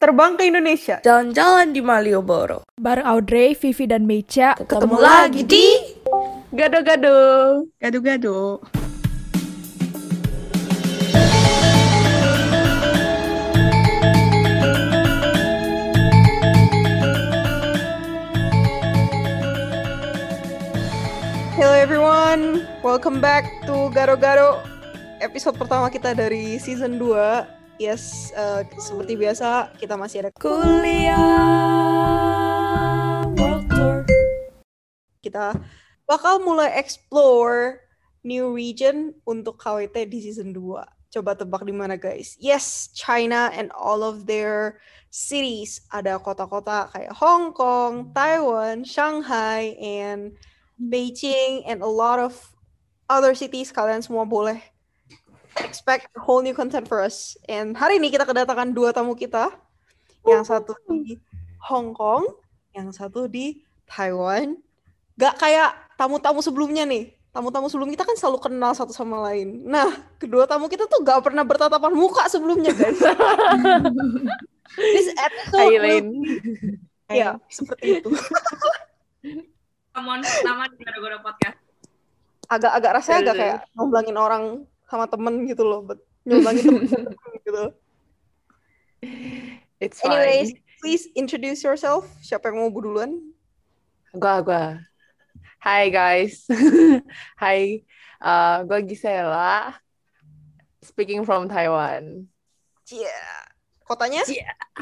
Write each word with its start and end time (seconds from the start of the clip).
Terbang 0.00 0.32
ke 0.40 0.48
Indonesia. 0.48 0.96
Jalan-jalan 1.04 1.76
di 1.76 1.84
Malioboro. 1.84 2.64
Bareng 2.80 3.04
Audrey, 3.04 3.52
Vivi, 3.52 3.84
dan 3.84 4.08
Mecha. 4.08 4.56
Ketemu 4.56 4.96
lagi 4.96 5.44
di 5.44 5.76
Gado-gado. 6.56 7.68
Gado-gado. 7.76 8.64
Hello 21.60 21.76
everyone, 21.76 22.64
welcome 22.80 23.20
back 23.20 23.44
to 23.68 23.92
Gado-gado. 23.92 24.64
Episode 25.20 25.60
pertama 25.60 25.92
kita 25.92 26.16
dari 26.16 26.56
season 26.56 26.96
2. 26.96 27.59
Yes, 27.80 28.28
uh, 28.36 28.60
seperti 28.76 29.16
biasa 29.16 29.72
kita 29.80 29.96
masih 29.96 30.20
ada 30.20 30.28
kuliah 30.36 31.16
world 33.40 33.64
tour. 33.72 34.04
kita 35.24 35.56
bakal 36.04 36.44
mulai 36.44 36.76
explore 36.76 37.80
new 38.20 38.52
region 38.52 39.16
untuk 39.24 39.56
KWT 39.56 40.12
di 40.12 40.20
season 40.20 40.52
2. 40.52 40.60
Coba 41.08 41.32
tebak 41.32 41.64
di 41.64 41.72
mana 41.72 41.96
guys? 41.96 42.36
Yes, 42.36 42.92
China 42.92 43.48
and 43.48 43.72
all 43.72 44.04
of 44.04 44.28
their 44.28 44.76
cities. 45.08 45.80
Ada 45.88 46.20
kota-kota 46.20 46.92
kayak 46.92 47.16
Hong 47.16 47.56
Kong, 47.56 48.12
Taiwan, 48.12 48.84
Shanghai, 48.84 49.72
and 49.80 50.36
Beijing, 50.76 51.64
and 51.64 51.80
a 51.80 51.88
lot 51.88 52.20
of 52.20 52.36
other 53.08 53.32
cities. 53.32 53.72
Kalian 53.72 54.04
semua 54.04 54.28
boleh 54.28 54.60
expect 55.64 56.10
whole 56.16 56.40
new 56.44 56.56
content 56.56 56.86
for 56.86 57.00
us. 57.00 57.36
And 57.48 57.76
hari 57.76 58.00
ini 58.00 58.12
kita 58.12 58.24
kedatangan 58.28 58.72
dua 58.72 58.90
tamu 58.94 59.16
kita. 59.16 59.52
Yang 60.24 60.52
satu 60.52 60.72
di 60.88 61.16
Hong 61.68 61.96
Kong, 61.96 62.28
yang 62.76 62.92
satu 62.92 63.24
di 63.28 63.64
Taiwan. 63.88 64.56
Gak 65.16 65.40
kayak 65.40 65.76
tamu-tamu 65.96 66.40
sebelumnya 66.40 66.84
nih. 66.84 67.12
Tamu-tamu 67.30 67.70
sebelum 67.70 67.94
kita 67.94 68.02
kan 68.02 68.16
selalu 68.18 68.38
kenal 68.42 68.72
satu 68.74 68.90
sama 68.90 69.22
lain. 69.30 69.62
Nah, 69.62 69.86
kedua 70.18 70.50
tamu 70.50 70.66
kita 70.66 70.90
tuh 70.90 71.00
gak 71.04 71.22
pernah 71.22 71.46
bertatapan 71.46 71.92
muka 71.94 72.26
sebelumnya, 72.26 72.74
guys. 72.74 72.98
This 74.76 75.08
episode 75.14 75.70
will 75.70 75.82
be- 75.82 76.78
Ya, 77.10 77.42
seperti 77.50 77.98
itu. 77.98 78.10
Namun 79.90 80.22
nama 80.22 80.70
di 80.70 80.78
Gado-Gado 80.78 81.26
Podcast. 81.26 81.58
Agak-agak 82.50 82.90
rasanya 83.02 83.18
agak 83.22 83.34
kayak 83.34 83.58
nyomblangin 83.74 84.18
orang 84.18 84.44
sama 84.90 85.06
temen 85.06 85.46
gitu 85.46 85.62
loh. 85.62 85.86
But 85.86 86.02
nyomblangin 86.26 86.66
temen 86.66 87.14
gitu. 87.46 87.64
It's 89.78 90.02
fine. 90.02 90.12
Anyways, 90.12 90.50
please 90.82 91.06
introduce 91.14 91.62
yourself. 91.62 92.10
Siapa 92.20 92.50
yang 92.50 92.66
mau 92.66 92.74
duluan? 92.74 93.16
Gua, 94.12 94.42
gua. 94.42 94.82
Hai 95.62 95.88
guys. 95.94 96.44
Hai. 97.40 97.86
Uh, 98.18 98.66
gua 98.66 98.82
Gisela. 98.82 99.78
Speaking 100.82 101.22
from 101.22 101.46
Taiwan. 101.46 102.26
Yeah. 102.90 103.46
Kotanya? 103.86 104.26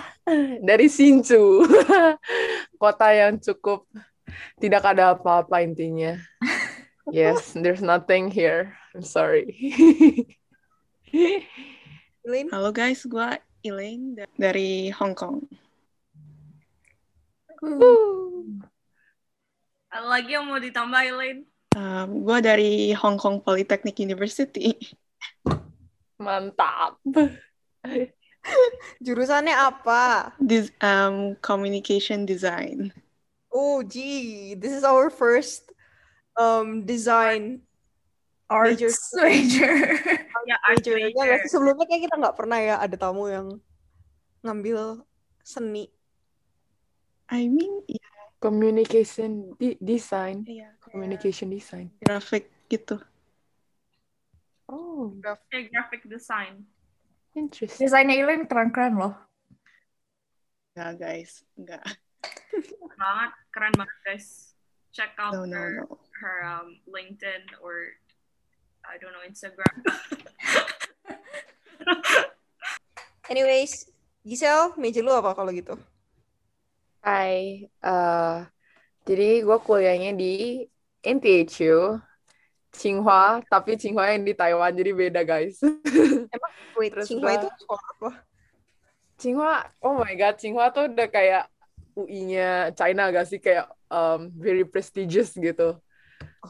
Dari 0.69 0.89
Hsinchu. 0.89 1.65
Kota 2.81 3.09
yang 3.13 3.37
cukup 3.39 3.85
tidak 4.61 4.85
ada 4.85 5.17
apa-apa 5.17 5.65
intinya. 5.65 6.17
Yes, 7.13 7.57
there's 7.57 7.81
nothing 7.81 8.31
here. 8.31 8.77
I'm 8.95 9.03
sorry. 9.03 9.57
Elaine? 12.25 12.49
Halo 12.53 12.73
guys, 12.73 13.05
gue 13.09 13.29
Elaine 13.65 14.13
da- 14.13 14.29
dari 14.37 14.93
Hong 14.93 15.17
Kong. 15.17 15.49
Ada 19.89 20.05
lagi 20.05 20.37
yang 20.37 20.47
mau 20.47 20.61
ditambah, 20.61 21.01
Elaine? 21.01 21.49
Um, 21.73 22.29
gue 22.29 22.39
dari 22.45 22.93
Hong 22.93 23.17
Kong 23.17 23.41
Polytechnic 23.41 23.97
University. 24.05 24.77
Mantap. 26.21 27.01
Jurusannya 29.05 29.57
apa? 29.57 30.37
Dis- 30.37 30.77
um, 30.85 31.33
communication 31.41 32.29
Design. 32.29 32.93
Oh, 33.49 33.81
gee. 33.81 34.53
This 34.61 34.77
is 34.77 34.85
our 34.85 35.09
first 35.09 35.73
um, 36.39 36.87
design 36.87 37.61
major. 38.49 38.89
Major. 39.19 39.73
ya, 40.49 40.57
art 40.65 40.81
major. 40.81 40.97
Ya, 40.97 41.11
major. 41.13 41.25
nggak 41.27 41.41
sih? 41.45 41.51
sebelumnya 41.53 41.85
kayak 41.85 42.03
kita 42.09 42.15
nggak 42.17 42.37
pernah 42.39 42.59
ya 42.63 42.75
ada 42.81 42.97
tamu 42.97 43.29
yang 43.29 43.49
ngambil 44.41 45.03
seni. 45.45 45.91
I 47.29 47.45
mean, 47.51 47.85
ya, 47.85 48.09
Communication 48.39 49.53
di- 49.59 49.77
design. 49.83 50.47
iya, 50.47 50.73
Communication 50.81 51.51
design. 51.51 51.91
grafik 52.01 52.49
gitu. 52.71 52.97
Oh, 54.71 55.13
graphic 55.19 56.07
design. 56.07 56.65
interesting. 57.37 57.87
Desainnya 57.87 58.17
Elaine 58.17 58.47
keren-keren 58.49 58.97
loh. 58.97 59.15
Enggak 60.73 60.93
guys, 61.03 61.43
enggak. 61.59 61.83
Banget, 62.99 63.33
keren 63.53 63.75
banget, 63.75 63.99
guys. 64.07 64.48
Check 64.93 65.13
out 65.21 65.35
No, 65.35 65.45
no, 65.45 65.57
her, 65.57 65.71
no. 65.85 65.99
her 66.25 66.37
um, 66.43 66.81
LinkedIn 66.89 67.45
or 67.63 67.93
I 68.89 68.97
don't 68.99 69.13
know, 69.13 69.21
Instagram. 69.23 69.85
Anyways, 73.29 73.93
Giselle, 74.25 74.73
meja 74.81 75.05
lu 75.05 75.13
apa 75.13 75.37
kalau 75.37 75.53
gitu? 75.53 75.77
Hai, 77.05 77.69
eh 77.69 78.37
jadi 79.05 79.45
gue 79.45 79.59
kuliahnya 79.61 80.13
di 80.17 80.65
NTHU, 81.01 82.01
Tsinghua, 82.73 83.41
tapi 83.49 83.77
Tsinghua 83.77 84.13
yang 84.13 84.25
di 84.25 84.35
Taiwan, 84.37 84.73
jadi 84.73 84.93
beda 84.93 85.21
guys. 85.25 85.61
Wait, 86.77 86.93
Terus 86.93 87.07
Tsinghua 87.09 87.33
gua- 87.33 87.37
itu 87.37 87.49
sekolah 87.65 87.87
apa? 87.97 88.11
Tsinghua, 89.19 89.55
oh 89.83 89.95
my 90.01 90.15
god, 90.15 90.35
Tsinghua 90.37 90.67
tuh 90.73 90.89
udah 90.89 91.09
kayak 91.09 91.45
UI-nya 91.99 92.71
China 92.79 93.11
gak 93.11 93.27
sih? 93.27 93.43
Kayak 93.43 93.67
um, 93.91 94.31
very 94.39 94.63
prestigious 94.63 95.35
gitu. 95.35 95.75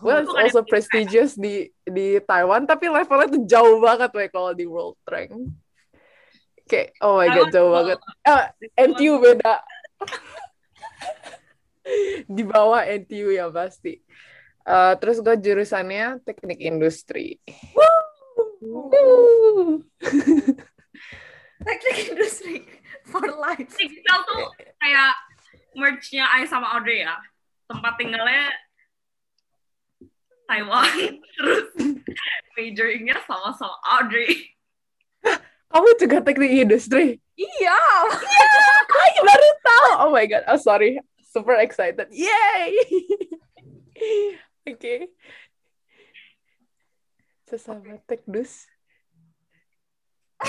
Well, 0.05 0.21
it's 0.21 0.37
also 0.37 0.61
prestigious 0.63 1.33
di 1.33 1.73
di 1.83 2.21
Taiwan, 2.21 2.69
tapi 2.69 2.93
levelnya 2.93 3.33
tuh 3.33 3.45
jauh 3.49 3.81
banget 3.81 4.13
weh 4.13 4.29
kalau 4.29 4.53
di 4.53 4.69
World 4.69 5.01
Rank. 5.09 5.33
Kayak, 6.69 6.93
oh 7.01 7.17
my 7.17 7.33
god, 7.33 7.49
jauh 7.49 7.73
banget. 7.73 7.99
Ah, 8.29 8.53
NTU 8.77 9.25
beda. 9.25 9.65
Di 12.29 12.45
bawah 12.45 12.85
NTU 12.85 13.33
ya 13.33 13.49
pasti. 13.49 13.97
Eh, 14.69 14.95
terus 15.01 15.25
gue 15.25 15.33
jurusannya 15.41 16.21
teknik 16.29 16.61
industri. 16.61 17.41
Teknik 21.65 21.97
industri 22.13 22.69
for 23.09 23.25
life. 23.41 23.73
Giselle 23.81 24.25
tuh 24.29 24.53
kayak 24.77 25.17
merch-nya 25.78 26.27
Ai 26.34 26.44
sama 26.50 26.75
Audrey 26.75 27.06
ya. 27.06 27.15
Tempat 27.71 27.94
tinggalnya 27.97 28.50
Taiwan. 30.50 30.91
Terus 31.39 31.71
majoringnya 32.59 33.16
sama-sama 33.22 33.78
Audrey. 33.97 34.59
Kamu 35.69 35.88
juga 36.00 36.25
teknik 36.25 36.53
industri? 36.65 37.21
Iya. 37.38 37.78
Aku 38.88 39.21
baru 39.22 39.49
tahu. 39.62 39.88
Oh 40.09 40.11
my 40.11 40.25
god, 40.27 40.43
oh 40.49 40.59
sorry. 40.59 40.99
Super 41.28 41.61
excited. 41.61 42.09
Yay! 42.11 42.72
Oke. 44.65 45.12
Sesama 47.44 48.00
tekdus. 48.09 48.65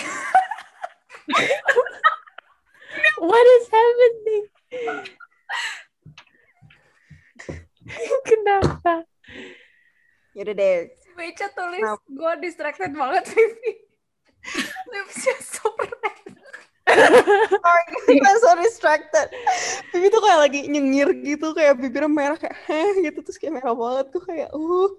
What 3.20 3.46
is 3.60 3.66
happening? 3.68 4.48
Kenapa? 8.30 9.04
Yaudah 10.38 10.56
deh. 10.56 10.94
Mecha 11.18 11.50
tulis, 11.52 11.84
Kenapa? 11.84 12.06
gue 12.06 12.34
distracted 12.46 12.94
banget, 12.96 13.28
Vivi. 13.34 13.72
Lipsnya 14.94 15.36
super 15.44 15.90
Sorry, 16.90 17.84
I'm 18.10 18.38
so 18.42 18.58
distracted. 18.58 19.30
Bibi 19.94 20.10
tuh 20.10 20.22
kayak 20.26 20.40
lagi 20.42 20.60
nyengir 20.66 21.14
gitu, 21.22 21.54
kayak 21.54 21.78
bibirnya 21.78 22.10
merah 22.10 22.38
kayak 22.40 22.58
heh 22.66 23.06
gitu 23.06 23.22
terus 23.22 23.38
kayak 23.38 23.62
merah 23.62 23.78
banget 23.78 24.06
tuh 24.10 24.24
kayak 24.26 24.50
uh. 24.50 24.90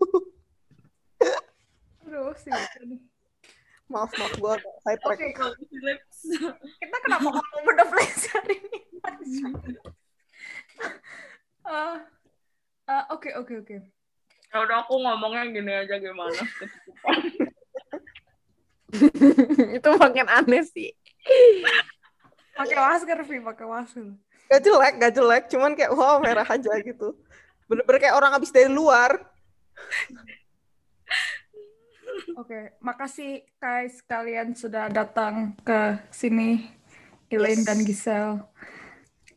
Aduh, 2.06 2.31
sih. 2.38 2.55
Oke, 3.90 3.98
Maaf 3.98 4.14
maaf 4.14 4.34
gue 4.38 4.52
agak 4.54 4.75
sidetrack. 4.87 5.19
Kalau 5.34 5.54
Philips. 5.66 6.19
kita 6.78 6.96
kenapa 7.02 7.26
ngomong 7.26 7.62
beda 7.66 7.84
place 7.90 8.22
hari 8.31 8.62
ini? 8.62 8.78
Ah, 11.66 11.98
ah, 12.94 13.04
Oke, 13.10 13.34
oke, 13.34 13.66
oke. 13.66 13.76
Ya 14.50 14.58
udah 14.62 14.87
aku 14.87 14.94
ngomongnya 14.94 15.42
gini 15.50 15.75
aja 15.75 15.98
gimana. 15.98 16.38
itu 19.78 19.90
makin 19.98 20.26
aneh 20.31 20.62
sih. 20.70 20.94
Pakai 22.54 22.78
masker, 22.78 23.19
Vi, 23.26 23.43
pakai 23.43 23.66
masker. 23.66 24.06
Gak 24.54 24.62
jelek, 24.62 24.94
gak 25.02 25.12
jelek. 25.19 25.50
Cuman 25.50 25.75
kayak 25.75 25.98
wow 25.98 26.22
merah 26.22 26.46
aja 26.46 26.78
gitu. 26.78 27.19
Bener-bener 27.66 27.98
kayak 27.98 28.14
orang 28.14 28.38
habis 28.38 28.54
dari 28.54 28.70
luar. 28.70 29.19
Oke, 32.36 32.74
makasih 32.78 33.42
guys 33.56 34.00
kalian 34.02 34.52
sudah 34.52 34.86
datang 34.86 35.52
ke 35.60 35.98
sini, 36.08 36.70
Elaine 37.26 37.62
Yes. 37.62 37.66
dan 37.66 37.78
Giselle. 37.80 38.36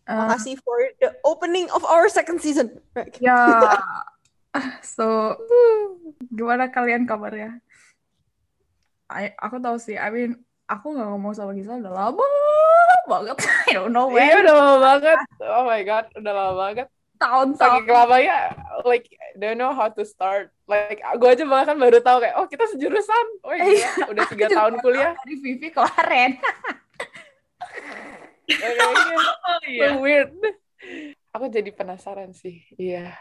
Eh, 0.04 0.14
Makasih 0.14 0.56
for 0.60 0.78
the 0.98 1.16
opening 1.22 1.68
of 1.70 1.82
our 1.84 2.08
second 2.08 2.38
season. 2.38 2.76
ya, 3.18 3.76
so 4.86 5.36
gimana 6.30 6.70
kalian 6.70 7.04
kabarnya? 7.04 7.58
I- 9.08 9.36
aku 9.36 9.58
tahu 9.58 9.78
sih, 9.78 9.96
I 9.96 10.10
mean, 10.10 10.32
aku 10.66 10.92
nggak 10.92 11.08
ngomong 11.08 11.34
sama 11.34 11.52
Giselle 11.54 11.82
udah 11.82 11.92
lama 11.94 12.26
banget. 13.06 13.38
I 13.68 13.74
don't 13.74 13.92
know 13.92 14.08
Iya 14.08 14.40
when. 14.40 14.44
udah 14.44 14.56
lama 14.56 14.76
banget. 14.80 15.18
Oh 15.42 15.64
my 15.66 15.82
god, 15.82 16.06
udah 16.14 16.32
lama 16.32 16.54
banget. 16.58 16.88
Tahun-tahun. 17.16 17.84
Saking 17.84 17.90
lamanya, 17.90 18.38
like 18.84 19.08
don't 19.36 19.58
know 19.58 19.72
how 19.72 19.88
to 19.88 20.04
start. 20.04 20.53
Like 20.64 21.04
gue 21.04 21.30
aja 21.30 21.44
bahkan 21.44 21.76
baru 21.76 22.00
tahu 22.00 22.24
kayak, 22.24 22.36
oh 22.40 22.48
kita 22.48 22.64
sejurusan. 22.72 23.26
Oh 23.44 23.52
iya, 23.52 23.92
udah 24.08 24.24
tiga 24.32 24.48
tahun 24.58 24.80
kuliah. 24.80 25.12
Dari 25.20 25.36
Vivi 25.44 25.68
kemarin. 25.70 26.40
Kayaknya 28.48 28.86
Oh 29.44 29.60
so 29.60 29.68
iya. 29.68 29.90
weird. 30.00 30.32
Aku 31.36 31.52
jadi 31.52 31.72
penasaran 31.76 32.32
sih. 32.32 32.64
Iya. 32.80 33.12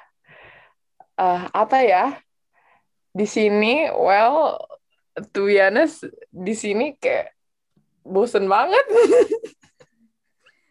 Eh, 1.19 1.43
apa 1.51 1.79
ya? 1.83 2.19
Di 3.13 3.27
sini, 3.29 3.91
well, 3.93 4.57
to 5.35 5.51
be 5.51 5.61
honest, 5.61 6.07
di 6.31 6.55
sini 6.57 6.95
kayak 6.97 7.35
bosen 8.07 8.47
banget. 8.47 8.87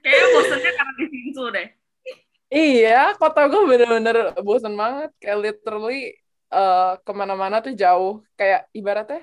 Kayaknya 0.01 0.27
bosannya 0.33 0.71
karena 0.73 0.93
di 0.97 1.05
situ 1.11 1.43
deh. 1.51 1.67
Iya, 2.51 3.15
kota 3.15 3.47
gue 3.47 3.61
bener-bener 3.63 4.35
bosen 4.43 4.75
banget. 4.75 5.11
Kayak 5.21 5.39
literally 5.39 6.20
eh, 6.51 6.91
ke 7.05 7.11
mana-mana 7.15 7.63
tuh 7.65 7.73
jauh. 7.73 8.21
Kayak 8.35 8.67
ibaratnya 8.75 9.21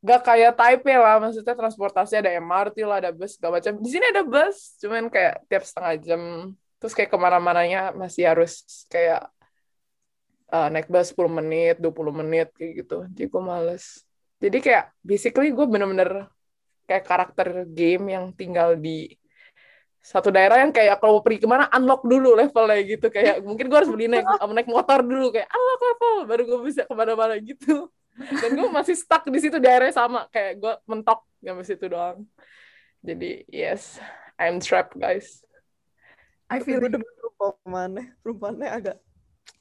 gak 0.00 0.20
kayak 0.24 0.56
Taipei 0.56 0.96
lah, 0.96 1.20
maksudnya 1.20 1.52
transportasi 1.52 2.24
ada 2.24 2.32
MRT 2.40 2.76
lah, 2.88 3.04
ada 3.04 3.12
bus, 3.12 3.36
segala 3.36 3.60
macam. 3.60 3.76
Di 3.84 3.88
sini 3.92 4.04
ada 4.08 4.24
bus, 4.24 4.80
cuman 4.80 5.12
kayak 5.12 5.44
tiap 5.44 5.62
setengah 5.68 5.94
jam. 6.00 6.22
Terus 6.80 6.92
kayak 6.96 7.10
ke 7.12 7.18
mana-mananya 7.20 7.92
masih 7.92 8.24
harus 8.32 8.64
kayak 8.88 9.28
eh, 10.48 10.68
naik 10.72 10.88
bus 10.88 11.12
10 11.12 11.28
menit, 11.28 11.76
20 11.78 12.16
menit, 12.16 12.48
kayak 12.56 12.72
gitu. 12.84 12.96
Jadi 13.12 13.24
gue 13.28 13.42
males. 13.44 13.84
Jadi 14.40 14.58
kayak 14.64 14.84
basically 15.04 15.52
gue 15.52 15.66
bener-bener 15.68 16.32
kayak 16.88 17.04
karakter 17.04 17.48
game 17.68 18.16
yang 18.16 18.32
tinggal 18.32 18.74
di 18.74 19.19
satu 20.00 20.32
daerah 20.32 20.64
yang 20.64 20.72
kayak 20.72 20.96
kalau 20.96 21.20
mau 21.20 21.24
pergi 21.24 21.44
ke 21.44 21.48
mana 21.48 21.68
unlock 21.76 22.02
dulu 22.08 22.32
levelnya 22.32 22.80
gitu. 22.88 23.06
Kayak 23.12 23.44
mungkin 23.44 23.68
gue 23.68 23.78
harus 23.78 23.92
beli 23.92 24.08
naik 24.08 24.24
naik 24.56 24.68
motor 24.68 25.04
dulu. 25.04 25.28
Kayak 25.28 25.48
unlock 25.52 25.80
level 25.84 26.14
baru 26.24 26.42
gue 26.48 26.58
bisa 26.64 26.82
ke 26.88 26.94
mana-mana 26.96 27.36
gitu. 27.36 27.92
Dan 28.16 28.50
gue 28.56 28.68
masih 28.72 28.96
stuck 28.96 29.28
di 29.28 29.38
situ 29.38 29.60
daerahnya 29.60 29.92
sama. 29.92 30.26
Kayak 30.32 30.52
gue 30.60 30.72
mentok 30.88 31.20
sampai 31.44 31.64
situ 31.68 31.84
doang. 31.86 32.24
Jadi 33.04 33.44
yes 33.52 34.00
I'm 34.40 34.60
trapped 34.60 34.96
guys. 34.96 35.44
I 36.50 36.64
feel 36.64 36.80
gue 36.80 36.90
perumpamannya. 36.90 38.16
Perumpamannya 38.24 38.68
agak... 38.72 38.96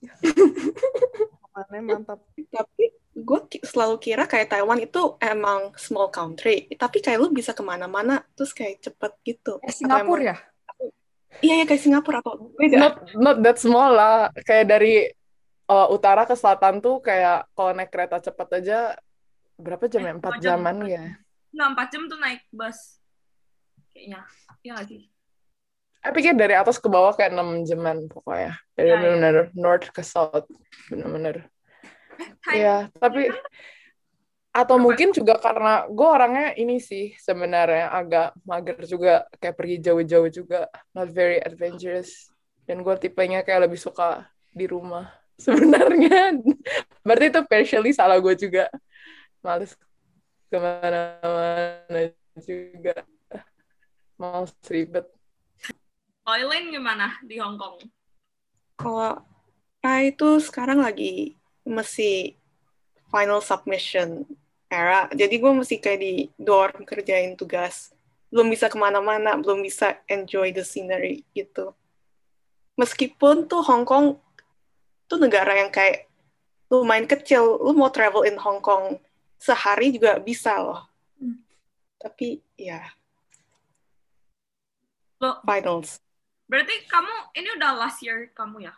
Perumpamannya 0.24 1.81
mantap. 1.83 2.19
Tapi 2.33 2.99
gue 3.19 3.39
ki- 3.48 3.62
selalu 3.62 3.95
kira 3.98 4.24
kayak 4.24 4.50
Taiwan 4.50 4.77
itu 4.77 5.16
emang 5.18 5.71
small 5.75 6.07
country, 6.07 6.68
tapi 6.74 7.00
kayak 7.00 7.18
lu 7.18 7.30
bisa 7.30 7.51
ke 7.51 7.62
mana-mana 7.62 8.24
terus 8.33 8.51
kayak 8.51 8.80
cepet 8.81 9.12
gitu. 9.24 9.57
Eh, 9.57 9.66
Atau 9.66 9.75
Singapura 9.75 10.19
emang- 10.19 10.25
ya? 10.25 10.36
Iya 11.39 11.54
ya 11.62 11.66
kayak 11.66 11.81
Singapura 11.81 12.18
atau 12.19 12.51
beda? 12.51 12.75
not 12.75 12.95
not 13.13 13.38
that 13.39 13.56
small 13.56 13.92
lah 13.92 14.27
kayak 14.42 14.66
dari 14.66 15.07
uh, 15.66 15.88
utara 15.88 16.25
ke 16.25 16.33
selatan 16.33 16.80
tuh 16.80 17.00
kayak 17.00 17.45
kalau 17.54 17.71
naik 17.71 17.88
kereta 17.88 18.18
cepat 18.18 18.50
aja 18.57 18.98
berapa 19.54 19.86
jam 19.86 20.01
ya 20.01 20.13
empat 20.16 20.33
jam. 20.39 20.57
jaman 20.57 20.77
ya 20.83 21.04
Nggak, 21.50 21.68
empat 21.69 21.88
jam 21.89 22.01
tuh 22.06 22.18
naik 22.18 22.42
bus. 22.50 23.01
Kayaknya. 23.89 24.21
Iya 24.60 24.71
nggak 24.71 24.88
sih? 24.88 25.01
Saya 26.00 26.12
pikir 26.13 26.33
dari 26.33 26.54
atas 26.54 26.77
ke 26.77 26.88
bawah 26.88 27.12
kayak 27.12 27.33
6 27.33 27.66
jaman 27.66 27.98
pokoknya. 28.06 28.54
Dari 28.71 28.86
Ya, 28.86 28.94
ya. 28.94 29.01
benar-benar 29.01 29.36
north 29.54 29.89
ke 29.89 30.00
south. 30.00 30.45
Benar-benar. 30.88 31.50
Iya, 32.50 32.89
tapi 32.98 33.30
atau 34.50 34.81
mungkin 34.81 35.13
juga 35.13 35.38
karena 35.38 35.86
gue 35.86 36.10
orangnya 36.10 36.48
ini 36.57 36.81
sih 36.81 37.13
sebenarnya 37.21 37.94
agak 37.94 38.33
mager 38.44 38.81
juga 38.89 39.30
kayak 39.38 39.56
pergi 39.56 39.77
jauh-jauh 39.86 40.30
juga 40.33 40.66
not 40.92 41.10
very 41.13 41.38
adventurous. 41.39 42.33
Dan 42.66 42.86
gue 42.86 42.95
tipenya 43.01 43.42
kayak 43.42 43.69
lebih 43.69 43.81
suka 43.81 44.30
di 44.54 44.66
rumah 44.69 45.10
sebenarnya. 45.45 46.38
Berarti 47.06 47.25
itu 47.33 47.42
partially 47.45 47.92
salah 47.94 48.18
gue 48.18 48.33
juga. 48.36 48.69
Males 49.39 49.74
ke 50.50 50.57
mana-mana 50.57 52.12
juga. 52.42 53.06
Males 54.19 54.51
ribet. 54.68 55.06
Toilet 56.25 56.69
gimana 56.69 57.18
di 57.25 57.42
Hong 57.42 57.57
Kong? 57.57 57.81
Kalau 58.77 59.24
Rai 59.80 60.12
itu 60.12 60.44
sekarang 60.44 60.83
lagi 60.83 61.39
masih 61.65 62.38
final 63.09 63.41
submission 63.41 64.23
era, 64.69 65.09
jadi 65.09 65.33
gue 65.41 65.51
mesti 65.51 65.81
kayak 65.81 66.00
di 66.00 66.13
dorm 66.38 66.85
kerjain 66.85 67.33
tugas. 67.33 67.89
Belum 68.29 68.45
bisa 68.53 68.69
ke 68.69 68.77
mana-mana, 68.77 69.33
belum 69.41 69.65
bisa 69.65 69.97
enjoy 70.06 70.53
the 70.53 70.61
scenery 70.61 71.25
gitu. 71.33 71.73
Meskipun 72.77 73.50
tuh 73.50 73.65
Hong 73.65 73.83
Kong 73.83 74.21
tuh 75.09 75.17
negara 75.17 75.57
yang 75.57 75.73
kayak 75.73 76.06
lumayan 76.69 77.09
kecil, 77.09 77.57
lu 77.57 77.73
mau 77.73 77.89
travel 77.89 78.29
in 78.29 78.38
Hong 78.38 78.61
Kong 78.61 79.01
sehari 79.41 79.89
juga 79.89 80.21
bisa 80.21 80.53
loh. 80.61 80.85
Hmm. 81.17 81.41
Tapi 81.97 82.45
ya, 82.53 82.94
Loh, 85.19 85.41
finals. 85.44 86.00
berarti 86.47 86.88
kamu 86.88 87.13
ini 87.35 87.50
udah 87.59 87.71
last 87.75 88.00
year 88.06 88.31
kamu 88.38 88.69
ya? 88.69 88.73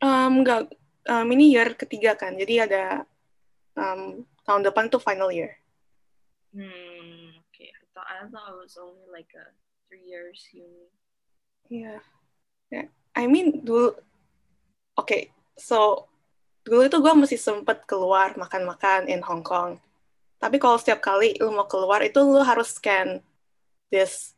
Um, 0.00 0.40
enggak, 0.40 0.72
um, 1.08 1.26
ini 1.32 1.54
year 1.54 1.74
ketiga 1.76 2.16
kan, 2.16 2.36
jadi 2.36 2.68
ada 2.68 2.84
um, 3.76 4.24
tahun 4.44 4.62
depan 4.66 4.88
tuh 4.92 5.02
final 5.02 5.32
year. 5.32 5.56
Hmm, 6.54 7.34
okay. 7.50 7.72
I 7.74 7.84
thought 7.92 8.08
I 8.08 8.24
thought 8.30 8.50
it 8.54 8.58
was 8.60 8.76
only 8.78 9.06
like 9.10 9.32
a 9.34 9.50
three 9.88 10.04
years 10.06 10.46
uni. 10.54 10.86
Iya. 11.70 11.98
Ya, 12.72 12.82
I 13.14 13.24
mean 13.28 13.62
dulu, 13.62 13.94
oke, 14.96 15.30
so 15.54 16.08
dulu 16.64 16.88
itu 16.88 16.96
gue 16.96 17.12
masih 17.12 17.36
sempet 17.36 17.84
keluar 17.84 18.32
makan-makan 18.40 19.06
in 19.06 19.20
Hong 19.20 19.44
Kong. 19.44 19.76
Tapi 20.40 20.56
kalau 20.60 20.76
setiap 20.80 21.00
kali 21.04 21.36
lu 21.40 21.52
mau 21.52 21.68
keluar 21.68 22.04
itu 22.04 22.20
lu 22.20 22.40
harus 22.40 22.76
scan 22.76 23.20
this 23.92 24.36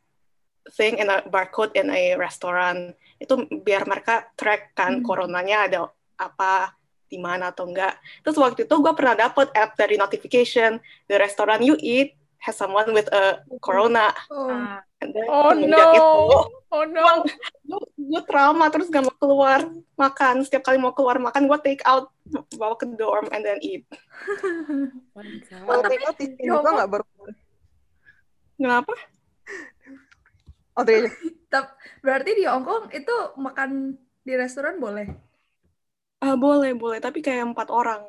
thing 0.75 0.99
in 0.99 1.07
a 1.07 1.23
barcode 1.27 1.71
in 1.75 1.87
a 1.91 2.15
restaurant. 2.19 2.95
Itu 3.19 3.47
biar 3.63 3.87
mereka 3.87 4.27
track 4.35 4.75
kan 4.75 5.01
Hmm. 5.01 5.05
coronanya 5.07 5.57
ada 5.67 5.79
apa 6.19 6.75
di 7.07 7.15
mana 7.21 7.55
atau 7.55 7.69
enggak. 7.69 7.95
Terus 8.21 8.35
waktu 8.35 8.67
itu 8.67 8.75
gue 8.75 8.93
pernah 8.93 9.15
dapet 9.15 9.47
app 9.55 9.79
dari 9.79 9.95
notification 9.95 10.81
the 11.07 11.15
restaurant 11.15 11.63
you 11.63 11.79
eat 11.79 12.17
has 12.43 12.59
someone 12.59 12.91
with 12.91 13.07
a 13.15 13.41
corona. 13.63 14.11
Oh. 14.27 14.51
And 14.97 15.13
then 15.13 15.29
oh 15.29 15.53
no 15.53 15.77
itu, 15.93 16.01
oh 16.73 16.85
no 16.89 17.21
gue 17.69 17.79
gue 18.01 18.21
trauma 18.25 18.65
terus 18.73 18.89
gak 18.89 19.05
mau 19.05 19.13
keluar 19.13 19.61
makan 19.93 20.41
setiap 20.41 20.65
kali 20.65 20.81
mau 20.81 20.89
keluar 20.89 21.21
makan 21.21 21.45
gue 21.45 21.59
take 21.61 21.85
out 21.85 22.09
bawa 22.57 22.73
ke 22.81 22.89
dorm 22.97 23.29
and 23.29 23.45
then 23.45 23.61
eat 23.61 23.85
Kalau 25.69 25.85
take 25.85 26.01
out 26.01 26.17
di 26.17 26.33
sini 26.33 26.49
juga 26.49 26.81
nggak 26.81 26.89
baru. 26.97 27.05
kenapa 28.57 28.93
Oh, 30.77 30.85
Berarti 32.05 32.29
di 32.37 32.45
Hong 32.45 32.61
Kong 32.61 32.93
itu 32.93 33.15
makan 33.41 33.97
di 34.21 34.33
restoran 34.37 34.77
boleh? 34.77 35.09
Ah, 36.17 36.33
boleh 36.33 36.73
boleh. 36.73 36.97
Tapi 36.97 37.21
kayak 37.21 37.53
empat 37.53 37.69
orang. 37.69 38.01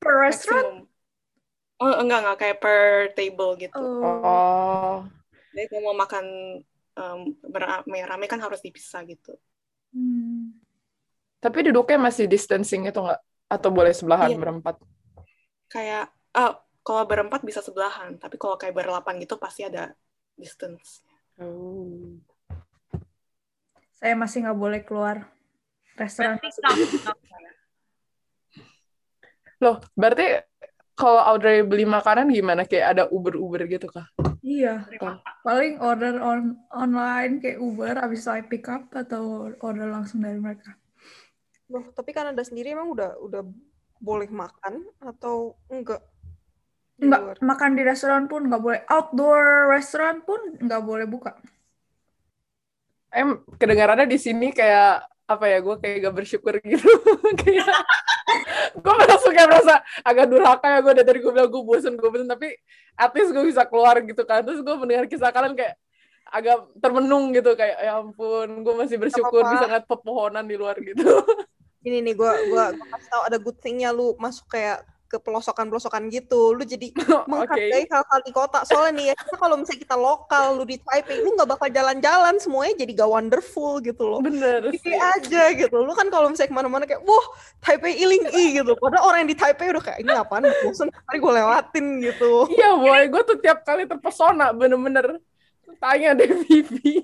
Per 0.00 0.14
restoran? 0.16 0.86
maximum. 0.86 1.82
oh 1.82 1.94
enggak 2.00 2.18
enggak. 2.22 2.38
Kayak 2.38 2.58
per 2.62 2.80
table 3.18 3.52
gitu. 3.58 3.80
Oh. 3.80 5.04
jadi 5.50 5.66
kalau 5.66 5.82
mau 5.90 5.96
makan 5.98 6.24
um, 6.94 7.20
beramai-ramai 7.42 8.30
kan 8.30 8.38
harus 8.38 8.62
dipisah 8.62 9.02
gitu. 9.02 9.34
Hmm. 9.90 10.54
tapi 11.42 11.66
duduknya 11.66 11.98
masih 11.98 12.30
distancing 12.30 12.86
itu 12.86 13.00
nggak 13.00 13.18
atau 13.50 13.74
boleh 13.74 13.90
sebelahan 13.90 14.30
Iya. 14.30 14.38
berempat? 14.38 14.76
Kayak 15.66 16.14
ah 16.30 16.62
kalau 16.86 17.02
berempat 17.08 17.42
bisa 17.42 17.58
sebelahan. 17.58 18.14
Tapi 18.20 18.38
kalau 18.38 18.54
kayak 18.54 18.76
berlapan 18.76 19.18
gitu 19.18 19.34
pasti 19.40 19.66
ada 19.66 19.90
distance. 20.38 21.02
Oh. 21.42 22.22
Saya 23.98 24.14
masih 24.14 24.46
nggak 24.46 24.60
boleh 24.60 24.80
keluar 24.86 25.26
restoran. 26.00 26.40
loh 29.60 29.76
berarti 29.92 30.40
kalau 30.96 31.20
Audrey 31.20 31.64
beli 31.64 31.84
makanan 31.88 32.28
gimana? 32.28 32.64
Kayak 32.68 32.86
ada 32.96 33.04
Uber-Uber 33.08 33.64
gitu 33.68 33.88
kah? 33.88 34.08
Iya, 34.40 34.88
paling 35.44 35.80
order 35.84 36.16
on 36.20 36.56
online 36.72 37.44
kayak 37.44 37.60
Uber, 37.60 37.92
abis 38.00 38.24
itu 38.24 38.30
I 38.32 38.44
pick 38.44 38.64
up 38.72 38.88
atau 38.92 39.52
order 39.60 39.88
langsung 39.92 40.24
dari 40.24 40.40
mereka. 40.40 40.76
Loh, 41.68 41.92
tapi 41.92 42.16
Kanada 42.16 42.40
sendiri 42.40 42.72
emang 42.72 42.92
udah 42.92 43.20
udah 43.20 43.44
boleh 44.00 44.28
makan 44.32 44.88
atau 45.00 45.60
enggak? 45.68 46.00
Di 46.96 47.08
Nggak, 47.08 47.20
luar? 47.20 47.36
makan 47.40 47.70
di 47.76 47.82
restoran 47.84 48.24
pun 48.28 48.48
nggak 48.48 48.62
boleh. 48.64 48.80
Outdoor 48.88 49.72
restoran 49.72 50.24
pun 50.24 50.40
nggak 50.56 50.82
boleh 50.84 51.04
buka. 51.08 51.36
Em 53.12 53.40
kedengarannya 53.60 54.08
di 54.08 54.18
sini 54.20 54.52
kayak 54.56 55.04
apa 55.30 55.44
ya? 55.46 55.58
Gue 55.62 55.78
kayak 55.78 55.96
gak 56.10 56.14
bersyukur 56.18 56.54
gitu. 56.58 56.90
kayak 57.46 57.70
gue 58.74 58.94
merasa 58.94 59.28
kayak 59.30 59.48
merasa 59.48 59.74
agak 60.06 60.26
durhaka 60.30 60.66
ya 60.66 60.78
gue 60.82 60.92
dari 61.02 61.06
tadi 61.06 61.18
gue 61.22 61.32
bilang 61.34 61.50
gue 61.50 61.62
bosen 61.62 61.94
gue 61.98 62.10
bosen 62.10 62.28
tapi 62.30 62.54
at 62.94 63.10
least 63.14 63.34
gue 63.34 63.44
bisa 63.44 63.66
keluar 63.66 63.98
gitu 64.02 64.22
kan 64.22 64.46
terus 64.46 64.62
gue 64.62 64.74
mendengar 64.78 65.10
kisah 65.10 65.34
kalian 65.34 65.58
kayak 65.58 65.74
agak 66.30 66.62
termenung 66.78 67.34
gitu 67.34 67.58
kayak 67.58 67.76
ya 67.82 67.98
ampun 67.98 68.62
gue 68.62 68.74
masih 68.78 68.96
bersyukur 69.02 69.42
bisa 69.42 69.66
ngeliat 69.66 69.86
pepohonan 69.90 70.46
di 70.46 70.54
luar 70.54 70.78
gitu 70.78 71.26
Ini 71.80 72.04
nih 72.04 72.12
gua, 72.12 72.36
gua 72.52 72.64
kasih 72.76 73.08
tahu 73.08 73.22
ada 73.24 73.38
good 73.40 73.56
thing-nya 73.56 73.88
lu 73.88 74.12
masuk 74.20 74.44
kayak 74.52 74.84
ke 75.10 75.18
pelosokan-pelosokan 75.18 76.06
gitu. 76.14 76.54
Lu 76.54 76.62
jadi 76.62 76.94
menghargai 77.30 77.90
hal-hal 77.90 78.20
di 78.22 78.30
kota. 78.30 78.62
Soalnya 78.62 78.92
nih 78.94 79.06
ya, 79.10 79.14
kita 79.18 79.36
kalau 79.42 79.58
misalnya 79.58 79.80
kita 79.82 79.96
lokal, 79.98 80.46
lu 80.54 80.64
di 80.64 80.78
Taipei, 80.78 81.18
lu 81.18 81.34
nggak 81.34 81.50
bakal 81.50 81.68
jalan-jalan, 81.68 82.38
semuanya 82.38 82.74
jadi 82.78 82.92
gak 83.02 83.10
wonderful 83.10 83.82
gitu 83.82 84.06
loh. 84.06 84.22
bener 84.22 84.70
Gitu 84.70 84.86
sih 84.86 84.94
aja 84.94 85.50
gitu. 85.58 85.76
Lu 85.82 85.90
kan 85.98 86.06
kalau 86.14 86.30
misalnya 86.30 86.54
ke 86.54 86.56
mana-mana 86.56 86.84
kayak, 86.86 87.02
wah 87.02 87.26
Taipei 87.58 87.98
iling 87.98 88.30
i 88.30 88.62
gitu. 88.62 88.78
Padahal 88.78 89.10
orang 89.10 89.18
yang 89.26 89.30
di 89.34 89.38
Taipei 89.42 89.74
udah 89.74 89.82
kayak, 89.82 89.98
ini 90.06 90.14
apaan? 90.14 90.46
Bosen, 90.62 90.88
tadi 90.88 91.18
gue 91.18 91.32
lewatin 91.34 91.86
gitu. 92.06 92.46
iya 92.54 92.76
boy 92.76 93.02
gue 93.08 93.22
tuh 93.26 93.38
tiap 93.40 93.64
kali 93.64 93.88
terpesona 93.88 94.52
bener-bener 94.54 95.18
tanya 95.80 96.12
deh 96.14 96.30
Vivi 96.44 97.02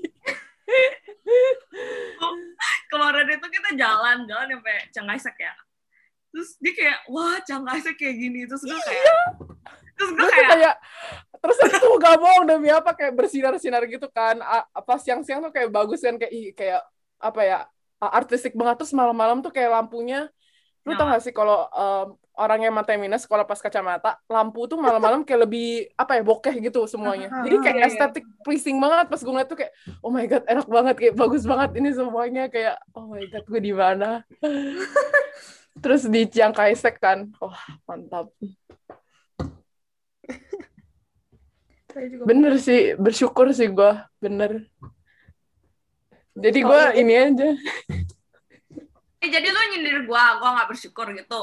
kemarin 2.92 3.26
itu 3.32 3.46
kita 3.50 3.70
jalan 3.74 4.28
jalan 4.28 4.46
sampai 4.52 4.76
Cangaisek 4.92 5.36
ya 5.40 5.54
terus 6.36 6.60
dia 6.60 6.72
kayak 6.76 6.98
wah 7.08 7.40
Cangaisek 7.40 7.96
kayak 7.96 8.16
gini. 8.20 8.44
Terus 8.44 8.60
gue 8.68 8.76
kayak 8.76 9.04
terus 9.96 10.10
gue 10.12 10.28
kayak 10.28 10.48
kayak 10.52 10.74
terus 11.40 11.56
itu 11.64 11.88
gak 11.96 12.16
bohong 12.20 12.44
demi 12.44 12.68
apa? 12.68 12.92
Kayak 12.92 13.16
bersinar-sinar 13.16 13.88
gitu 13.88 14.04
kan. 14.12 14.36
Apa 14.76 15.00
siang-siang 15.00 15.40
tuh 15.40 15.48
kayak 15.48 15.72
bagus 15.72 16.04
kan 16.04 16.20
kayak 16.20 16.52
kayak 16.52 16.84
apa 17.16 17.40
ya 17.40 17.58
artistik 18.04 18.52
banget. 18.52 18.84
Terus 18.84 18.92
malam-malam 18.92 19.40
tuh 19.40 19.48
kayak 19.48 19.72
lampunya 19.72 20.28
lu 20.86 20.94
tau 20.94 21.10
gak 21.10 21.18
sih 21.18 21.34
kalau 21.34 21.66
em, 21.74 22.14
orang 22.38 22.68
yang 22.68 22.70
mata 22.70 22.94
minus 22.94 23.26
kalau 23.26 23.42
pas 23.42 23.58
kacamata 23.58 24.22
lampu 24.30 24.70
tuh 24.70 24.78
malam-malam 24.78 25.26
kayak 25.26 25.48
lebih 25.48 25.90
apa 25.98 26.20
ya 26.20 26.22
bokeh 26.22 26.54
gitu 26.62 26.84
semuanya. 26.86 27.32
Jadi 27.42 27.56
kayak 27.64 27.76
iya, 27.80 27.88
iya. 27.88 27.90
estetik 27.90 28.28
pleasing 28.44 28.76
banget. 28.76 29.08
Pas 29.08 29.18
gue 29.24 29.32
ngeliat 29.32 29.48
tuh 29.48 29.58
kayak 29.58 29.72
oh 30.04 30.12
my 30.12 30.28
god 30.28 30.44
enak 30.44 30.68
banget 30.68 30.94
kayak 31.00 31.14
bagus 31.16 31.48
banget 31.48 31.80
ini 31.80 31.90
semuanya. 31.96 32.44
Kayak 32.52 32.76
oh 32.92 33.08
my 33.08 33.24
god 33.24 33.44
gue 33.48 33.60
di 33.64 33.72
mana 33.72 34.20
terus 35.80 36.08
di 36.08 36.24
Chiang 36.30 36.54
Kai-shek 36.56 36.96
kan 37.00 37.30
wah 37.40 37.60
mantap 37.84 38.32
Bener 42.28 42.60
sih, 42.60 42.92
bersyukur 43.00 43.48
sih 43.56 43.72
gue, 43.72 43.92
bener. 44.20 44.68
Jadi 46.36 46.60
gue 46.60 46.82
ini 47.00 47.14
aja, 47.16 47.48
eh, 49.24 49.28
jadi 49.32 49.48
lu 49.48 49.60
nyindir 49.72 50.04
gue 50.04 50.24
gue 50.36 50.48
nggak 50.60 50.68
bersyukur 50.68 51.08
gitu 51.16 51.42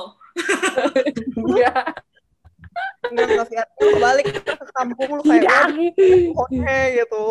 ya, 1.57 1.73
Enggak, 3.09 3.25
enggak, 3.33 3.47
Fiat. 3.49 3.67
Lu 3.81 3.97
balik 3.97 4.25
ke 4.29 4.65
kampung, 4.77 5.09
lu 5.17 5.21
kayak, 5.25 5.73
oke 6.37 6.77
gitu. 7.01 7.23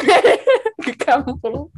ke 0.88 0.92
kampung. 0.96 1.68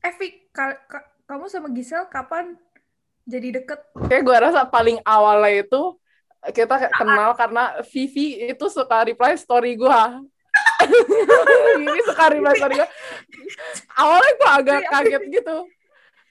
Evi, 0.00 0.48
ka- 0.48 0.80
ka- 0.88 1.08
kamu 1.24 1.44
sama 1.48 1.68
Gisel 1.72 2.04
kapan 2.12 2.56
jadi 3.24 3.60
deket? 3.60 3.80
Kayak 4.08 4.22
gue 4.22 4.36
rasa 4.36 4.60
paling 4.68 5.00
awalnya 5.04 5.64
itu 5.64 5.96
kita 6.52 6.92
kenal 6.92 7.32
karena 7.32 7.80
Vivi 7.88 8.44
itu 8.44 8.66
suka 8.68 9.08
reply 9.08 9.32
story 9.40 9.80
gue. 9.80 10.00
Vivi 11.80 12.00
suka 12.04 12.24
reply 12.28 12.52
story 12.60 12.74
gue. 12.76 12.88
Awalnya 13.96 14.32
gue 14.36 14.50
agak 14.52 14.80
kaget 14.92 15.22
gitu. 15.40 15.56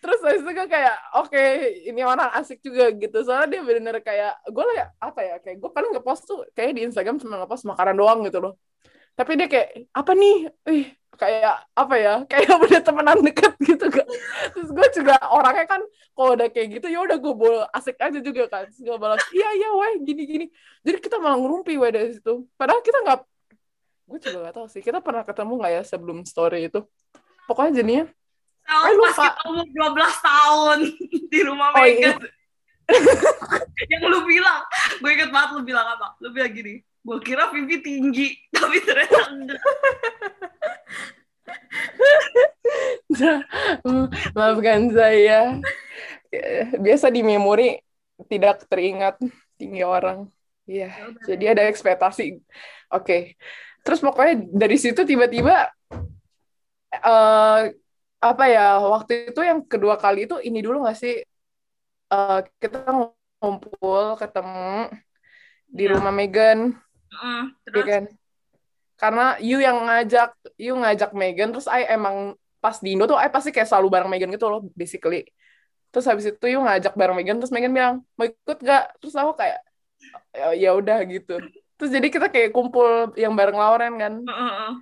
Terus 0.04 0.20
habis 0.20 0.44
itu 0.44 0.52
gue 0.52 0.68
kayak, 0.68 0.96
oke, 1.16 1.44
ini 1.88 2.02
orang 2.04 2.28
asik 2.36 2.60
juga 2.60 2.92
gitu. 2.92 3.24
Soalnya 3.24 3.48
dia 3.56 3.62
bener-bener 3.64 4.04
kayak, 4.04 4.36
gue 4.52 4.64
lah 4.68 4.92
apa 5.00 5.20
ya, 5.24 5.36
kayak 5.40 5.58
gue 5.64 5.72
paling 5.72 5.96
ngepost 5.96 6.28
tuh, 6.28 6.44
kayak 6.52 6.76
di 6.76 6.84
Instagram 6.92 7.24
cuma 7.24 7.40
ngepost 7.40 7.64
makanan 7.64 7.96
doang 7.96 8.20
gitu 8.28 8.44
loh. 8.44 8.54
Tapi 9.16 9.40
dia 9.40 9.48
kayak, 9.48 9.88
apa 9.96 10.12
nih? 10.12 10.52
Ih, 10.68 10.86
kayak 11.16 11.56
apa 11.78 11.96
ya? 11.98 12.16
Kayak 12.32 12.58
udah 12.58 12.82
temenan 12.82 13.20
deket 13.22 13.54
gitu 13.62 13.88
kan. 13.90 14.08
Terus 14.54 14.70
gue 14.74 14.88
juga 15.02 15.16
orangnya 15.30 15.66
kan, 15.70 15.82
kalau 16.14 16.34
udah 16.36 16.50
kayak 16.50 16.80
gitu, 16.80 16.88
ya 16.90 17.00
udah 17.06 17.18
gue 17.18 17.34
bawa 17.34 17.70
asik 17.74 17.98
aja 18.02 18.20
juga 18.20 18.50
kan. 18.50 18.66
Terus 18.70 18.82
gue 18.82 18.98
balas, 18.98 19.22
iya 19.32 19.50
iya 19.54 19.70
weh, 19.74 19.94
gini-gini. 20.02 20.46
Jadi 20.82 20.98
kita 21.00 21.22
malah 21.22 21.38
ngerumpi 21.38 21.78
weh 21.78 21.92
dari 21.94 22.18
situ. 22.18 22.46
Padahal 22.58 22.82
kita 22.82 22.98
nggak, 23.06 23.20
gue 24.10 24.20
juga 24.20 24.38
gak 24.50 24.56
tahu 24.58 24.68
sih. 24.70 24.82
Kita 24.82 25.00
pernah 25.00 25.24
ketemu 25.24 25.54
nggak 25.62 25.74
ya 25.78 25.82
sebelum 25.86 26.18
story 26.26 26.68
itu? 26.68 26.82
Pokoknya 27.46 27.84
jadinya, 27.84 28.06
Kalau 28.64 28.88
Eh, 28.88 28.96
pas 28.96 29.18
kita 29.20 29.42
umur 29.52 29.68
12 29.68 30.16
tahun 30.24 30.78
di 31.34 31.40
rumah 31.44 31.68
Oh, 31.76 31.84
Megan 31.84 32.16
iya. 32.16 32.32
yang 33.92 34.04
lu 34.12 34.28
bilang 34.28 34.60
gue 35.00 35.08
inget 35.12 35.32
banget 35.32 35.56
lu 35.56 35.64
bilang 35.64 35.88
apa 35.88 36.20
lu 36.20 36.36
bilang 36.36 36.52
gini 36.52 36.84
gue 37.04 37.18
kira 37.20 37.52
Vivi 37.52 37.84
tinggi 37.84 38.28
tapi 38.56 38.78
ternyata 38.82 39.20
enggak 43.12 43.40
maafkan 44.34 44.82
saya. 44.90 45.40
Biasa 46.82 47.14
di 47.14 47.22
memori 47.22 47.78
tidak 48.32 48.66
teringat 48.66 49.22
tinggi 49.60 49.86
orang. 49.86 50.26
Iya, 50.64 51.14
jadi 51.28 51.54
ada 51.54 51.64
ekspektasi. 51.70 52.40
Oke. 52.90 53.36
Terus 53.84 54.00
pokoknya 54.00 54.48
dari 54.48 54.80
situ 54.80 55.04
tiba-tiba 55.04 55.68
eh 56.94 57.62
apa 58.24 58.46
ya 58.48 58.80
waktu 58.80 59.36
itu 59.36 59.42
yang 59.44 59.60
kedua 59.68 60.00
kali 60.00 60.24
itu 60.24 60.40
ini 60.40 60.64
dulu 60.64 60.88
nggak 60.88 60.98
sih 60.98 61.20
Eh, 62.14 62.40
kita 62.62 62.86
ngumpul 63.42 64.14
ketemu 64.22 64.86
di 65.66 65.84
Iya. 65.90 65.98
rumah 65.98 66.14
Megan 66.14 66.78
Iya 67.14 67.54
terus 67.66 67.86
kan? 67.88 68.04
Karena 68.98 69.26
you 69.42 69.58
yang 69.60 69.84
ngajak, 69.84 70.30
you 70.56 70.74
ngajak 70.80 71.12
Megan, 71.12 71.52
terus 71.52 71.68
I 71.68 71.84
emang 71.92 72.38
pas 72.64 72.80
di 72.80 72.96
Indo 72.96 73.04
tuh 73.04 73.20
I 73.20 73.28
pasti 73.28 73.52
kayak 73.52 73.68
selalu 73.68 73.88
bareng 73.92 74.10
Megan 74.12 74.32
gitu 74.32 74.48
loh, 74.48 74.64
basically. 74.78 75.28
Terus 75.92 76.06
habis 76.08 76.26
itu 76.30 76.46
you 76.48 76.60
ngajak 76.64 76.94
bareng 76.96 77.18
Megan, 77.18 77.38
terus 77.42 77.52
Megan 77.52 77.74
bilang, 77.74 77.96
mau 78.16 78.26
ikut 78.26 78.58
gak? 78.64 78.96
Terus 79.04 79.14
aku 79.20 79.36
kayak, 79.36 79.60
ya 80.32 80.48
ya 80.56 80.70
udah 80.78 81.04
gitu. 81.10 81.42
Terus 81.76 81.90
jadi 81.92 82.08
kita 82.08 82.28
kayak 82.32 82.56
kumpul 82.56 83.12
yang 83.20 83.34
bareng 83.36 83.58
Lauren 83.60 83.94
kan. 84.00 84.14
Heeh, 84.24 84.52
heeh. 84.56 84.74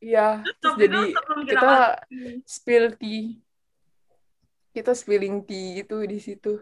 Iya, 0.00 0.44
Terus 0.62 0.74
jadi 0.78 1.02
kita 1.50 1.72
spill 2.46 2.84
tea. 2.96 3.40
Kita 4.72 4.92
spilling 4.92 5.44
tea 5.48 5.82
gitu 5.82 6.04
di 6.04 6.18
situ. 6.20 6.60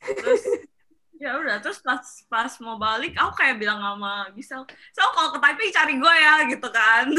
terus 0.00 0.42
ya 1.20 1.36
udah 1.36 1.60
terus 1.60 1.84
pas 1.84 2.00
pas 2.32 2.48
mau 2.64 2.80
balik 2.80 3.12
aku 3.12 3.44
kayak 3.44 3.60
bilang 3.60 3.76
sama 3.76 4.32
Gisel 4.32 4.64
so 4.96 5.04
kalau 5.12 5.36
ke 5.36 5.38
Taipei 5.44 5.68
cari 5.68 5.94
gue 6.00 6.14
ya 6.16 6.34
gitu 6.48 6.68
kan. 6.72 7.06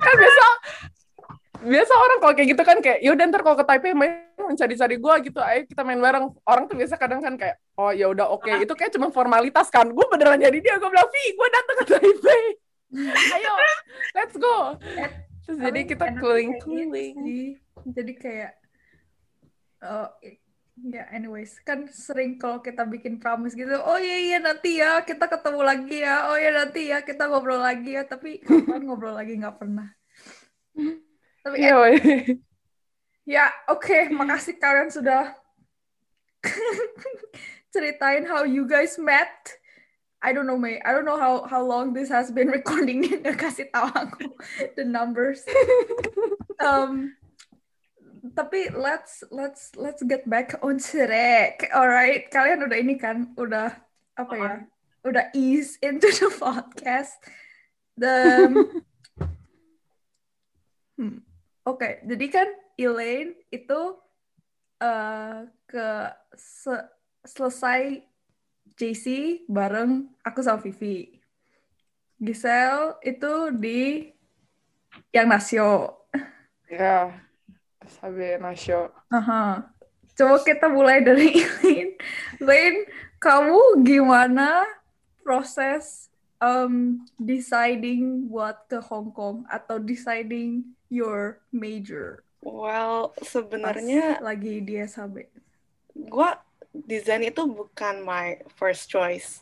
Kan 0.00 0.14
biasa 0.16 0.44
biasa 1.64 1.92
orang 1.96 2.18
kalau 2.20 2.34
kayak 2.36 2.48
gitu 2.56 2.62
kan 2.64 2.78
kayak 2.80 2.98
yaudah 3.00 3.24
ntar 3.28 3.40
kalau 3.44 3.56
ke 3.56 3.64
Taipei 3.68 3.92
main 3.92 4.32
mencari-cari 4.36 4.96
gue 5.00 5.14
gitu. 5.28 5.40
Ayo 5.40 5.64
kita 5.64 5.84
main 5.84 6.00
bareng. 6.00 6.32
Orang 6.44 6.68
tuh 6.68 6.76
biasa 6.76 6.96
kadang 7.00 7.20
kan 7.24 7.36
kayak 7.40 7.56
oh 7.80 7.92
ya 7.92 8.08
udah 8.12 8.28
oke. 8.32 8.48
Itu 8.60 8.76
kayak 8.76 8.92
cuma 8.96 9.08
formalitas 9.12 9.68
kan. 9.72 9.88
Gue 9.92 10.06
beneran 10.08 10.40
jadi 10.40 10.56
dia 10.60 10.76
gue 10.76 10.88
bilang 10.88 11.08
Vi 11.08 11.24
gue 11.32 11.48
datang 11.52 11.76
ke 11.76 11.84
Taipei. 11.88 12.44
Ayo 13.36 13.52
let's 14.16 14.36
go. 14.36 14.76
Terus 15.44 15.58
jadi 15.60 15.80
kita 15.84 16.06
keliling 16.16 16.56
gitu 16.56 16.64
keliling 16.68 17.14
sih. 17.24 17.46
Jadi 17.92 18.12
kayak 18.16 18.52
oh 19.84 20.08
ya 20.74 21.06
anyways 21.14 21.62
kan 21.62 21.86
sering 21.86 22.34
kalau 22.34 22.58
kita 22.58 22.82
bikin 22.82 23.22
promise 23.22 23.54
gitu 23.54 23.78
oh 23.78 23.94
iya 23.94 24.18
iya 24.18 24.38
nanti 24.42 24.82
ya 24.82 25.06
kita 25.06 25.30
ketemu 25.30 25.60
lagi 25.62 26.02
ya. 26.02 26.26
Oh 26.30 26.36
iya 26.36 26.50
nanti 26.50 26.90
ya 26.90 26.98
kita 27.06 27.30
ngobrol 27.30 27.62
lagi 27.62 27.94
ya. 27.94 28.02
Tapi 28.02 28.42
kapan 28.42 28.82
ngobrol 28.82 29.14
lagi? 29.14 29.38
Nggak 29.38 29.56
pernah. 29.58 29.88
Tapi 31.46 31.56
iya 31.62 31.74
woy. 31.78 31.94
ya 33.24 33.48
oke 33.72 34.12
makasih 34.12 34.60
kalian 34.60 34.92
sudah 34.92 35.32
ceritain 37.72 38.26
how 38.26 38.42
you 38.42 38.66
guys 38.66 38.98
met. 38.98 39.30
I 40.24 40.32
don't 40.32 40.48
know 40.48 40.56
May. 40.56 40.80
I 40.80 40.96
don't 40.96 41.04
know 41.04 41.20
how 41.20 41.44
how 41.44 41.60
long 41.60 41.92
this 41.92 42.08
has 42.08 42.32
been 42.32 42.48
recording. 42.48 43.04
Nggak 43.04 43.38
kasih 43.44 43.68
tahu 43.70 43.88
aku 43.94 44.26
the 44.74 44.84
numbers. 44.84 45.46
Um 46.64 47.12
tapi 48.32 48.72
let's 48.72 49.20
let's 49.28 49.76
let's 49.76 50.00
get 50.00 50.24
back 50.24 50.56
on 50.64 50.80
track. 50.80 51.68
Alright, 51.76 52.32
kalian 52.32 52.64
udah 52.64 52.78
ini 52.80 52.96
kan, 52.96 53.36
udah 53.36 53.76
apa 54.16 54.34
ya? 54.40 54.54
Udah 55.04 55.28
ease 55.36 55.76
into 55.84 56.08
the 56.08 56.32
podcast. 56.40 57.20
The 58.00 58.16
Hmm, 60.94 61.26
Oke, 61.66 62.06
jadi 62.06 62.26
kan 62.30 62.48
Elaine 62.78 63.34
itu 63.50 63.80
eh, 64.78 65.38
ke 65.66 65.88
se- 66.38 66.90
selesai 67.26 67.98
JC 68.78 69.42
bareng 69.50 70.06
aku 70.22 70.38
sama 70.38 70.62
Vivi. 70.62 71.18
Giselle 72.22 72.94
itu 73.02 73.50
di 73.58 74.06
yang 75.10 75.26
Nasio. 75.26 76.06
Ya, 76.70 77.10
SHB 77.84 78.40
Nasio. 78.40 78.92
Aha. 79.12 79.68
Coba 80.14 80.36
kita 80.42 80.66
mulai 80.70 81.02
dari 81.02 81.34
Elaine. 81.42 81.94
Elaine, 82.38 82.80
kamu 83.18 83.84
gimana 83.84 84.64
proses 85.24 86.12
um, 86.38 87.02
deciding 87.16 88.28
buat 88.28 88.68
ke 88.68 88.78
Hong 88.84 89.10
Kong 89.10 89.42
atau 89.48 89.80
deciding 89.80 90.64
your 90.92 91.40
major 91.50 92.24
Well, 92.44 93.16
pas 93.16 93.24
sebenarnya 93.24 94.20
lagi 94.20 94.60
di 94.60 94.76
SHB? 94.76 95.32
gue 95.94 96.30
desain 96.74 97.22
itu 97.24 97.42
bukan 97.48 98.04
my 98.04 98.42
first 98.58 98.90
choice. 98.92 99.40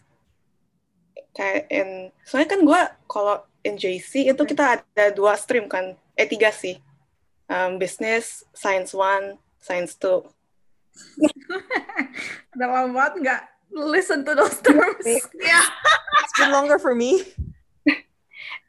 Kayak 1.33 1.65
in, 1.73 1.89
soalnya 2.29 2.49
kan 2.53 2.61
gue 2.63 2.81
kalau 3.09 3.37
in 3.67 3.75
JC 3.81 4.31
itu 4.31 4.43
kita 4.45 4.79
ada 4.79 5.05
dua 5.11 5.35
stream 5.35 5.67
kan, 5.67 5.97
eh 6.15 6.29
tiga 6.29 6.53
sih. 6.53 6.79
Um, 7.51 7.77
business, 7.77 8.45
science 8.55 8.95
one, 8.95 9.37
science 9.61 9.95
two. 9.95 10.25
Udah 12.57 12.69
lama 12.69 12.89
banget 12.93 13.15
nggak 13.25 13.43
listen 13.73 14.25
to 14.25 14.33
those 14.37 14.57
terms. 14.61 15.05
It's 15.05 16.35
been 16.39 16.53
longer 16.53 16.79
for 16.81 16.95
me. 16.97 17.25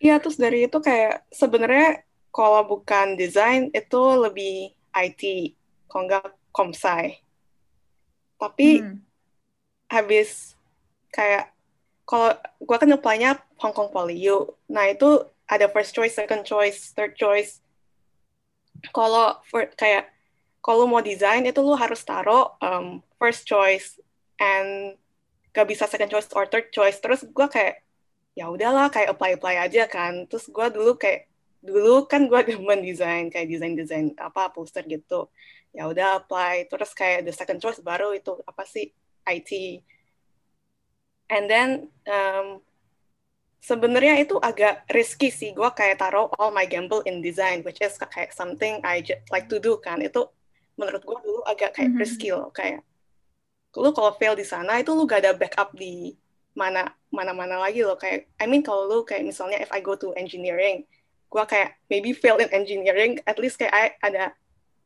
Iya, 0.03 0.19
terus 0.19 0.35
dari 0.35 0.67
itu 0.67 0.83
kayak 0.83 1.23
sebenarnya 1.31 2.03
kalau 2.35 2.67
bukan 2.67 3.15
desain 3.15 3.71
itu 3.71 4.01
lebih 4.19 4.75
IT, 4.91 5.55
kalau 5.87 6.11
nggak 6.11 6.27
komsai. 6.51 7.23
Tapi 8.35 8.83
Hmm. 8.83 8.99
habis 9.87 10.59
kayak 11.15 11.55
kalau 12.03 12.35
gua 12.59 12.77
kan 12.83 12.91
apply-nya 12.91 13.39
Hong 13.63 13.71
Kong 13.71 13.95
Poly 13.95 14.19
U. 14.27 14.59
Nah, 14.67 14.91
itu 14.91 15.23
ada 15.47 15.71
first 15.71 15.95
choice, 15.95 16.19
second 16.19 16.43
choice, 16.43 16.91
third 16.91 17.15
choice. 17.15 17.62
Kalau 18.91 19.39
kayak 19.79 20.11
kalau 20.63 20.87
mau 20.87 21.03
desain 21.03 21.43
itu 21.43 21.59
lu 21.59 21.75
harus 21.75 22.03
taruh 22.07 22.55
um, 22.63 23.03
first 23.19 23.43
choice 23.43 23.99
and 24.39 24.95
gak 25.51 25.67
bisa 25.67 25.85
second 25.85 26.07
choice 26.07 26.27
or 26.31 26.47
third 26.47 26.71
choice. 26.71 26.99
Terus 27.03 27.27
gua 27.31 27.51
kayak 27.51 27.83
ya 28.33 28.49
udahlah 28.49 28.89
kayak 28.89 29.13
apply 29.15 29.39
apply 29.39 29.55
aja 29.59 29.87
kan. 29.87 30.27
Terus 30.31 30.47
gua 30.51 30.71
dulu 30.71 30.95
kayak 30.95 31.27
dulu 31.63 32.07
kan 32.07 32.27
gua 32.31 32.43
demen 32.47 32.83
desain 32.83 33.27
kayak 33.27 33.47
desain 33.51 33.75
desain 33.75 34.05
apa 34.19 34.51
poster 34.55 34.83
gitu. 34.87 35.27
Ya 35.75 35.87
udah 35.91 36.23
apply. 36.23 36.71
Terus 36.71 36.91
kayak 36.95 37.27
the 37.27 37.33
second 37.35 37.59
choice 37.59 37.83
baru 37.83 38.15
itu 38.15 38.39
apa 38.47 38.63
sih 38.63 38.91
IT. 39.27 39.51
And 41.31 41.47
then 41.47 41.69
um, 42.07 42.63
sebenarnya 43.63 44.19
itu 44.19 44.35
agak 44.43 44.83
risky 44.91 45.31
sih. 45.31 45.55
Gue 45.55 45.71
kayak 45.71 46.03
taruh 46.03 46.27
all 46.35 46.51
my 46.51 46.67
gamble 46.67 46.99
in 47.07 47.23
design, 47.23 47.63
which 47.63 47.79
is 47.79 47.95
kayak 47.95 48.35
something 48.35 48.83
I 48.83 48.99
just 48.99 49.23
like 49.31 49.47
to 49.47 49.57
do 49.63 49.79
kan. 49.79 50.03
Itu 50.03 50.27
menurut 50.75 51.07
gue 51.07 51.17
dulu 51.23 51.39
agak 51.47 51.79
kayak 51.79 51.95
Mhm. 51.95 51.99
risky 52.03 52.29
loh. 52.35 52.51
Kayak 52.51 52.83
lu 53.73 53.89
kalau 53.95 54.11
fail 54.19 54.35
di 54.35 54.45
sana 54.45 54.83
itu 54.83 54.91
lu 54.91 55.07
gak 55.07 55.23
ada 55.23 55.33
backup 55.33 55.73
di 55.73 56.13
mana 56.53 56.91
mana-mana 57.09 57.57
lagi 57.63 57.81
loh. 57.87 57.95
Kayak 57.95 58.27
I 58.37 58.45
mean 58.45 58.61
kalau 58.61 58.85
lu 58.85 59.07
kayak 59.07 59.23
misalnya 59.23 59.57
if 59.63 59.71
I 59.71 59.79
go 59.79 59.95
to 59.95 60.11
engineering, 60.19 60.83
gue 61.31 61.43
kayak 61.47 61.79
maybe 61.87 62.11
fail 62.11 62.37
in 62.43 62.51
engineering, 62.51 63.23
at 63.23 63.39
least 63.39 63.57
kayak 63.57 63.73
I 63.73 63.85
ada 64.03 64.35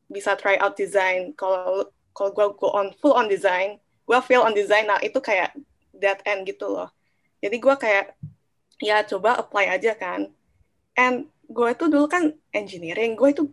bisa 0.08 0.38
try 0.38 0.56
out 0.62 0.78
design. 0.78 1.34
Kalau 1.34 1.90
kalau 2.14 2.30
gue 2.32 2.46
go 2.62 2.70
on 2.78 2.94
full 3.02 3.18
on 3.18 3.26
design, 3.26 3.82
gue 4.06 4.20
fail 4.24 4.46
on 4.46 4.54
design, 4.54 4.86
nah 4.88 5.02
itu 5.02 5.18
kayak 5.20 5.52
dead 5.92 6.22
end 6.30 6.46
gitu 6.48 6.70
loh. 6.72 6.94
Jadi 7.44 7.58
gue 7.60 7.76
kayak 7.76 8.16
ya 8.82 9.02
coba 9.06 9.38
apply 9.42 9.74
aja 9.74 9.94
kan. 9.98 10.30
And 10.98 11.30
gue 11.48 11.68
itu 11.72 11.86
dulu 11.88 12.06
kan 12.10 12.34
engineering, 12.52 13.16
gue 13.16 13.30
itu 13.34 13.44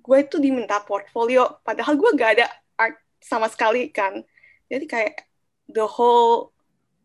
gue 0.00 0.18
itu 0.20 0.36
diminta 0.40 0.80
portfolio, 0.82 1.60
padahal 1.62 1.94
gue 1.96 2.10
gak 2.16 2.32
ada 2.40 2.46
art 2.76 2.96
sama 3.20 3.48
sekali 3.50 3.92
kan. 3.92 4.24
Jadi 4.70 4.84
kayak 4.88 5.14
the 5.68 5.84
whole 5.84 6.54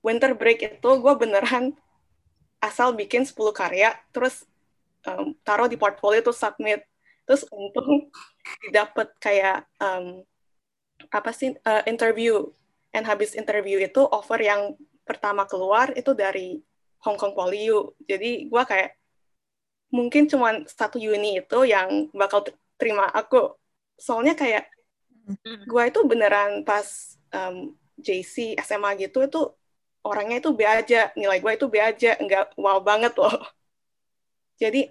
winter 0.05 0.31
break 0.37 0.61
itu 0.63 0.89
gue 1.01 1.13
beneran 1.17 1.75
asal 2.63 2.95
bikin 2.95 3.27
10 3.27 3.35
karya, 3.53 3.93
terus 4.09 4.47
um, 5.05 5.37
taruh 5.45 5.69
di 5.69 5.77
portfolio 5.77 6.21
terus 6.21 6.39
submit. 6.39 6.85
Terus 7.25 7.45
untung 7.49 8.09
didapat 8.65 9.09
kayak 9.17 9.65
um, 9.81 10.21
apa 11.09 11.31
sih 11.33 11.53
uh, 11.65 11.83
interview. 11.89 12.49
And 12.95 13.03
habis 13.03 13.35
interview 13.35 13.83
itu 13.83 14.07
offer 14.07 14.39
yang 14.39 14.79
pertama 15.03 15.43
keluar 15.43 15.91
itu 15.99 16.15
dari 16.15 16.63
Hong 17.05 17.17
Kong 17.21 17.33
Poly 17.37 17.69
U. 17.69 17.93
Jadi 18.09 18.49
gue 18.51 18.63
kayak 18.65 18.89
mungkin 19.93 20.23
cuma 20.31 20.49
satu 20.65 20.97
uni 20.97 21.39
itu 21.41 21.57
yang 21.73 22.09
bakal 22.11 22.43
terima 22.79 23.05
aku. 23.13 23.55
Soalnya 23.95 24.33
kayak 24.33 24.67
gue 25.69 25.83
itu 25.89 25.99
beneran 26.05 26.65
pas 26.67 26.85
um, 27.33 27.73
JC 28.01 28.57
SMA 28.59 28.89
gitu 29.01 29.23
itu 29.25 29.39
orangnya 30.05 30.37
itu 30.41 30.49
B 30.53 30.61
aja, 30.65 31.09
nilai 31.17 31.37
gue 31.41 31.51
itu 31.57 31.65
B 31.73 31.75
aja, 31.81 32.17
nggak 32.21 32.57
wow 32.61 32.77
banget 32.81 33.13
loh. 33.17 33.33
Jadi 34.61 34.89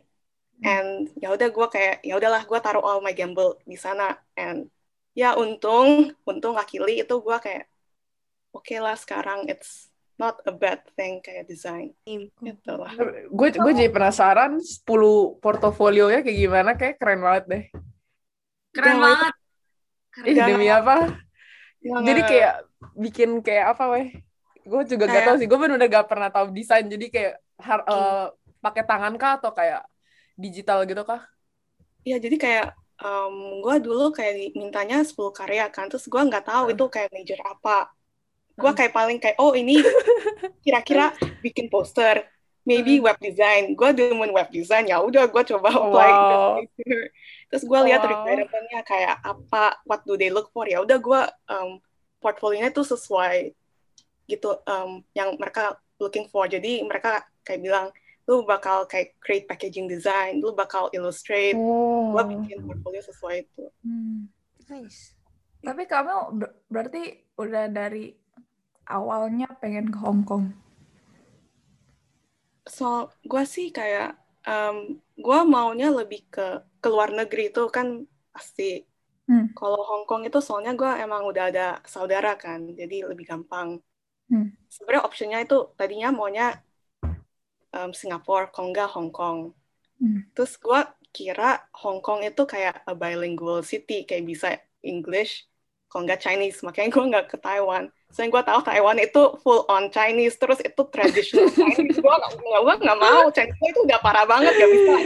and 0.64 1.10
ya 1.22 1.34
udah 1.34 1.48
gue 1.50 1.66
kayak 1.74 1.94
ya 2.06 2.14
udahlah 2.18 2.42
gue 2.46 2.58
taruh 2.64 2.84
all 2.84 3.00
my 3.04 3.12
gamble 3.12 3.58
di 3.66 3.76
sana 3.76 4.16
and 4.38 4.70
ya 5.14 5.34
untung 5.38 6.14
untung 6.26 6.54
luckily 6.58 7.02
itu 7.02 7.14
gue 7.20 7.36
kayak 7.42 7.64
oke 8.54 8.74
lah 8.78 8.96
sekarang 8.98 9.46
it's 9.50 9.93
not 10.14 10.38
a 10.46 10.52
bad 10.54 10.80
thing 10.94 11.18
kayak 11.18 11.46
design 11.46 11.90
gitu 12.06 12.72
lah. 12.74 12.94
Gue 13.30 13.48
gue 13.50 13.72
jadi 13.74 13.90
penasaran 13.90 14.62
10 14.62 14.86
portofolionya 15.42 16.22
kayak 16.22 16.38
gimana 16.38 16.70
kayak 16.78 16.96
keren 17.02 17.20
banget 17.20 17.44
deh. 17.50 17.64
Keren 18.70 18.86
Jangan- 18.98 19.02
banget. 19.02 19.34
Keren 20.14 20.26
Ih, 20.30 20.34
demi 20.46 20.68
apa? 20.70 20.96
Jangan- 21.82 22.04
Jadi 22.06 22.20
kayak 22.22 22.54
bikin 22.94 23.30
kayak 23.42 23.74
apa 23.74 23.84
weh? 23.90 24.06
Gue 24.64 24.82
juga 24.86 25.04
gak 25.04 25.12
Kayak- 25.12 25.26
tahu 25.28 25.36
sih. 25.42 25.46
Gue 25.50 25.58
bener-bener 25.58 25.90
gak 25.90 26.08
pernah 26.08 26.30
tahu 26.32 26.54
desain. 26.54 26.86
Jadi 26.86 27.06
kayak 27.12 27.34
har- 27.60 27.84
eh, 27.84 28.26
pakai 28.58 28.82
tangan 28.86 29.14
kah 29.20 29.36
atau 29.36 29.52
kayak 29.52 29.82
digital 30.34 30.82
gitu 30.84 31.04
kah? 31.04 31.22
ya 32.04 32.20
jadi 32.20 32.36
kayak 32.36 32.66
um, 33.00 33.64
gue 33.64 33.76
dulu 33.80 34.12
kayak 34.12 34.52
mintanya 34.52 35.00
10 35.00 35.32
karya 35.32 35.72
kan 35.72 35.88
terus 35.88 36.04
gue 36.04 36.20
nggak 36.20 36.44
tahu 36.44 36.68
itu 36.68 36.84
kayak 36.92 37.08
major 37.16 37.40
apa 37.40 37.88
gue 38.54 38.70
kayak 38.72 38.92
paling 38.92 39.18
kayak 39.18 39.36
oh 39.36 39.52
ini 39.52 39.82
kira-kira 40.64 41.10
bikin 41.40 41.66
poster 41.66 42.22
maybe 42.62 42.96
web 42.96 43.18
design 43.18 43.74
gue 43.74 43.90
demen 43.92 44.30
web 44.30 44.48
design 44.48 44.86
ya 44.86 44.98
udah 44.98 45.26
gue 45.26 45.42
coba 45.44 45.68
apply 45.76 46.10
wow. 46.10 46.56
terus 47.50 47.62
gue 47.62 47.80
lihat 47.84 48.00
Wow. 48.00 48.10
requirement-nya 48.10 48.80
kayak 48.82 49.16
apa 49.20 49.76
what 49.84 50.00
do 50.02 50.14
they 50.14 50.30
look 50.30 50.48
for 50.48 50.64
ya 50.64 50.80
udah 50.80 50.96
gue 50.96 51.20
um, 51.46 51.82
portfolionya 52.18 52.70
tuh 52.70 52.86
sesuai 52.86 53.52
gitu 54.24 54.56
um, 54.64 55.04
yang 55.12 55.36
mereka 55.36 55.76
looking 55.98 56.24
for 56.26 56.46
jadi 56.46 56.80
mereka 56.80 57.20
kayak 57.42 57.60
bilang 57.60 57.86
lu 58.24 58.40
bakal 58.40 58.88
kayak 58.88 59.12
create 59.20 59.44
packaging 59.44 59.84
design 59.84 60.40
lu 60.40 60.56
bakal 60.56 60.88
illustrate 60.90 61.52
Oh. 61.52 62.16
gue 62.16 62.22
bikin 62.32 62.64
portfolio 62.64 63.02
sesuai 63.02 63.44
itu 63.44 63.64
Hmm. 63.84 64.32
Nice. 64.64 65.12
Tapi 65.60 65.84
kamu 65.84 66.16
ber- 66.34 66.56
berarti 66.66 67.02
udah 67.36 67.68
dari 67.68 68.16
awalnya 68.96 69.46
pengen 69.60 69.86
ke 69.94 69.98
Hong 70.04 70.22
Kong. 70.28 70.44
so 72.76 72.84
gue 73.30 73.42
sih 73.54 73.66
kayak 73.76 74.06
um, 74.48 74.76
gue 75.24 75.38
maunya 75.54 75.86
lebih 75.98 76.20
ke 76.32 76.40
ke 76.82 76.86
luar 76.92 77.10
negeri 77.18 77.40
itu 77.52 77.60
kan 77.76 77.86
pasti 78.34 78.62
Hmm. 79.28 79.46
kalau 79.58 79.80
Hong 79.88 80.04
Kong 80.08 80.22
itu 80.28 80.38
soalnya 80.46 80.72
gue 80.80 80.90
emang 81.04 81.22
udah 81.30 81.44
ada 81.50 81.62
saudara 81.94 82.30
kan 82.44 82.60
jadi 82.80 82.94
lebih 83.10 83.24
gampang 83.30 83.68
Hmm. 84.30 84.48
sebenarnya 84.74 85.02
optionnya 85.08 85.38
itu 85.44 85.56
tadinya 85.78 86.08
maunya 86.18 86.44
um, 87.76 87.90
Singapura 87.94 88.46
kalau 88.54 88.84
Hong 88.94 89.10
Kong 89.12 89.52
Hmm. 90.00 90.18
terus 90.34 90.52
gue 90.58 90.80
kira 91.16 91.62
Hong 91.82 92.00
Kong 92.04 92.20
itu 92.28 92.42
kayak 92.52 92.82
a 92.90 92.94
bilingual 92.94 93.60
city 93.62 94.04
kayak 94.08 94.24
bisa 94.26 94.48
English 94.82 95.46
kalau 95.90 96.02
Chinese 96.24 96.58
makanya 96.66 96.90
gue 96.94 97.04
nggak 97.10 97.26
ke 97.32 97.36
Taiwan 97.44 97.84
soalnya 98.14 98.30
gue 98.30 98.42
tahu 98.46 98.62
Taiwan 98.62 99.02
itu 99.02 99.22
full 99.42 99.66
on 99.66 99.90
Chinese 99.90 100.38
terus 100.38 100.62
itu 100.62 100.78
traditional 100.86 101.50
Chinese 101.58 101.98
gue 101.98 102.14
nggak 102.14 102.62
gue 102.62 102.74
nggak 102.86 102.98
mau 103.02 103.26
Chinese 103.34 103.58
itu 103.58 103.82
udah 103.82 103.98
parah 103.98 104.22
banget 104.22 104.54
gak 104.54 104.70
bisa. 104.70 104.94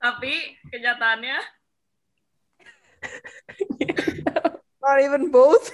Tapi 0.00 0.32
kenyataannya 0.70 1.38
Not 4.80 4.96
even 5.04 5.28
both. 5.28 5.68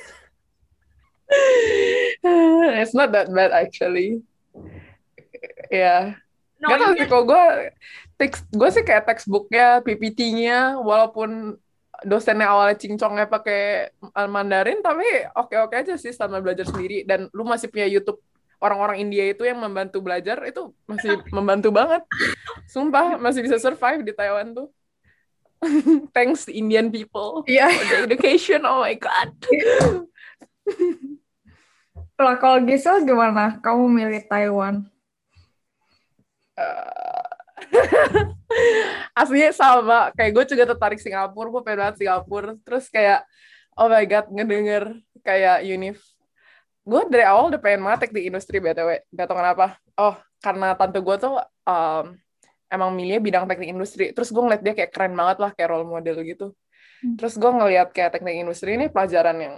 It's 2.80 2.94
not 2.94 3.12
that 3.14 3.30
bad 3.30 3.54
actually. 3.54 4.22
Ya, 5.70 6.18
no, 6.60 6.66
Gak 6.68 6.78
tau 6.78 6.92
ini 6.92 7.00
sih 7.02 7.08
kalau 7.08 7.24
gue 7.28 7.44
teks 8.16 8.38
gue 8.48 8.68
sih 8.72 8.84
kayak 8.84 9.04
textbooknya 9.08 9.84
PPT-nya 9.84 10.80
walaupun 10.80 11.60
dosennya 12.04 12.52
awalnya 12.52 12.76
cincongnya 12.76 13.24
pakai 13.24 13.92
Mandarin 14.28 14.84
tapi 14.84 15.04
oke-oke 15.32 15.72
aja 15.76 15.96
sih 15.96 16.12
sama 16.12 16.44
belajar 16.44 16.68
sendiri 16.68 17.08
dan 17.08 17.32
lu 17.32 17.44
masih 17.44 17.72
punya 17.72 17.88
YouTube 17.88 18.20
orang-orang 18.60 19.00
India 19.00 19.24
itu 19.32 19.44
yang 19.44 19.60
membantu 19.60 20.00
belajar 20.04 20.40
itu 20.44 20.72
masih 20.84 21.20
membantu 21.36 21.72
banget 21.72 22.04
sumpah 22.68 23.16
masih 23.16 23.44
bisa 23.44 23.56
survive 23.56 24.04
di 24.04 24.12
Taiwan 24.12 24.52
tuh 24.52 24.68
thanks 26.16 26.52
Indian 26.52 26.92
people 26.92 27.44
Iya. 27.48 27.72
for 27.72 27.84
the 27.88 27.96
education 28.12 28.64
oh 28.68 28.84
my 28.84 28.92
god 28.96 29.32
Lah 32.16 32.40
kalau 32.40 32.64
Gisel 32.64 33.04
gimana? 33.04 33.60
Kamu 33.60 33.92
milih 33.92 34.24
Taiwan? 34.24 34.88
Eh, 36.56 37.30
aslinya 39.20 39.52
sama 39.52 40.12
kayak 40.12 40.32
gue 40.32 40.44
juga 40.56 40.64
tertarik 40.72 41.00
Singapura 41.00 41.48
gue 41.52 41.62
pengen 41.64 41.78
banget 41.84 41.96
Singapura. 42.00 42.52
Terus 42.64 42.88
kayak 42.88 43.24
oh 43.76 43.88
my 43.88 44.04
god 44.08 44.26
ngedenger 44.32 44.84
kayak 45.20 45.64
Unif 45.64 46.00
gue 46.86 47.02
dari 47.10 47.26
awal 47.26 47.50
udah 47.50 47.58
pengen 47.58 47.82
banget 47.82 48.06
teknik 48.06 48.30
industri 48.30 48.62
btw 48.62 49.02
gak 49.10 49.26
tau 49.26 49.36
kenapa. 49.36 49.76
Oh 49.98 50.14
karena 50.38 50.78
tante 50.78 51.02
gue 51.02 51.16
tuh 51.18 51.34
um, 51.66 52.04
emang 52.70 52.90
milihnya 52.94 53.18
bidang 53.18 53.44
teknik 53.50 53.74
industri 53.74 54.14
terus 54.14 54.30
gue 54.30 54.38
ngeliat 54.38 54.62
dia 54.62 54.74
kayak 54.76 54.94
keren 54.94 55.12
banget 55.18 55.36
lah 55.42 55.50
kayak 55.52 55.68
role 55.74 55.88
model 55.88 56.22
gitu. 56.22 56.54
Terus 57.20 57.34
gue 57.36 57.50
ngeliat 57.52 57.92
kayak 57.92 58.16
teknik 58.16 58.40
industri 58.40 58.78
ini 58.78 58.86
pelajaran 58.88 59.36
yang 59.36 59.54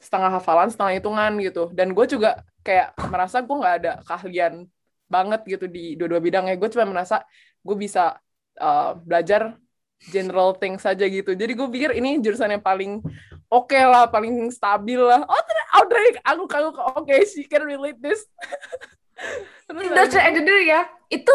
setengah 0.00 0.40
hafalan 0.40 0.72
setengah 0.72 0.92
hitungan 0.98 1.32
gitu. 1.44 1.68
Dan 1.70 1.92
gue 1.92 2.06
juga 2.08 2.42
kayak 2.64 2.96
merasa 3.12 3.44
gue 3.44 3.56
nggak 3.56 3.76
ada 3.84 3.92
keahlian 4.08 4.66
banget 5.10 5.42
gitu 5.44 5.66
di 5.66 5.98
dua-dua 5.98 6.22
bidangnya 6.22 6.54
gue 6.54 6.70
cuma 6.70 6.86
merasa 6.86 7.26
gue 7.60 7.76
bisa 7.76 8.16
uh, 8.62 8.94
belajar 9.02 9.58
general 10.08 10.56
things 10.56 10.80
saja 10.80 11.04
gitu. 11.04 11.36
Jadi 11.36 11.52
gue 11.52 11.68
pikir 11.68 11.90
ini 11.92 12.22
jurusan 12.24 12.56
yang 12.56 12.64
paling 12.64 13.04
oke 13.52 13.76
lah 13.76 14.08
paling 14.08 14.48
stabil 14.48 14.96
lah. 14.96 15.26
Oh 15.26 15.42
ternyata 15.44 15.70
Audrey 15.76 16.08
aku 16.24 16.42
aku 16.48 16.80
oke 17.04 17.14
she 17.28 17.44
can 17.44 17.66
relate 17.66 17.98
this. 18.00 18.24
Terus 19.68 19.84
Industri 19.84 20.20
engineering 20.24 20.68
ya, 20.72 20.82
itu 21.12 21.34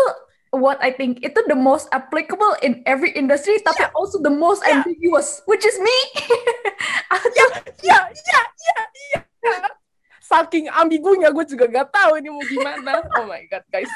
what 0.49 0.81
I 0.81 0.89
think 0.89 1.21
itu 1.21 1.37
the 1.45 1.55
most 1.55 1.85
applicable 1.93 2.57
in 2.65 2.81
every 2.89 3.13
industry, 3.13 3.61
tapi 3.61 3.85
also 3.93 4.17
the 4.19 4.33
most 4.33 4.65
ambiguous, 4.65 5.45
which 5.45 5.63
is 5.63 5.77
me. 5.77 5.97
ya 7.37 7.45
ya 7.85 7.99
ya 8.17 8.39
ya 9.13 9.21
saking 10.25 10.65
ambigunya 10.73 11.29
gue 11.29 11.45
juga 11.45 11.69
gak 11.69 11.93
tahu 11.93 12.17
ini 12.17 12.29
mau 12.33 12.41
gimana. 12.41 12.91
Oh 13.21 13.29
my 13.29 13.45
god 13.45 13.65
guys. 13.69 13.91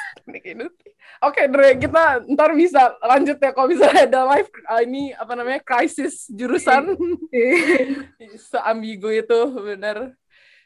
Oke 1.20 1.42
Dre 1.50 1.74
kita 1.76 2.22
ntar 2.30 2.54
bisa 2.54 2.94
lanjut 3.02 3.36
ya 3.36 3.50
kalau 3.50 3.68
misalnya 3.68 4.06
ada 4.06 4.20
live 4.36 4.50
uh, 4.70 4.80
ini 4.80 5.10
apa 5.12 5.32
namanya 5.34 5.60
krisis 5.60 6.30
jurusan. 6.30 6.94
Seambigu 8.50 9.10
itu 9.10 9.38
bener. 9.58 10.14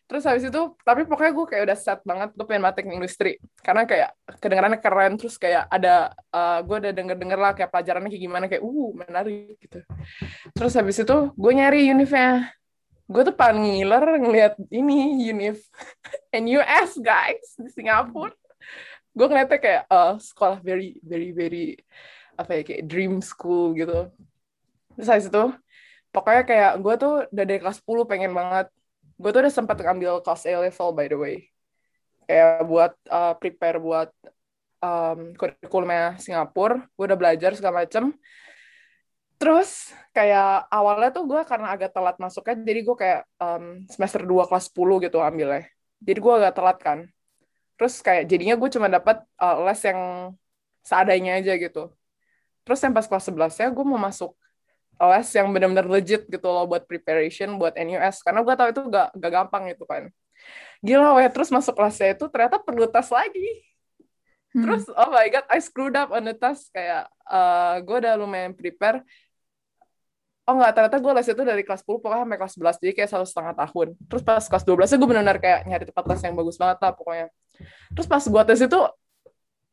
Terus 0.05 0.21
habis 0.29 0.45
itu 0.45 0.63
tapi 0.85 1.09
pokoknya 1.09 1.33
gue 1.33 1.47
kayak 1.49 1.63
udah 1.65 1.79
set 1.81 2.01
banget 2.05 2.29
gue 2.37 2.45
pengen 2.45 2.69
teknik 2.77 3.01
industri. 3.01 3.33
Karena 3.65 3.89
kayak 3.89 4.13
kedengarannya 4.37 4.79
keren 4.85 5.17
terus 5.17 5.41
kayak 5.41 5.65
ada 5.73 6.13
uh, 6.29 6.61
gue 6.61 6.77
udah 6.77 6.93
denger 6.93 7.17
denger 7.17 7.39
lah 7.41 7.53
kayak 7.57 7.73
pelajarannya 7.73 8.13
kayak 8.13 8.25
gimana 8.29 8.45
kayak 8.53 8.63
uh 8.63 8.91
menarik 8.93 9.57
gitu. 9.57 9.81
Terus 10.53 10.73
habis 10.77 11.01
itu 11.01 11.17
gue 11.33 11.53
nyari 11.57 11.89
univnya 11.89 12.53
gue 13.15 13.23
tuh 13.31 13.37
paling 13.39 13.63
ngiler 13.63 14.19
ngeliat 14.19 14.55
ini 14.75 15.31
Unif 15.31 15.63
NUS 16.35 16.99
guys 17.07 17.55
di 17.55 17.71
Singapura. 17.71 18.35
Gue 19.15 19.31
ngeliatnya 19.31 19.59
kayak 19.63 19.83
uh, 19.87 20.19
sekolah 20.19 20.59
very 20.59 20.99
very 20.99 21.31
very 21.31 21.79
apa 22.35 22.59
ya 22.59 22.63
kayak 22.67 22.91
dream 22.91 23.23
school 23.23 23.71
gitu. 23.79 24.11
Terus 24.99 25.07
habis 25.07 25.31
itu 25.31 25.45
pokoknya 26.11 26.43
kayak 26.43 26.73
gue 26.83 26.95
tuh 26.99 27.15
udah 27.31 27.45
dari 27.47 27.61
kelas 27.63 27.79
10 27.87 28.11
pengen 28.11 28.35
banget. 28.35 28.67
Gue 29.15 29.31
tuh 29.31 29.47
udah 29.47 29.55
sempat 29.55 29.79
ngambil 29.79 30.19
kelas 30.27 30.43
A 30.51 30.67
level 30.67 30.89
by 30.91 31.07
the 31.07 31.15
way. 31.15 31.37
Kayak 32.27 32.67
buat 32.67 32.93
uh, 33.15 33.39
prepare 33.39 33.79
buat 33.79 34.11
um, 34.83 35.39
kurikulumnya 35.39 36.19
Singapura. 36.19 36.83
Gue 36.99 37.05
udah 37.07 37.19
belajar 37.19 37.55
segala 37.55 37.87
macem 37.87 38.11
terus 39.45 39.93
kayak 40.17 40.73
awalnya 40.73 41.13
tuh 41.13 41.29
gue 41.29 41.45
karena 41.45 41.77
agak 41.77 41.93
telat 41.93 42.17
masuknya 42.17 42.57
jadi 42.65 42.81
gue 42.81 42.97
kayak 42.97 43.21
um, 43.37 43.85
semester 43.93 44.25
2 44.25 44.49
kelas 44.49 44.73
10 44.73 45.05
gitu 45.05 45.21
ambilnya. 45.21 45.69
Jadi 46.01 46.19
gue 46.25 46.33
agak 46.33 46.53
telat 46.57 46.79
kan. 46.81 46.99
Terus 47.77 48.01
kayak 48.01 48.25
jadinya 48.25 48.57
gue 48.57 48.69
cuma 48.73 48.89
dapat 48.89 49.21
uh, 49.37 49.69
les 49.69 49.81
yang 49.85 50.01
seadanya 50.81 51.45
aja 51.45 51.53
gitu. 51.61 51.93
Terus 52.65 52.81
yang 52.81 52.97
pas 52.97 53.05
kelas 53.05 53.29
11 53.29 53.61
ya 53.61 53.69
gue 53.69 53.85
mau 53.85 54.01
masuk 54.01 54.33
les 54.97 55.29
yang 55.37 55.53
benar-benar 55.53 55.93
legit 55.93 56.25
gitu 56.25 56.49
loh 56.49 56.65
buat 56.65 56.89
preparation 56.89 57.61
buat 57.61 57.77
NUS 57.77 58.25
karena 58.25 58.41
gue 58.41 58.55
tahu 58.57 58.69
itu 58.73 58.83
gak, 58.89 59.09
gak 59.13 59.33
gampang 59.45 59.69
gitu 59.69 59.85
kan. 59.85 60.09
Gila 60.81 61.21
weh 61.21 61.29
terus 61.29 61.53
masuk 61.53 61.77
kelasnya 61.77 62.17
itu 62.17 62.25
ternyata 62.33 62.57
perlu 62.65 62.89
tes 62.89 63.13
lagi. 63.13 63.61
Terus 64.55 64.89
oh 64.89 65.11
my 65.13 65.29
god 65.29 65.45
I 65.53 65.61
screwed 65.61 65.99
up 66.01 66.15
on 66.15 66.25
the 66.25 66.33
test 66.33 66.73
kayak 66.73 67.13
uh, 67.29 67.83
gue 67.83 67.97
udah 68.01 68.15
lumayan 68.17 68.55
prepare 68.55 69.03
oh 70.45 70.55
nggak 70.61 70.73
ternyata 70.77 70.97
gue 71.01 71.13
les 71.17 71.29
itu 71.29 71.43
dari 71.43 71.63
kelas 71.65 71.81
10 71.81 72.05
pokoknya 72.05 72.23
sampai 72.29 72.39
kelas 72.39 72.55
11 72.61 72.83
jadi 72.85 72.93
kayak 72.93 73.11
satu 73.11 73.27
setengah 73.27 73.55
tahun. 73.57 73.89
Terus 73.97 74.23
pas 74.23 74.45
kelas 74.45 74.65
12 74.69 74.93
nya 74.93 74.97
gue 75.01 75.09
benar-benar 75.09 75.39
kayak 75.41 75.61
nyari 75.65 75.85
tempat 75.89 76.05
les 76.13 76.21
yang 76.21 76.35
bagus 76.37 76.57
banget 76.61 76.79
lah 76.85 76.93
pokoknya. 76.93 77.27
Terus 77.97 78.07
pas 78.07 78.25
gue 78.25 78.43
tes 78.45 78.61
itu 78.61 78.81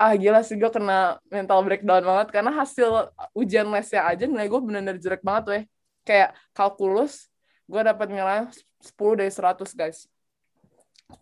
ah 0.02 0.14
gila 0.18 0.42
sih 0.42 0.58
gue 0.58 0.72
kena 0.72 1.22
mental 1.30 1.60
breakdown 1.62 2.02
banget 2.02 2.28
karena 2.34 2.52
hasil 2.56 3.14
ujian 3.38 3.70
lesnya 3.70 4.02
aja 4.08 4.24
nilai 4.26 4.48
gue 4.48 4.60
benar-benar 4.64 4.98
jelek 4.98 5.22
banget 5.22 5.44
weh. 5.52 5.64
Kayak 6.08 6.40
kalkulus 6.56 7.28
gue 7.68 7.82
dapat 7.84 8.08
nilai 8.08 8.48
10 8.80 9.20
dari 9.20 9.32
100 9.32 9.76
guys. 9.76 10.08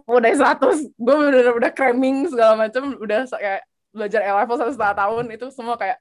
10 0.06 0.22
dari 0.22 0.38
100 0.38 0.94
gue 0.94 1.16
benar-benar 1.18 1.54
udah 1.58 1.72
cramming 1.74 2.30
segala 2.30 2.54
macam 2.54 2.94
udah 3.02 3.26
kayak 3.34 3.62
belajar 3.90 4.22
L 4.22 4.38
level 4.38 4.58
satu 4.62 4.72
setengah 4.78 4.96
tahun 5.02 5.26
itu 5.34 5.46
semua 5.50 5.74
kayak 5.74 5.98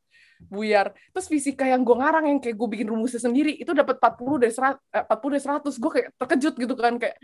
buyar. 0.47 0.95
Terus 1.11 1.27
fisika 1.27 1.67
yang 1.67 1.83
gue 1.83 1.97
ngarang 1.99 2.31
yang 2.31 2.39
kayak 2.39 2.55
gue 2.55 2.69
bikin 2.79 2.89
rumusnya 2.89 3.19
sendiri 3.19 3.59
itu 3.59 3.75
dapat 3.75 3.99
40 3.99 4.39
dari 4.39 4.53
100, 4.55 4.79
eh, 4.95 5.05
40 5.05 5.35
dari 5.35 5.43
100. 5.43 5.75
Gue 5.83 5.91
kayak 5.91 6.09
terkejut 6.15 6.55
gitu 6.55 6.75
kan 6.79 6.95
kayak 6.97 7.17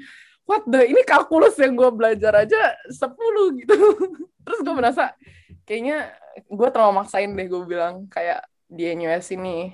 what 0.44 0.62
the 0.66 0.81
ini 0.85 1.03
kalkulus 1.07 1.55
yang 1.57 1.79
gue 1.79 1.90
belajar 1.94 2.33
aja 2.35 2.74
10 2.90 3.61
gitu. 3.62 3.77
Terus 4.44 4.61
gue 4.61 4.74
merasa 4.74 5.14
kayaknya 5.64 6.11
gue 6.50 6.68
terlalu 6.74 6.92
maksain 6.98 7.31
deh 7.31 7.46
gue 7.46 7.62
bilang 7.64 8.11
kayak 8.11 8.42
di 8.66 8.90
NUS 8.98 9.31
ini. 9.38 9.70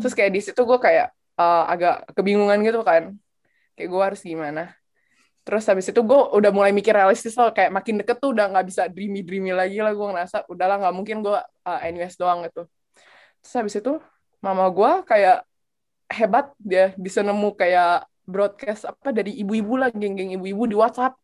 Terus 0.00 0.16
kayak 0.16 0.32
di 0.32 0.40
situ 0.40 0.60
gue 0.64 0.78
kayak 0.80 1.12
uh, 1.36 1.68
agak 1.68 2.08
kebingungan 2.16 2.64
gitu 2.64 2.80
kan. 2.80 3.12
Kayak 3.76 3.88
gue 3.92 4.02
harus 4.02 4.20
gimana. 4.24 4.79
Terus 5.40 5.64
habis 5.66 5.88
itu 5.88 6.00
gue 6.04 6.20
udah 6.36 6.50
mulai 6.52 6.70
mikir 6.70 6.92
realistis 6.92 7.32
loh, 7.34 7.48
kayak 7.50 7.72
makin 7.72 8.04
deket 8.04 8.20
tuh 8.20 8.36
udah 8.36 8.52
nggak 8.52 8.66
bisa 8.68 8.82
dreamy-dreamy 8.92 9.56
lagi 9.56 9.80
lah, 9.80 9.96
gue 9.96 10.08
ngerasa 10.12 10.44
udahlah 10.52 10.76
nggak 10.84 10.94
mungkin 10.94 11.16
gue 11.24 11.38
uh, 11.40 11.80
NUS 11.96 12.14
doang 12.20 12.44
gitu. 12.44 12.68
Terus 13.40 13.54
habis 13.56 13.74
itu 13.80 13.92
mama 14.44 14.68
gue 14.68 14.90
kayak 15.08 15.44
hebat 16.12 16.52
dia 16.60 16.92
bisa 17.00 17.24
nemu 17.24 17.56
kayak 17.56 18.04
broadcast 18.28 18.84
apa 18.84 19.10
dari 19.16 19.40
ibu-ibu 19.40 19.80
lah, 19.80 19.88
geng-geng 19.90 20.36
ibu-ibu 20.36 20.68
di 20.68 20.76
WhatsApp. 20.76 21.16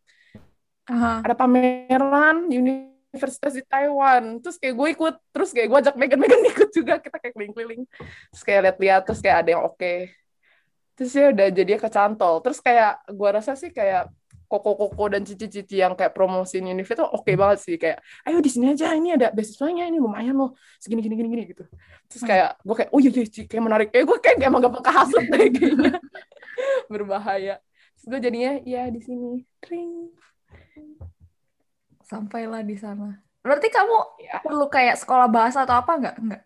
Aha. 0.89 1.21
Ada 1.21 1.35
pameran 1.37 2.49
universitas 2.49 3.53
di 3.53 3.63
Taiwan. 3.69 4.41
Terus 4.41 4.57
kayak 4.57 4.75
gue 4.75 4.89
ikut, 4.97 5.15
terus 5.31 5.51
kayak 5.53 5.69
gue 5.71 5.79
ajak 5.87 5.95
Megan-Megan 5.95 6.43
ikut 6.57 6.71
juga, 6.73 6.99
kita 6.99 7.21
kayak 7.21 7.35
keliling-keliling. 7.37 7.83
Terus 8.33 8.43
kayak 8.43 8.61
lihat-lihat, 8.65 9.03
terus 9.05 9.21
kayak 9.21 9.39
ada 9.45 9.51
yang 9.55 9.63
oke 9.67 9.93
terus 10.97 11.13
ya 11.13 11.29
udah 11.31 11.47
jadi 11.53 11.77
kecantol 11.77 12.41
terus 12.41 12.59
kayak 12.65 13.05
gua 13.13 13.37
rasa 13.37 13.53
sih 13.55 13.69
kayak 13.71 14.09
koko-koko 14.47 15.11
dan 15.11 15.27
cici-cici 15.27 15.83
yang 15.83 15.99
kayak 15.99 16.15
promosiin 16.15 16.71
Univ 16.71 16.87
itu 16.87 17.03
oke 17.03 17.35
banget 17.35 17.59
sih. 17.67 17.75
Kayak 17.83 17.99
ayo 18.23 18.39
di 18.39 18.47
sini 18.47 18.71
aja 18.71 18.95
ini 18.95 19.11
ada 19.19 19.35
beasiswanya 19.35 19.91
ini 19.91 19.99
lumayan 19.99 20.39
loh. 20.39 20.55
Segini 20.79 21.03
gini 21.03 21.19
gini 21.19 21.29
gini 21.35 21.45
gitu. 21.51 21.67
Terus 22.07 22.23
kayak 22.23 22.55
gue 22.63 22.75
kayak 22.79 22.91
oh 22.95 23.03
iya 23.03 23.11
deh 23.11 23.27
Ci, 23.27 23.51
kayak 23.51 23.65
menarik. 23.67 23.89
Kayak 23.91 24.07
gue 24.07 24.19
kayak 24.23 24.37
emang 24.47 24.63
gampang 24.63 24.87
kehasut 24.87 25.25
deh 25.27 25.51
kayaknya 25.51 25.99
berbahaya. 26.87 27.59
Terus 27.99 28.05
gue 28.07 28.21
jadinya 28.23 28.53
ya 28.63 28.87
di 28.87 29.01
sini. 29.03 29.43
Tring. 29.59 30.15
Sampailah 32.07 32.63
di 32.63 32.79
sana. 32.79 33.19
Berarti 33.43 33.67
kamu 33.67 33.99
Ya. 34.23 34.39
perlu 34.47 34.71
kayak 34.71 34.95
sekolah 34.95 35.27
bahasa 35.27 35.67
atau 35.67 35.75
apa 35.83 35.91
nggak? 35.99 36.17
Nggak. 36.23 36.43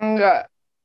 enggak 0.00 0.38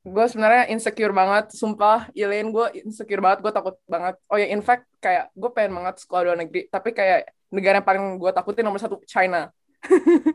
gue 0.06 0.24
sebenarnya 0.30 0.70
insecure 0.70 1.10
banget 1.10 1.50
sumpah. 1.50 2.06
Elaine 2.14 2.54
gue 2.54 2.66
insecure 2.86 3.18
banget 3.18 3.42
gue 3.42 3.52
takut 3.52 3.74
banget. 3.90 4.14
Oh 4.30 4.38
ya 4.38 4.46
in 4.46 4.62
fact 4.62 4.86
kayak 5.02 5.34
gue 5.34 5.50
pengen 5.50 5.82
banget 5.82 5.94
sekolah 5.98 6.22
luar 6.30 6.38
negeri 6.38 6.70
tapi 6.70 6.94
kayak 6.94 7.34
negara 7.50 7.82
yang 7.82 7.86
paling 7.86 8.04
gue 8.22 8.30
takutin 8.30 8.62
nomor 8.62 8.78
satu 8.78 9.02
China. 9.02 9.50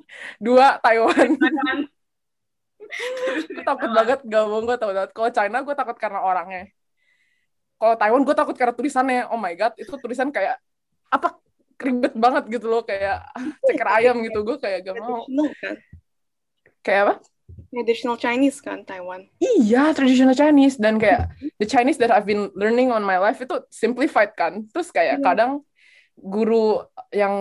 Dua 0.45 0.75
Taiwan. 0.83 1.39
Gue 3.47 3.63
takut 3.63 3.87
banget 3.87 4.19
gak 4.27 4.43
bohong 4.51 4.67
gue 4.67 4.75
takut 4.75 4.95
banget. 4.99 5.11
Kalau 5.15 5.29
China 5.31 5.57
gue 5.63 5.75
takut 5.79 5.95
karena 5.95 6.19
orangnya. 6.27 6.67
Kalau 7.79 7.95
Taiwan 7.95 8.21
gue 8.27 8.35
takut 8.35 8.55
karena 8.59 8.75
tulisannya. 8.75 9.31
Oh 9.31 9.39
my 9.39 9.55
god 9.55 9.71
itu 9.79 9.95
tulisan 9.95 10.27
kayak 10.27 10.59
apa 11.07 11.39
ribet 11.79 12.11
banget 12.19 12.51
gitu 12.51 12.67
loh. 12.67 12.83
Kayak 12.83 13.31
ceker 13.71 13.87
ayam 13.95 14.19
gitu. 14.27 14.43
Gue 14.43 14.59
kayak 14.59 14.83
gak 14.83 14.99
mau. 14.99 15.23
Kan? 15.23 15.79
kayak 16.81 17.01
apa 17.05 17.15
Traditional 17.71 18.17
Chinese 18.19 18.59
kan, 18.59 18.83
Taiwan. 18.83 19.25
Iya, 19.39 19.95
traditional 19.95 20.35
Chinese 20.35 20.75
dan 20.75 20.99
kayak 20.99 21.31
the 21.55 21.67
Chinese 21.67 21.95
that 21.97 22.11
I've 22.11 22.27
been 22.27 22.51
learning 22.53 22.91
on 22.91 23.01
my 23.01 23.15
life 23.15 23.39
itu 23.39 23.55
simplified 23.71 24.35
kan. 24.35 24.67
Terus 24.75 24.91
kayak 24.91 25.19
Hmm. 25.19 25.25
kadang 25.25 25.51
guru 26.19 26.83
yang 27.15 27.33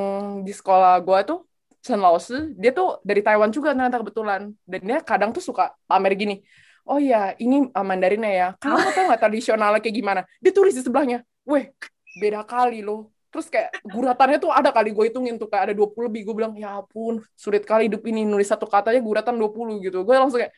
di 0.47 0.55
sekolah 0.55 1.03
gua 1.03 1.27
tuh 1.27 1.45
Chen 1.81 1.99
Laosi, 1.99 2.55
dia 2.61 2.71
tuh 2.77 3.01
dari 3.03 3.25
Taiwan 3.25 3.49
juga 3.51 3.73
ternyata 3.73 3.99
kebetulan. 4.05 4.53
Dan 4.69 4.81
dia 4.85 4.99
kadang 5.01 5.33
tuh 5.33 5.41
suka 5.43 5.73
pamer 5.89 6.13
gini. 6.15 6.45
Oh 6.85 7.01
ya, 7.01 7.33
ini 7.41 7.69
uh, 7.71 7.87
Mandarinnya 7.87 8.33
ya. 8.33 8.49
Kamu 8.61 8.91
tau 8.93 9.05
nggak 9.09 9.21
tradisionalnya 9.21 9.81
kayak 9.81 9.97
gimana? 9.97 10.21
Dia 10.39 10.53
tulis 10.53 10.77
di 10.77 10.83
sebelahnya. 10.85 11.25
Weh, 11.49 11.73
beda 12.21 12.45
kali 12.45 12.85
loh. 12.85 13.11
Terus 13.31 13.47
kayak 13.47 13.71
guratannya 13.87 14.39
tuh 14.43 14.51
ada 14.51 14.75
kali 14.75 14.91
gue 14.91 15.05
hitungin 15.07 15.39
tuh 15.39 15.47
kayak 15.47 15.71
ada 15.71 15.75
20 15.75 16.11
lebih. 16.11 16.27
Gue 16.27 16.35
bilang, 16.35 16.53
ya 16.59 16.83
ampun, 16.83 17.23
sulit 17.39 17.63
kali 17.63 17.87
hidup 17.87 18.03
ini. 18.07 18.27
Nulis 18.27 18.51
satu 18.51 18.67
katanya 18.67 18.99
guratan 18.99 19.39
20 19.39 19.87
gitu. 19.87 20.03
Gue 20.03 20.19
langsung 20.19 20.43
kayak, 20.43 20.55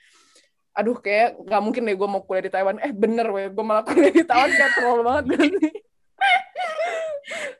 aduh 0.72 0.96
kayak 0.96 1.36
nggak 1.44 1.60
mungkin 1.60 1.82
deh 1.84 1.96
gue 1.96 2.08
mau 2.08 2.24
kuliah 2.24 2.48
di 2.48 2.52
Taiwan. 2.52 2.80
Eh 2.80 2.92
bener 2.96 3.28
weh, 3.28 3.46
gue 3.52 3.64
malah 3.64 3.84
kuliah 3.84 4.12
di 4.12 4.24
Taiwan 4.24 4.50
kayak 4.50 4.72
terlalu 4.74 5.02
banget 5.04 5.24
sih? 5.36 5.52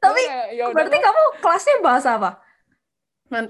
Tapi, 0.02 0.22
kayak, 0.26 0.48
ya 0.58 0.64
Berarti 0.74 0.98
kamu 0.98 1.22
kelasnya 1.38 1.76
bahasa 1.84 2.08
apa? 2.18 2.30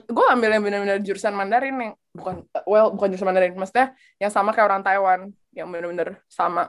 Gue 0.07 0.27
ambil 0.31 0.51
yang 0.55 0.63
benar-benar 0.63 0.99
jurusan 1.03 1.35
Mandarin 1.35 1.75
yang 1.75 1.95
bukan 2.13 2.45
well 2.69 2.93
bukan 2.93 3.09
jurusan 3.09 3.27
Mandarin 3.27 3.57
maksudnya 3.57 3.97
yang 4.21 4.29
sama 4.29 4.53
kayak 4.53 4.69
orang 4.69 4.85
Taiwan 4.85 5.21
yang 5.57 5.73
benar-benar 5.73 6.21
sama 6.29 6.69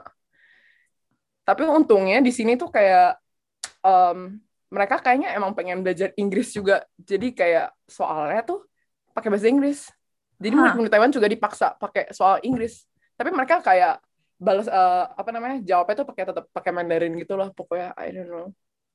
tapi 1.44 1.68
untungnya 1.68 2.24
di 2.24 2.32
sini 2.32 2.56
tuh 2.56 2.72
kayak 2.72 3.20
em, 3.84 4.40
mereka 4.74 4.98
kayaknya 4.98 5.30
emang 5.38 5.54
pengen 5.54 5.86
belajar 5.86 6.10
Inggris 6.18 6.50
juga. 6.50 6.82
Jadi 6.98 7.30
kayak 7.30 7.70
soalnya 7.86 8.42
tuh 8.42 8.66
pakai 9.14 9.30
bahasa 9.30 9.46
Inggris. 9.46 9.86
Jadi 10.42 10.54
Hah. 10.58 10.74
murid 10.74 10.90
Taiwan 10.90 11.14
juga 11.14 11.30
dipaksa 11.30 11.78
pakai 11.78 12.10
soal 12.10 12.42
Inggris. 12.42 12.82
Tapi 13.14 13.30
mereka 13.30 13.62
kayak 13.62 14.02
balas 14.34 14.66
eh, 14.66 15.04
apa 15.14 15.30
namanya 15.30 15.62
jawabnya 15.62 15.94
tuh 16.02 16.06
pakai 16.10 16.24
tetap 16.26 16.44
pakai 16.50 16.70
Mandarin 16.74 17.14
gitu 17.14 17.38
lah 17.38 17.54
pokoknya. 17.54 17.94
I 17.94 18.10
don't 18.10 18.26
know. 18.28 18.48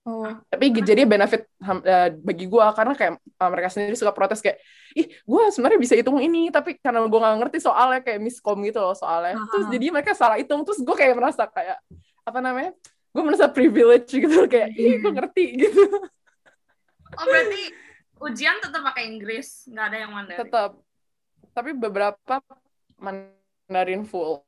Oh. 0.07 0.25
tapi 0.47 0.71
jadi 0.73 1.03
benefit 1.03 1.43
eh, 1.85 2.09
bagi 2.23 2.47
gua 2.47 2.71
karena 2.71 2.95
kayak 2.95 3.19
eh, 3.19 3.49
mereka 3.51 3.67
sendiri 3.69 3.99
suka 3.99 4.15
protes 4.15 4.39
kayak 4.39 4.57
ih 4.95 5.11
gua 5.27 5.51
sebenarnya 5.51 5.75
bisa 5.75 5.93
hitung 5.93 6.17
ini 6.23 6.47
tapi 6.49 6.79
karena 6.79 7.03
gua 7.05 7.19
nggak 7.19 7.37
ngerti 7.45 7.57
soalnya 7.61 7.99
kayak 8.01 8.17
miskom 8.23 8.57
gitu 8.63 8.79
loh 8.79 8.95
soalnya. 8.95 9.35
Terus 9.51 9.65
Ah. 9.67 9.71
jadi 9.75 9.85
mereka 9.91 10.11
salah 10.15 10.39
hitung. 10.39 10.63
Terus 10.65 10.79
gua 10.83 10.95
kayak 10.97 11.13
merasa 11.19 11.43
kayak 11.51 11.77
apa 12.25 12.39
namanya 12.39 12.71
gue 13.09 13.23
merasa 13.25 13.49
privilege 13.49 14.13
gitu 14.13 14.45
kayak 14.45 14.73
ih 14.77 15.01
gue 15.01 15.11
ngerti 15.11 15.45
gitu. 15.65 15.81
Oh 17.17 17.25
berarti 17.25 17.63
ujian 18.21 18.61
tetap 18.61 18.81
pakai 18.85 19.09
Inggris, 19.09 19.65
nggak 19.65 19.85
ada 19.89 19.97
yang 19.97 20.11
Mandarin. 20.13 20.39
tetap 20.45 20.71
tapi 21.53 21.71
beberapa 21.73 22.35
Mandarin 23.01 24.05
full. 24.05 24.45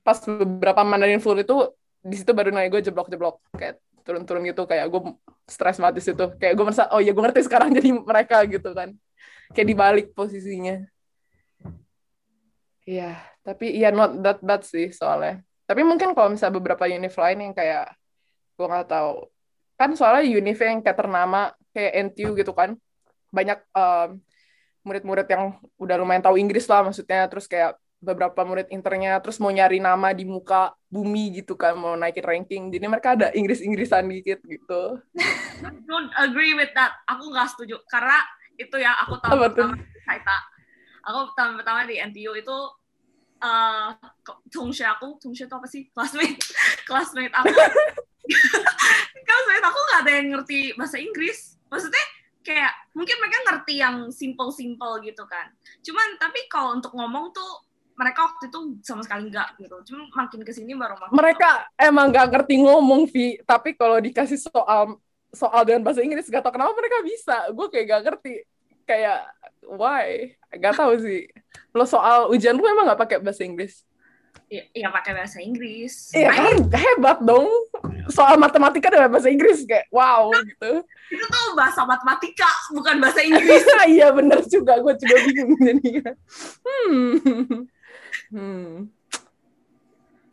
Pas 0.00 0.16
beberapa 0.24 0.80
Mandarin 0.80 1.20
full 1.20 1.36
itu 1.44 1.56
di 2.00 2.16
situ 2.16 2.32
baru 2.32 2.48
nilai 2.48 2.72
gue 2.72 2.80
jeblok-jeblok 2.80 3.36
kayak 3.52 3.76
turun-turun 4.00 4.48
gitu 4.48 4.64
kayak 4.64 4.88
gue 4.88 5.00
stres 5.44 5.76
banget 5.76 6.00
di 6.00 6.02
situ. 6.08 6.24
Kayak 6.40 6.54
gue 6.56 6.64
merasa 6.64 6.88
oh 6.96 7.04
ya 7.04 7.12
gue 7.12 7.20
ngerti 7.20 7.44
sekarang 7.44 7.68
jadi 7.78 7.90
mereka 7.92 8.40
gitu 8.48 8.72
kan. 8.72 8.96
Kayak 9.52 9.68
dibalik 9.68 10.06
posisinya. 10.16 10.80
Iya 12.88 13.30
tapi 13.40 13.72
iya 13.72 13.88
not 13.90 14.20
that 14.20 14.38
bad 14.44 14.62
sih 14.62 14.92
soalnya 14.92 15.40
tapi 15.70 15.86
mungkin 15.86 16.10
kalau 16.18 16.34
misalnya 16.34 16.58
beberapa 16.58 16.90
univ 16.90 17.14
lain 17.14 17.38
yang 17.46 17.54
kayak 17.54 17.94
gue 18.58 18.66
nggak 18.66 18.90
tahu 18.90 19.30
kan 19.78 19.94
soalnya 19.94 20.26
univ 20.26 20.58
yang 20.58 20.82
kayak 20.82 20.98
ternama 20.98 21.54
kayak 21.70 22.10
NTU 22.10 22.34
gitu 22.34 22.50
kan 22.50 22.74
banyak 23.30 23.62
em, 23.70 24.18
murid-murid 24.82 25.30
yang 25.30 25.54
udah 25.78 25.96
lumayan 26.02 26.26
tahu 26.26 26.34
Inggris 26.42 26.66
lah 26.66 26.82
maksudnya 26.82 27.30
terus 27.30 27.46
kayak 27.46 27.78
beberapa 28.02 28.42
murid 28.42 28.66
internya 28.74 29.22
terus 29.22 29.38
mau 29.38 29.54
nyari 29.54 29.78
nama 29.78 30.10
di 30.10 30.26
muka 30.26 30.74
bumi 30.90 31.38
gitu 31.38 31.54
kan 31.54 31.78
mau 31.78 31.94
naikin 31.94 32.26
ranking 32.26 32.62
jadi 32.74 32.90
mereka 32.90 33.14
ada 33.14 33.30
Inggris-Inggrisan 33.30 34.10
dikit 34.10 34.42
gitu 34.42 34.98
Don't 35.88 36.10
agree 36.16 36.56
with 36.56 36.72
that. 36.72 36.96
Aku 37.04 37.28
nggak 37.28 37.52
setuju 37.52 37.76
karena 37.88 38.16
itu 38.56 38.76
ya 38.80 38.96
aku 39.04 39.20
tuh? 39.20 39.28
pertama 39.28 39.76
Saita. 40.04 40.38
Aku 41.04 41.32
tahun 41.36 41.60
pertama 41.60 41.84
di 41.88 41.96
NTU 42.00 42.32
itu 42.36 42.56
eh 43.40 43.88
tungshe 44.52 44.84
aku, 44.84 45.16
tungshe 45.16 45.48
itu 45.48 45.54
apa 45.56 45.66
sih? 45.66 45.88
Classmate, 45.90 46.40
classmate 46.88 47.34
aku. 47.34 47.48
classmate 49.26 49.64
aku 49.64 49.78
nggak 49.80 50.00
ada 50.04 50.12
yang 50.12 50.28
ngerti 50.36 50.60
bahasa 50.76 50.96
Inggris. 51.00 51.56
Maksudnya 51.72 52.04
kayak 52.44 52.72
mungkin 52.92 53.16
mereka 53.20 53.38
ngerti 53.48 53.74
yang 53.80 53.96
simple-simple 54.12 55.00
gitu 55.02 55.24
kan. 55.24 55.48
Cuman 55.80 56.20
tapi 56.20 56.44
kalau 56.52 56.76
untuk 56.76 56.92
ngomong 56.92 57.32
tuh 57.32 57.68
mereka 58.00 58.24
waktu 58.32 58.48
itu 58.48 58.80
sama 58.80 59.04
sekali 59.04 59.28
nggak 59.28 59.60
gitu. 59.60 59.76
Cuma 59.92 60.08
makin 60.24 60.40
ke 60.44 60.52
sini 60.52 60.72
baru 60.72 60.96
makin 60.96 61.16
mereka 61.16 61.68
emang 61.76 62.08
gak 62.08 62.28
ngerti 62.32 62.54
ngomong 62.60 63.08
Vi 63.08 63.40
tapi 63.44 63.76
kalau 63.76 64.00
dikasih 64.00 64.40
soal 64.40 64.96
soal 65.30 65.62
dengan 65.62 65.86
bahasa 65.86 66.02
Inggris 66.02 66.26
gak 66.26 66.42
tau 66.42 66.52
kenapa 66.52 66.74
mereka 66.74 66.98
bisa 67.06 67.36
gue 67.54 67.66
kayak 67.70 67.86
gak 67.86 68.02
ngerti 68.08 68.34
kayak 68.88 69.28
why? 69.64 70.34
Gak 70.58 70.74
tahu 70.76 70.98
sih. 70.98 71.30
Lo 71.70 71.86
soal 71.86 72.30
ujian 72.30 72.58
lu 72.58 72.66
emang 72.66 72.90
gak 72.90 73.00
pakai 73.00 73.18
bahasa 73.22 73.46
Inggris? 73.46 73.86
Ya, 74.50 74.66
ya 74.74 74.88
pakai 74.90 75.14
bahasa 75.14 75.38
Inggris. 75.38 76.10
Iya 76.10 76.34
kan? 76.34 76.66
Hebat 76.74 77.22
dong. 77.22 77.46
Soal 78.10 78.34
matematika 78.34 78.90
dengan 78.90 79.14
bahasa 79.14 79.30
Inggris 79.30 79.62
kayak 79.62 79.86
wow 79.94 80.34
gitu. 80.42 80.82
Itu 81.14 81.24
tuh 81.30 81.54
bahasa 81.54 81.86
matematika 81.86 82.50
bukan 82.74 82.98
bahasa 82.98 83.22
Inggris. 83.22 83.62
Iya 83.94 84.10
bener 84.10 84.42
juga. 84.50 84.82
Gue 84.82 84.98
juga 84.98 85.16
bingung 85.22 85.54
jadinya 85.62 86.10
hmm. 86.66 87.14
Hmm. 88.34 88.70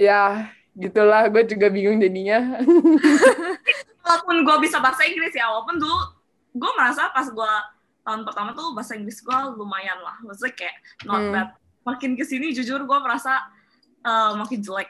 Ya 0.02 0.50
gitulah. 0.74 1.30
Gue 1.30 1.46
juga 1.46 1.70
bingung 1.70 2.02
jadinya. 2.02 2.58
Walaupun 4.06 4.36
gue 4.42 4.58
bisa 4.66 4.82
bahasa 4.82 5.06
Inggris 5.06 5.36
ya 5.36 5.52
walaupun 5.52 5.78
dulu 5.78 6.00
gue 6.58 6.72
merasa 6.74 7.12
pas 7.14 7.28
gue 7.28 7.54
tahun 8.08 8.24
pertama 8.24 8.56
tuh 8.56 8.72
bahasa 8.72 8.96
Inggris 8.96 9.20
gue 9.20 9.38
lumayan 9.60 10.00
lah. 10.00 10.16
Maksudnya 10.24 10.56
kayak 10.56 10.76
not 11.04 11.20
Hmm. 11.20 11.34
bad. 11.36 11.48
Makin 11.84 12.16
ke 12.16 12.24
sini 12.24 12.56
jujur 12.56 12.80
gue 12.80 12.98
merasa 13.04 13.44
eh, 14.00 14.32
makin 14.40 14.64
jelek. 14.64 14.90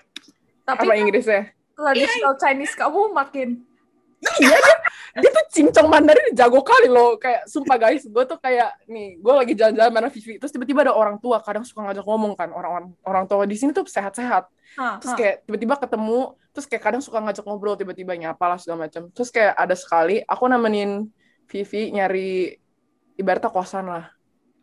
Tapi 0.61 0.85
apa 0.85 0.93
Inggrisnya? 0.93 1.49
traditional 1.73 2.33
Chinese 2.37 2.73
kamu 2.73 3.13
makin 3.13 3.49
iya 4.41 4.57
dia, 4.57 4.75
dia 5.21 5.29
tuh 5.29 5.45
cincong 5.53 5.93
Mandarin 5.93 6.33
jago 6.33 6.65
kali 6.65 6.89
loh. 6.89 7.21
Kayak 7.21 7.45
sumpah 7.45 7.77
guys 7.77 8.01
gue 8.01 8.23
tuh 8.25 8.41
kayak 8.41 8.73
nih 8.89 9.21
gue 9.21 9.33
lagi 9.33 9.53
jalan-jalan 9.53 9.93
mana 9.93 10.09
Vivi 10.09 10.41
terus 10.41 10.49
tiba-tiba 10.49 10.81
ada 10.89 10.93
orang 10.97 11.21
tua 11.21 11.37
kadang 11.37 11.61
suka 11.61 11.85
ngajak 11.85 12.01
ngomong 12.01 12.33
kan 12.33 12.49
orang-orang 12.49 12.97
orang 13.05 13.25
tua 13.29 13.45
di 13.45 13.53
sini 13.53 13.77
tuh 13.77 13.85
sehat-sehat. 13.85 14.49
Terus 15.01 15.13
kayak 15.13 15.35
tiba-tiba 15.45 15.77
ketemu 15.77 16.33
terus 16.49 16.65
kayak 16.65 16.81
kadang 16.81 17.01
suka 17.05 17.21
ngajak 17.21 17.45
ngobrol 17.45 17.77
tiba-tiba 17.77 18.17
nyapa 18.17 18.45
lah 18.49 18.57
segala 18.57 18.89
macam. 18.89 19.13
Terus 19.13 19.29
kayak 19.29 19.53
ada 19.53 19.75
sekali 19.77 20.25
aku 20.25 20.43
nemenin 20.49 21.13
Vivi 21.45 21.93
nyari 21.93 22.57
ibaratnya 23.17 23.49
kosan 23.49 23.85
lah. 23.89 24.05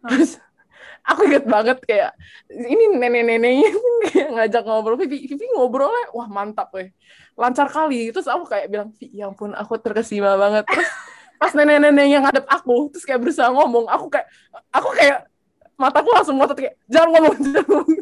Terus 0.07 0.38
aku 1.11 1.29
inget 1.29 1.45
banget 1.45 1.79
kayak 1.85 2.17
ini 2.49 2.97
nenek-neneknya 2.97 3.71
kayak 4.09 4.29
ngajak 4.38 4.62
ngobrol. 4.64 4.97
Vivi 4.97 5.27
Vivi 5.27 5.47
ngobrolnya 5.53 6.14
wah 6.14 6.31
mantap 6.31 6.71
weh. 6.73 6.95
Lancar 7.35 7.67
kali. 7.69 8.14
Terus 8.14 8.31
aku 8.31 8.47
kayak 8.47 8.71
bilang 8.71 8.95
Vi 8.97 9.11
ya 9.11 9.29
ampun 9.29 9.53
aku 9.53 9.77
terkesima 9.83 10.38
banget. 10.38 10.64
Terus 10.71 10.88
pas 11.37 11.53
nenek-nenek 11.53 12.07
yang 12.09 12.23
ngadep 12.25 12.47
aku 12.47 12.88
terus 12.95 13.05
kayak 13.05 13.21
berusaha 13.21 13.51
ngomong 13.51 13.90
aku 13.90 14.07
kayak 14.09 14.31
aku 14.71 14.95
kayak 14.97 15.27
mataku 15.75 16.09
langsung 16.14 16.38
ngotot 16.38 16.57
kayak 16.57 16.79
jangan 16.87 17.11
ngomong 17.11 17.35
jangan 17.45 17.67
ngomong. 17.69 17.99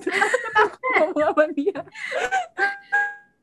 Aku 0.60 0.76
ngomong 1.00 1.10
sama 1.16 1.44
dia. 1.56 1.80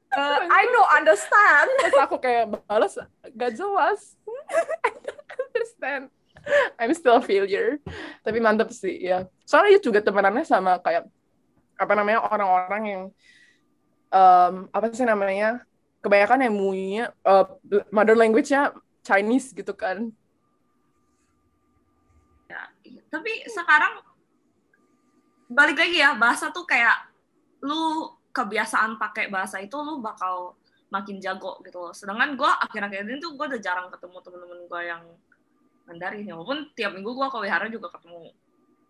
Uh, 0.09 0.41
I 0.49 0.65
don't 0.73 0.89
understand. 0.89 1.69
terus 1.85 1.99
aku 2.01 2.17
kayak 2.17 2.49
balas 2.65 2.97
gak 3.33 3.53
jelas. 3.53 4.17
I 4.85 4.89
don't 5.05 5.25
understand 5.37 6.09
I'm 6.79 6.93
still 6.95 7.19
a 7.19 7.23
failure. 7.23 7.79
Tapi 8.25 8.37
mantep 8.39 8.71
sih 8.73 8.99
ya 8.99 9.27
soalnya 9.43 9.79
juga 9.81 9.99
temenannya 10.03 10.45
sama 10.45 10.77
kayak 10.79 11.07
apa 11.79 11.93
namanya 11.95 12.19
orang-orang 12.27 12.83
yang 12.85 13.03
em, 14.11 14.53
apa 14.71 14.85
sih 14.91 15.07
namanya 15.07 15.63
kebanyakan 16.03 16.47
yang 16.47 16.55
muinya 16.55 17.05
eh, 17.23 17.45
mother 17.91 18.15
language-nya 18.15 18.75
Chinese 19.03 19.55
gitu 19.55 19.71
kan. 19.73 20.11
Ya 22.51 22.67
tapi 23.09 23.47
sekarang 23.47 24.03
balik 25.49 25.81
lagi 25.81 25.97
ya 25.97 26.13
bahasa 26.13 26.53
tuh 26.53 26.67
kayak 26.69 27.09
lu 27.65 28.13
kebiasaan 28.29 29.01
pakai 29.01 29.27
bahasa 29.33 29.57
itu 29.57 29.73
lu 29.81 29.99
bakal 29.99 30.55
makin 30.89 31.21
jago 31.21 31.61
gitu 31.65 31.89
loh. 31.89 31.93
Sedangkan 31.93 32.37
gue 32.37 32.49
akhir-akhir 32.49 33.05
ini 33.05 33.21
tuh 33.21 33.37
gue 33.37 33.45
udah 33.45 33.61
jarang 33.61 33.87
ketemu 33.93 34.17
temen-temen 34.25 34.59
gue 34.65 34.81
yang 34.85 35.03
Mandarin 35.89 36.21
ya 36.23 36.33
walaupun 36.33 36.69
tiap 36.71 36.93
minggu 36.93 37.09
gue 37.09 37.27
ke 37.27 37.37
wihara 37.39 37.65
juga 37.65 37.89
ketemu 37.89 38.29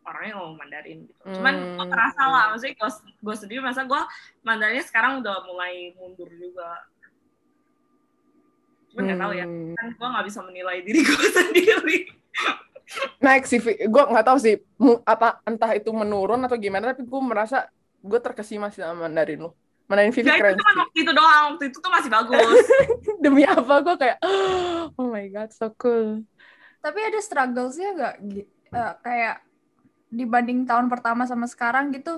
orangnya 0.02 0.34
ngomong 0.36 0.58
Mandarin 0.58 1.00
gitu. 1.06 1.22
Cuman 1.32 1.54
Hmm. 1.56 1.76
gue 1.76 1.86
terasa 1.88 2.22
lah, 2.24 2.44
maksudnya 2.50 2.76
gue, 2.76 2.90
gue 3.22 3.36
sendiri 3.36 3.60
masa 3.62 3.82
gue 3.84 4.02
Mandarinnya 4.42 4.84
sekarang 4.84 5.22
udah 5.22 5.36
mulai 5.44 5.74
mundur 5.96 6.28
juga. 6.30 6.82
Cuman 8.90 9.04
nggak 9.06 9.20
tahu 9.20 9.34
ya, 9.34 9.46
Hmm. 9.46 9.74
kan 9.74 9.88
gue 9.92 10.08
nggak 10.10 10.26
bisa 10.26 10.40
menilai 10.42 10.78
diri 10.82 11.00
gue 11.00 11.28
sendiri. 11.40 12.00
naik 13.22 13.46
sih 13.46 13.62
gue 13.62 13.86
nggak 14.04 14.26
tahu 14.26 14.42
sih 14.42 14.58
apa 15.06 15.38
entah 15.46 15.70
itu 15.72 15.94
menurun 15.94 16.42
atau 16.42 16.58
gimana 16.58 16.90
tapi 16.90 17.06
gue 17.06 17.22
merasa 17.22 17.70
gue 18.02 18.18
terkesima 18.18 18.74
sih 18.74 18.82
sama 18.82 19.06
Mandarin 19.06 19.46
lu 19.46 19.54
Mandarin 19.86 20.10
Vivi 20.10 20.26
Ya 20.26 20.34
itu 20.34 20.42
keren 20.42 20.58
cuma 20.58 20.72
sih 20.72 20.80
waktu 20.82 20.98
itu 20.98 21.12
doang, 21.14 21.44
waktu 21.54 21.64
itu 21.70 21.78
tuh 21.78 21.92
masih 21.92 22.10
bagus. 22.10 22.50
demi 23.22 23.46
apa 23.46 23.74
gue 23.80 23.94
kayak 23.96 24.18
oh 24.98 25.06
my 25.06 25.22
god 25.30 25.54
so 25.54 25.70
cool 25.78 26.26
Tapi 26.80 27.00
ada 27.04 27.20
strugglesnya 27.20 27.89
nggak? 27.96 28.15
Eh, 28.70 28.94
kayak 29.04 29.36
dibanding 30.10 30.65
tahun 30.65 30.89
pertama 30.89 31.28
sama 31.30 31.46
sekarang 31.46 31.94
gitu, 31.94 32.18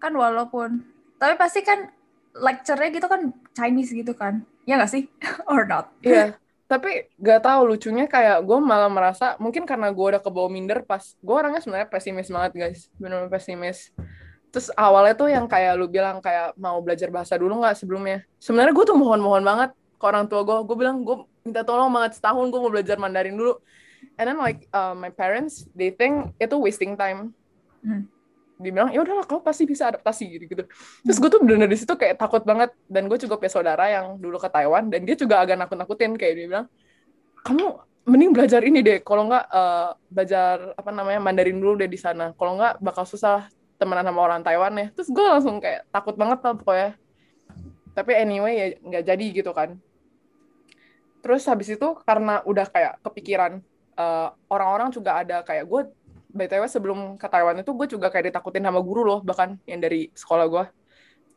kan 0.00 0.12
walaupun, 0.14 0.80
tapi 1.20 1.34
pasti 1.36 1.60
kan 1.60 1.92
lecture-nya 2.32 2.88
gitu 2.94 3.04
kan 3.10 3.34
Chinese 3.52 3.92
gitu 3.92 4.14
kan, 4.16 4.46
ya 4.64 4.78
nggak 4.80 4.88
sih? 4.88 5.10
Or 5.50 5.68
not? 5.68 5.92
Iya, 6.00 6.38
tapi 6.68 7.08
gak 7.16 7.48
tahu 7.48 7.74
lucunya 7.74 8.04
kayak 8.04 8.44
gue 8.44 8.58
malah 8.60 8.92
merasa 8.92 9.40
mungkin 9.40 9.64
karena 9.64 9.88
gue 9.88 10.06
udah 10.16 10.20
kebawa 10.20 10.52
minder 10.52 10.84
pas 10.84 11.16
gue 11.16 11.34
orangnya 11.34 11.64
sebenarnya 11.64 11.88
pesimis 11.88 12.28
banget 12.28 12.52
guys, 12.56 12.80
benar-benar 13.00 13.32
pesimis. 13.32 13.92
Terus 14.48 14.72
awalnya 14.76 15.16
tuh 15.16 15.28
yang 15.28 15.44
kayak 15.44 15.76
lu 15.76 15.88
bilang 15.88 16.24
kayak 16.24 16.56
mau 16.56 16.80
belajar 16.80 17.12
bahasa 17.12 17.36
dulu 17.36 17.60
nggak 17.60 17.76
sebelumnya. 17.76 18.24
Sebenarnya 18.40 18.72
gue 18.72 18.84
tuh 18.88 18.96
mohon-mohon 18.96 19.44
banget 19.44 19.70
ke 19.72 20.04
orang 20.04 20.24
tua 20.28 20.44
gue. 20.44 20.56
Gue 20.64 20.76
bilang 20.76 21.04
gue 21.04 21.24
minta 21.44 21.64
tolong 21.64 21.92
banget 21.92 22.16
setahun 22.16 22.48
gue 22.48 22.60
mau 22.60 22.72
belajar 22.72 22.96
Mandarin 22.96 23.36
dulu. 23.36 23.60
And 24.18 24.26
then 24.26 24.38
like 24.38 24.66
uh, 24.74 24.98
my 24.98 25.14
parents, 25.14 25.70
they 25.74 25.94
think 25.94 26.34
itu 26.42 26.56
wasting 26.58 26.98
time. 26.98 27.34
Hmm. 27.82 28.10
Dibilang 28.58 28.90
ya 28.90 28.98
udahlah 28.98 29.22
kau 29.22 29.38
pasti 29.38 29.62
bisa 29.62 29.94
adaptasi 29.94 30.24
gitu 30.34 30.44
gitu. 30.50 30.64
Terus 31.06 31.18
gue 31.22 31.30
tuh 31.30 31.38
bener-bener 31.38 31.70
di 31.70 31.78
situ 31.78 31.94
kayak 31.94 32.18
takut 32.18 32.42
banget. 32.42 32.74
Dan 32.90 33.06
gue 33.06 33.14
juga 33.14 33.38
punya 33.38 33.52
saudara 33.54 33.86
yang 33.86 34.18
dulu 34.18 34.42
ke 34.42 34.50
Taiwan 34.50 34.90
dan 34.90 35.06
dia 35.06 35.14
juga 35.14 35.38
agak 35.38 35.54
nakut-nakutin 35.62 36.18
kayak 36.18 36.34
dia 36.34 36.46
bilang 36.50 36.66
kamu 37.46 37.78
mending 38.08 38.30
belajar 38.34 38.60
ini 38.66 38.82
deh. 38.82 38.98
Kalau 39.06 39.30
nggak 39.30 39.44
uh, 39.46 39.94
belajar 40.10 40.74
apa 40.74 40.90
namanya 40.90 41.20
Mandarin 41.22 41.62
dulu 41.62 41.78
deh 41.78 41.86
di 41.86 42.00
sana. 42.00 42.34
Kalau 42.34 42.58
nggak 42.58 42.82
bakal 42.82 43.06
susah 43.06 43.46
temenan 43.78 44.02
sama 44.10 44.20
orang 44.26 44.42
Taiwan 44.42 44.74
ya. 44.74 44.86
Terus 44.90 45.08
gue 45.14 45.22
langsung 45.22 45.62
kayak 45.62 45.86
takut 45.94 46.18
banget 46.18 46.42
lah 46.42 46.54
pokoknya. 46.58 46.90
Tapi 47.94 48.10
anyway 48.18 48.54
ya 48.58 48.66
nggak 48.82 49.04
jadi 49.06 49.26
gitu 49.30 49.54
kan. 49.54 49.78
Terus 51.22 51.46
habis 51.46 51.70
itu 51.70 51.88
karena 52.02 52.42
udah 52.42 52.66
kayak 52.66 52.98
kepikiran 53.06 53.62
uh, 53.98 54.30
orang-orang 54.48 54.88
juga 54.94 55.20
ada 55.20 55.42
kayak 55.42 55.66
gue 55.66 55.82
BTW 56.28 56.64
sebelum 56.70 56.98
ke 57.18 57.26
Taiwan 57.26 57.58
itu 57.58 57.72
gue 57.74 57.86
juga 57.90 58.12
kayak 58.12 58.30
ditakutin 58.30 58.62
sama 58.62 58.78
guru 58.78 59.02
loh 59.02 59.20
bahkan 59.20 59.58
yang 59.66 59.82
dari 59.82 60.08
sekolah 60.14 60.46
gue. 60.46 60.64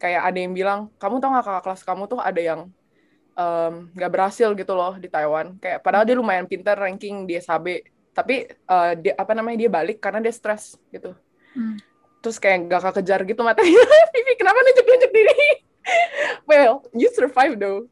Kayak 0.01 0.21
ada 0.33 0.37
yang 0.37 0.53
bilang, 0.57 0.79
kamu 0.97 1.21
tau 1.21 1.29
gak 1.29 1.45
kakak 1.45 1.63
kelas 1.65 1.81
kamu 1.85 2.03
tuh 2.09 2.19
ada 2.21 2.41
yang 2.41 2.61
um, 3.37 3.73
gak 3.93 4.11
berhasil 4.11 4.49
gitu 4.57 4.73
loh 4.73 4.97
di 4.97 5.07
Taiwan. 5.07 5.57
Kayak 5.61 5.85
padahal 5.85 6.05
dia 6.05 6.17
lumayan 6.17 6.45
pintar 6.49 6.77
ranking 6.77 7.29
di 7.29 7.37
SHB. 7.37 7.85
Tapi 8.11 8.49
uh, 8.67 8.97
dia 8.97 9.13
apa 9.15 9.31
namanya 9.31 9.57
dia 9.65 9.69
balik 9.71 10.03
karena 10.03 10.19
dia 10.19 10.33
stres 10.33 10.75
gitu. 10.89 11.13
Hmm. 11.53 11.77
Terus 12.21 12.37
kayak 12.41 12.67
gak 12.67 12.81
kekejar 12.91 13.23
gitu 13.29 13.41
matanya. 13.45 13.81
Vivi 14.13 14.33
kenapa 14.35 14.57
nunjuk-nunjuk 14.59 15.11
diri? 15.13 15.41
well, 16.49 16.85
you 16.97 17.09
survive 17.13 17.57
though. 17.57 17.87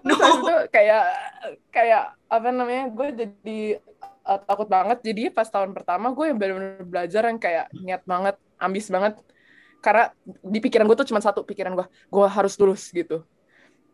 Terus 0.00 0.18
habis 0.18 0.40
itu 0.40 0.54
kayak 0.72 1.04
kayak 1.68 2.04
apa 2.32 2.48
namanya 2.48 2.84
gue 2.88 3.08
jadi 3.12 3.60
uh, 4.24 4.40
takut 4.40 4.68
banget. 4.70 4.98
Jadi 5.04 5.28
pas 5.28 5.46
tahun 5.46 5.76
pertama 5.76 6.10
gue 6.16 6.24
yang 6.32 6.38
benar-benar 6.40 6.84
belajar 6.86 7.22
yang 7.28 7.38
kayak 7.38 7.66
niat 7.76 8.02
banget, 8.08 8.36
ambis 8.56 8.88
banget. 8.88 9.20
Karena 9.82 10.14
di 10.24 10.58
pikiran 10.62 10.86
gue 10.86 10.96
tuh 10.96 11.08
cuma 11.10 11.20
satu 11.20 11.42
pikiran 11.42 11.74
gue, 11.74 11.86
gue 11.86 12.26
harus 12.26 12.54
lulus 12.56 12.88
gitu. 12.88 13.26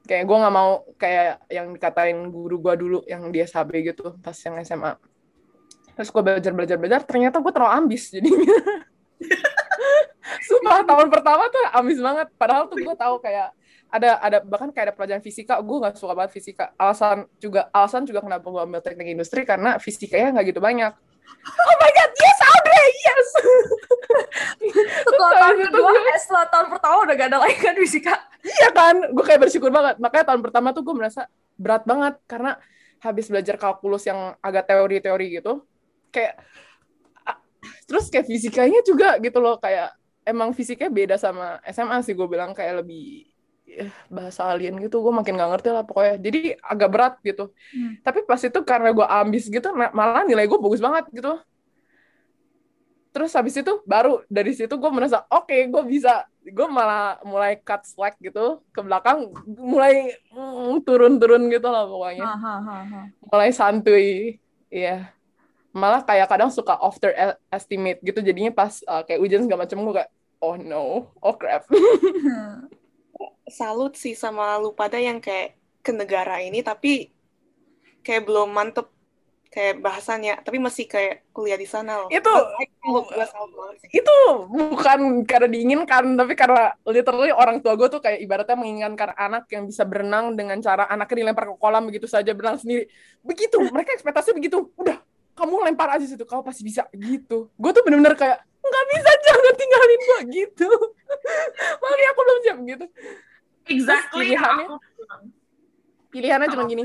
Kayak 0.07 0.25
gue 0.29 0.37
nggak 0.37 0.55
mau 0.55 0.87
kayak 0.97 1.43
yang 1.51 1.75
dikatain 1.75 2.19
guru 2.31 2.57
gue 2.63 2.75
dulu 2.79 2.99
yang 3.09 3.29
di 3.35 3.43
SHB 3.43 3.93
gitu 3.93 4.15
pas 4.23 4.37
yang 4.47 4.55
SMA. 4.63 4.93
Terus 5.99 6.15
gue 6.15 6.23
belajar 6.23 6.53
belajar 6.55 6.77
belajar, 6.79 7.01
ternyata 7.03 7.43
gue 7.43 7.53
terlalu 7.53 7.73
ambis 7.75 8.15
jadinya. 8.15 8.59
Sumpah 10.49 10.87
tahun 10.87 11.09
pertama 11.11 11.51
tuh 11.51 11.65
ambis 11.75 11.99
banget. 11.99 12.29
Padahal 12.39 12.71
tuh 12.71 12.79
gue 12.79 12.95
tahu 12.95 13.19
kayak 13.19 13.51
ada 13.89 14.21
ada 14.21 14.39
bahkan 14.45 14.69
kayak 14.69 14.93
ada 14.93 14.95
pelajaran 14.95 15.25
fisika. 15.25 15.57
Gue 15.65 15.81
nggak 15.81 15.97
suka 15.97 16.13
banget 16.13 16.37
fisika. 16.37 16.77
Alasan 16.77 17.25
juga 17.41 17.73
alasan 17.73 18.05
juga 18.05 18.21
kenapa 18.21 18.45
gue 18.45 18.61
ambil 18.61 18.81
teknik 18.85 19.09
industri 19.17 19.49
karena 19.49 19.81
fisikanya 19.81 20.39
nggak 20.39 20.47
gitu 20.53 20.61
banyak. 20.61 20.93
Oh 21.49 21.77
my 21.81 21.91
god 21.93 22.13
yes! 22.13 22.39
Audrey 22.45 22.89
yes 23.05 23.31
Setelah 25.05 25.33
tahun 25.41 25.57
kedua, 25.69 25.91
eh, 25.93 26.21
setelah 26.21 26.47
tahun 26.49 26.67
pertama 26.73 26.95
udah 27.05 27.15
gak 27.17 27.29
ada 27.33 27.39
lagi 27.41 27.57
kan 27.61 27.75
fisika. 27.77 28.15
iya 28.45 28.69
kan? 28.73 28.97
Gue 29.13 29.25
kayak 29.25 29.41
bersyukur 29.49 29.71
banget. 29.73 29.97
Makanya 30.01 30.25
tahun 30.35 30.41
pertama 30.45 30.69
tuh 30.77 30.83
gue 30.85 30.95
merasa 30.97 31.29
berat 31.57 31.85
banget 31.89 32.15
karena 32.29 32.57
habis 33.01 33.31
belajar 33.31 33.57
kalkulus 33.57 34.05
yang 34.09 34.35
agak 34.43 34.67
teori-teori 34.67 35.39
gitu 35.39 35.63
kayak 36.11 36.43
terus 37.87 38.11
kayak 38.11 38.27
fisikanya 38.27 38.81
juga 38.85 39.17
gitu 39.21 39.39
loh. 39.41 39.57
Kayak 39.61 39.97
emang 40.25 40.53
fisiknya 40.53 40.89
beda 40.93 41.17
sama 41.17 41.61
SMA 41.69 42.05
sih 42.05 42.13
gue 42.13 42.29
bilang. 42.29 42.53
Kayak 42.53 42.85
lebih 42.85 43.29
bahasa 44.09 44.49
alien 44.49 44.77
gitu 44.83 45.01
gue 45.01 45.13
makin 45.15 45.37
nggak 45.39 45.51
ngerti 45.57 45.69
lah 45.71 45.85
pokoknya. 45.85 46.15
Jadi 46.19 46.41
agak 46.59 46.89
berat 46.91 47.15
gitu. 47.23 47.51
Hmm. 47.75 48.01
tapi 48.03 48.25
pas 48.25 48.41
itu 48.41 48.59
karena 48.65 48.91
gue 48.95 49.07
ambis 49.07 49.45
gitu 49.49 49.69
malah 49.75 50.25
nilai 50.25 50.49
gue 50.49 50.59
bagus 50.59 50.81
banget 50.83 51.05
gitu. 51.13 51.33
Terus 53.13 53.33
habis 53.35 53.55
itu 53.57 53.73
baru 53.89 54.23
dari 54.29 54.53
situ 54.55 54.75
gue 54.77 54.91
merasa 54.93 55.25
oke 55.33 55.55
gue 55.55 55.83
bisa 55.89 56.29
gue 56.45 56.69
malah 56.69 57.21
mulai 57.23 57.59
cut 57.61 57.85
slack 57.85 58.19
gitu. 58.21 58.63
Ke 58.73 58.81
belakang 58.83 59.33
mulai 59.47 60.15
mm, 60.33 60.85
turun-turun 60.85 61.49
gitu 61.53 61.69
lah 61.69 61.85
pokoknya. 61.87 62.25
Hahaha. 62.25 63.01
mulai 63.29 63.51
santuy 63.55 64.39
iya. 64.73 65.13
Malah 65.73 66.03
kayak 66.03 66.27
kadang 66.27 66.51
suka 66.51 66.75
after 66.81 67.13
estimate 67.53 68.01
gitu. 68.03 68.25
Jadinya 68.25 68.51
pas 68.51 68.81
uh, 68.89 69.05
kayak 69.05 69.21
ujian 69.21 69.45
segala 69.45 69.69
macam 69.69 69.85
gue 69.85 69.95
kayak 70.03 70.11
oh 70.39 70.55
no 70.59 71.11
oh 71.19 71.35
crap 71.35 71.67
salut 73.49 73.97
sih 73.97 74.15
sama 74.15 74.57
lu 74.61 74.71
pada 74.73 75.01
yang 75.01 75.19
kayak 75.19 75.57
ke 75.83 75.91
negara 75.91 76.39
ini 76.43 76.61
tapi 76.61 77.09
kayak 78.05 78.23
belum 78.29 78.53
mantep 78.53 78.87
kayak 79.49 79.81
bahasanya 79.81 80.45
tapi 80.45 80.61
masih 80.61 80.85
kayak 80.85 81.25
kuliah 81.33 81.57
di 81.57 81.65
sana 81.65 82.05
loh. 82.05 82.09
Itu- 82.13 82.29
itu 83.89 84.17
bukan 84.45 85.01
karena 85.25 85.49
diinginkan 85.49 86.05
tapi 86.21 86.37
karena 86.37 86.77
literally 86.85 87.33
orang 87.33 87.65
tua 87.65 87.73
gue 87.73 87.89
tuh 87.89 88.01
kayak 88.05 88.21
ibaratnya 88.21 88.57
menginginkan 88.61 89.17
anak 89.17 89.49
yang 89.49 89.65
bisa 89.65 89.89
berenang 89.89 90.37
dengan 90.37 90.61
cara 90.61 90.85
anaknya 90.87 91.25
dilempar 91.25 91.49
ke 91.49 91.55
kolam 91.57 91.89
begitu 91.89 92.05
saja 92.05 92.37
berenang 92.37 92.61
sendiri. 92.61 92.93
Begitu 93.25 93.57
mereka 93.73 93.97
ekspektasi 93.97 94.37
begitu. 94.37 94.69
Udah 94.77 95.01
kamu 95.33 95.71
lempar 95.73 95.97
aja 95.97 96.05
situ 96.05 96.29
kamu 96.29 96.45
pasti 96.45 96.63
bisa 96.69 96.85
gitu. 96.93 97.49
Gue 97.57 97.71
tuh 97.73 97.81
bener-bener 97.89 98.21
kayak 98.21 98.45
nggak 98.69 98.87
bisa 98.93 99.11
jangan 99.25 99.55
tinggalin 99.55 100.01
gue 100.01 100.21
gitu. 100.35 100.69
Makanya 101.83 102.09
aku 102.11 102.21
belum 102.21 102.39
siap 102.45 102.59
gitu. 102.63 102.87
Exactly. 103.69 104.33
pilihannya- 104.33 104.69
aku- 104.69 104.81
pilihannya 106.09 106.49
cuma 106.49 106.65
gini. 106.65 106.85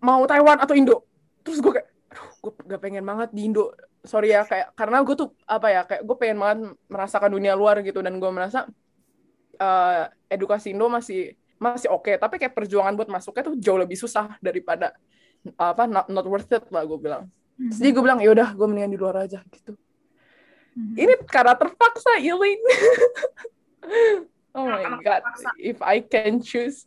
mau 0.00 0.24
Taiwan 0.24 0.56
atau 0.56 0.72
Indo? 0.72 1.04
Terus 1.44 1.60
gue 1.60 1.72
kayak 1.76 1.88
aduh 2.10 2.26
gue 2.40 2.52
gak 2.66 2.80
pengen 2.80 3.04
banget 3.04 3.28
di 3.32 3.44
Indo. 3.44 3.68
Sorry 4.00 4.32
ya 4.32 4.48
kayak 4.48 4.72
karena 4.72 5.04
gue 5.04 5.12
tuh 5.12 5.28
apa 5.44 5.66
ya 5.68 5.84
kayak 5.84 6.02
gue 6.08 6.16
pengen 6.16 6.38
banget 6.40 6.58
merasakan 6.88 7.30
dunia 7.30 7.52
luar 7.52 7.84
gitu. 7.84 8.00
Dan 8.00 8.16
gue 8.16 8.30
merasa 8.32 8.64
eh, 9.56 10.04
edukasi 10.28 10.72
Indo 10.72 10.88
masih 10.88 11.36
masih 11.60 11.92
oke. 11.92 12.16
Tapi 12.16 12.40
kayak 12.40 12.56
perjuangan 12.56 12.96
buat 12.96 13.12
masuknya 13.12 13.52
tuh 13.52 13.56
jauh 13.60 13.76
lebih 13.76 14.00
susah 14.00 14.40
daripada 14.40 14.96
apa 15.56 15.84
not, 15.84 16.08
not 16.08 16.24
worth 16.24 16.48
it 16.48 16.64
lah 16.72 16.84
gue 16.84 16.96
bilang. 16.96 17.28
Hmm. 17.60 17.68
jadi 17.76 17.92
gue 17.92 18.00
bilang 18.00 18.20
ya 18.24 18.32
udah 18.32 18.56
gue 18.56 18.64
mendingan 18.64 18.88
di 18.88 18.96
luar 18.96 19.20
aja 19.20 19.44
gitu 19.52 19.76
ini 20.96 21.14
karena 21.28 21.54
terpaksa 21.56 22.10
Ilin 22.20 22.60
oh 24.58 24.66
my 24.66 24.84
god 25.04 25.22
terpaksa? 25.22 25.50
if 25.60 25.78
I 25.84 26.00
can 26.04 26.40
choose 26.42 26.84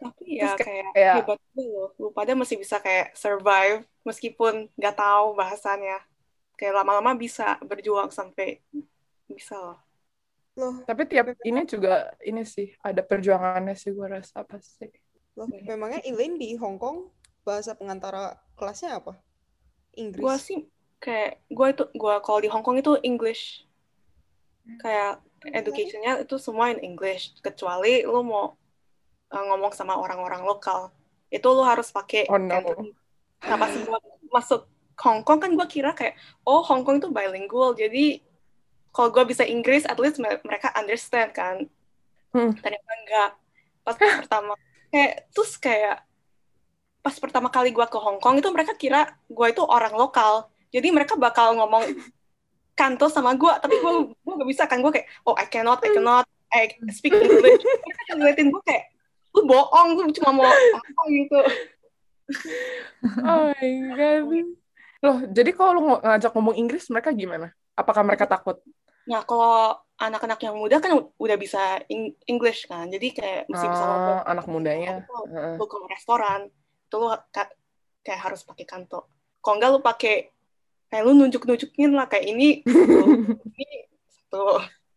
tapi 0.00 0.40
ya 0.40 0.56
Terus 0.56 0.64
kayak, 0.64 0.88
kayak- 0.96 1.16
hebat 1.28 1.38
juga 1.52 1.62
loh 1.68 1.88
lu 2.00 2.08
pada 2.16 2.32
masih 2.32 2.56
bisa 2.56 2.80
kayak 2.80 3.12
survive 3.12 3.84
meskipun 4.08 4.68
nggak 4.80 4.96
tahu 4.96 5.36
bahasanya 5.36 6.00
kayak 6.56 6.76
lama-lama 6.80 7.12
bisa 7.16 7.60
berjuang 7.64 8.08
sampai 8.12 8.60
bisa 9.28 9.56
loh 9.60 9.78
Loh, 10.58 10.82
Tapi 10.82 11.06
tiap 11.06 11.30
ini 11.46 11.62
juga 11.62 12.10
ini 12.26 12.42
sih 12.42 12.74
ada 12.82 13.00
perjuangannya 13.06 13.72
sih 13.78 13.94
gue 13.94 14.02
rasa 14.02 14.42
pasti. 14.42 14.90
loh, 15.38 15.46
memangnya 15.46 16.02
Elaine 16.04 16.36
di 16.36 16.58
Hong 16.58 16.76
Kong 16.76 17.06
bahasa 17.46 17.72
pengantara 17.78 18.34
kelasnya 18.58 18.98
apa? 18.98 19.14
Inggris. 19.94 20.20
gue 20.20 20.36
sih 20.42 20.60
kayak 21.00 21.40
gue 21.48 21.66
itu 21.72 21.84
gue 21.96 22.14
kalau 22.20 22.38
di 22.38 22.48
Hong 22.52 22.62
Kong 22.62 22.78
itu 22.78 22.94
English. 23.00 23.64
Kayak 24.78 25.24
educationnya 25.48 26.20
itu 26.20 26.36
semua 26.36 26.70
in 26.70 26.84
English 26.84 27.40
kecuali 27.40 28.04
lu 28.04 28.20
mau 28.20 28.54
uh, 29.32 29.44
ngomong 29.50 29.72
sama 29.72 29.96
orang-orang 29.96 30.44
lokal. 30.44 30.92
Itu 31.32 31.56
lu 31.56 31.64
harus 31.64 31.88
pakai 31.90 32.28
Oh 32.28 32.36
no. 32.36 32.60
Nah 33.40 33.56
pas 33.56 33.72
gue 33.72 33.98
masuk 34.28 34.68
Hong 35.00 35.24
Kong 35.24 35.40
kan 35.40 35.50
gue 35.56 35.66
kira 35.66 35.96
kayak 35.96 36.14
oh 36.44 36.60
Hong 36.60 36.84
Kong 36.84 37.00
itu 37.00 37.08
bilingual 37.08 37.72
jadi 37.72 38.20
kalau 38.92 39.08
gue 39.08 39.24
bisa 39.24 39.48
Inggris 39.48 39.88
at 39.88 39.96
least 39.96 40.20
me- 40.20 40.44
mereka 40.44 40.70
understand 40.76 41.32
kan. 41.32 41.66
Hmm. 42.30 42.54
ternyata 42.62 42.92
enggak. 43.02 43.30
Pas 43.82 43.96
pertama 43.98 44.54
kayak 44.92 45.32
terus 45.34 45.58
kayak 45.58 46.04
pas 47.00 47.16
pertama 47.16 47.48
kali 47.48 47.72
gue 47.72 47.86
ke 47.88 47.98
Hong 47.98 48.20
Kong 48.20 48.38
itu 48.38 48.46
mereka 48.52 48.76
kira 48.76 49.08
gue 49.26 49.46
itu 49.48 49.64
orang 49.64 49.96
lokal 49.96 50.52
jadi 50.70 50.88
mereka 50.90 51.14
bakal 51.14 51.54
ngomong 51.54 51.84
kanto 52.72 53.06
sama 53.06 53.34
gue 53.34 53.52
tapi 53.60 53.76
gue 53.76 53.92
gue 54.16 54.34
gak 54.40 54.48
bisa 54.48 54.64
kan 54.64 54.80
gue 54.80 54.88
kayak 54.88 55.06
oh 55.22 55.36
I 55.36 55.46
cannot 55.46 55.84
I 55.84 55.90
cannot 55.90 56.24
I 56.48 56.70
speak 56.90 57.12
English 57.12 57.60
mereka 57.60 58.12
ngeliatin 58.16 58.48
gue 58.48 58.62
kayak 58.64 58.84
lu 59.30 59.46
bohong 59.46 60.00
lu 60.00 60.10
cuma 60.10 60.30
mau 60.32 60.48
apa 60.48 61.02
gitu 61.06 61.38
Oh 63.26 63.50
my 63.50 63.68
god. 63.90 64.46
Loh, 65.00 65.18
jadi 65.26 65.50
kalau 65.50 65.70
lu 65.74 65.82
ng- 65.82 66.02
ngajak 66.04 66.30
ngomong 66.30 66.54
Inggris, 66.54 66.86
mereka 66.92 67.10
gimana? 67.10 67.50
Apakah 67.74 68.04
mereka 68.04 68.28
takut? 68.28 68.60
Nah, 69.08 69.24
kalau 69.24 69.74
anak-anak 69.96 70.38
yang 70.38 70.54
muda 70.54 70.78
kan 70.78 70.94
udah 71.16 71.36
bisa 71.40 71.80
Eng- 71.88 72.14
English 72.28 72.68
kan, 72.68 72.86
jadi 72.86 73.08
kayak 73.10 73.40
mesti 73.48 73.66
bisa 73.66 73.82
ngomong. 73.82 74.18
Oh, 74.20 74.28
anak 74.28 74.46
mudanya. 74.46 74.94
Lu 75.58 75.64
ke 75.66 75.76
restoran, 75.88 76.46
itu 76.86 76.94
lu 76.94 77.08
ka- 77.32 77.56
kayak 78.04 78.20
harus 78.30 78.44
pakai 78.44 78.68
kanto. 78.68 79.08
Kalau 79.40 79.56
enggak 79.56 79.70
lu 79.72 79.80
pakai, 79.80 80.30
kayak 80.90 81.02
lu 81.06 81.12
nunjuk-nunjukin 81.14 81.90
lah, 81.94 82.10
kayak 82.10 82.26
ini, 82.26 82.66
satu, 82.66 83.06
ini, 83.62 83.76
satu, 84.10 84.44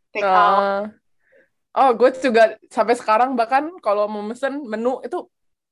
take 0.10 0.26
out. 0.26 0.34
Ah. 0.34 0.84
Oh, 1.74 1.90
gue 1.98 2.10
juga 2.22 2.54
sampai 2.70 2.94
sekarang 2.94 3.34
bahkan 3.34 3.66
kalau 3.82 4.06
mau 4.06 4.22
mesen 4.22 4.62
menu 4.62 5.02
itu 5.02 5.26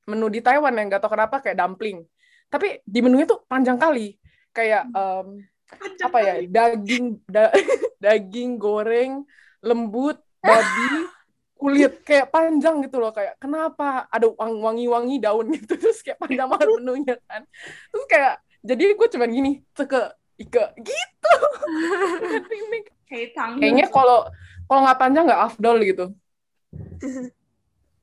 menu 0.06 0.26
di 0.26 0.42
Taiwan 0.42 0.74
yang 0.74 0.90
gak 0.90 1.02
tau 1.06 1.14
kenapa 1.14 1.38
kayak 1.38 1.58
dumpling. 1.62 2.02
Tapi 2.50 2.82
di 2.82 2.98
menunya 2.98 3.22
tuh 3.22 3.46
panjang 3.46 3.78
kali. 3.78 4.18
Kayak 4.50 4.90
em, 4.90 5.46
apa 5.78 6.18
ya 6.20 6.34
daging 6.44 7.22
da- 7.24 7.54
daging 8.02 8.58
goreng 8.58 9.24
lembut 9.62 10.18
babi 10.42 11.06
kulit 11.60 12.02
kayak 12.02 12.34
panjang 12.34 12.82
gitu 12.82 12.98
loh 12.98 13.14
kayak 13.14 13.38
kenapa 13.38 14.10
ada 14.10 14.26
wang- 14.34 14.60
wangi-wangi 14.60 15.22
daun 15.22 15.54
gitu 15.54 15.78
terus 15.78 16.02
kayak 16.02 16.18
panjang 16.18 16.50
banget 16.50 16.68
menunya 16.82 17.14
kan 17.30 17.46
terus 17.94 18.04
kayak 18.10 18.42
jadi 18.62 18.94
gue 18.94 19.08
cuman 19.10 19.30
gini 19.30 19.52
ceke 19.74 20.02
ike 20.38 20.64
gitu. 20.80 21.34
Kayaknya 23.60 23.86
kalau 23.92 24.24
kalau 24.70 24.80
nggak 24.86 24.98
panjang 24.98 25.24
nggak 25.28 25.42
afdol 25.52 25.76
gitu. 25.84 26.04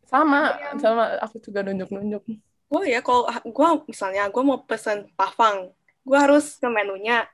Sama 0.09 0.57
sama 0.81 1.21
aku 1.21 1.37
juga 1.37 1.61
nunjuk-nunjuk. 1.61 2.25
Gue 2.69 2.83
ya, 2.89 3.01
kalau 3.05 3.29
gue 3.29 3.67
misalnya 3.93 4.25
gue 4.25 4.41
mau 4.41 4.57
pesen 4.65 5.05
pafang, 5.13 5.69
gue 6.01 6.17
harus 6.17 6.57
ke 6.57 6.65
menunya. 6.65 7.29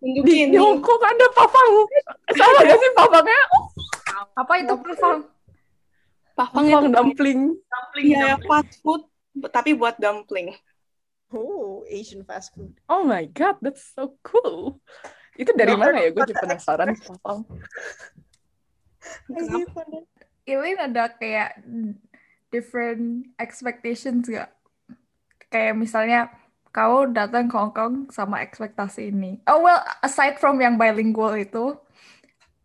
Tunjukin 0.00 0.48
di 0.48 0.56
nih, 0.56 0.60
Hong 0.60 0.80
Kong 0.80 1.00
ada 1.00 1.26
papang 1.32 1.70
sama 2.34 2.58
gak 2.66 2.76
sih 2.76 2.90
papangnya 2.96 3.42
Apa 4.36 4.52
itu 4.64 4.74
pafang? 4.80 5.28
pafang 6.34 6.64
papang 6.66 6.66
itu 6.72 6.88
dumpling. 6.88 7.40
Dumpling, 7.52 8.06
ya 8.10 8.36
dumpling. 8.36 8.48
fast 8.48 8.72
food, 8.80 9.02
tapi 9.52 9.76
buat 9.76 10.00
dumpling. 10.00 10.56
Oh, 11.32 11.84
Asian 11.88 12.24
fast 12.24 12.52
food. 12.54 12.76
Oh 12.88 13.04
my 13.04 13.24
god, 13.30 13.56
that's 13.62 13.94
so 13.94 14.18
cool. 14.26 14.80
Itu 15.34 15.56
dari 15.56 15.74
No, 15.74 15.80
mana 15.82 16.02
ya? 16.04 16.10
Gue 16.12 16.22
jadi 16.26 16.38
penasaran. 16.38 16.94
Ilin 20.44 20.78
ada 20.78 21.08
kayak 21.16 21.64
different 22.52 23.32
expectations 23.40 24.28
gak? 24.28 24.52
Kayak 25.48 25.74
misalnya 25.80 26.20
kau 26.74 27.06
datang 27.06 27.46
ke 27.46 27.56
Hong 27.56 27.72
Kong 27.74 27.94
sama 28.10 28.42
ekspektasi 28.42 29.14
ini. 29.14 29.38
Oh 29.46 29.62
well, 29.62 29.80
aside 30.02 30.36
from 30.42 30.58
yang 30.58 30.74
bilingual 30.74 31.38
itu, 31.38 31.78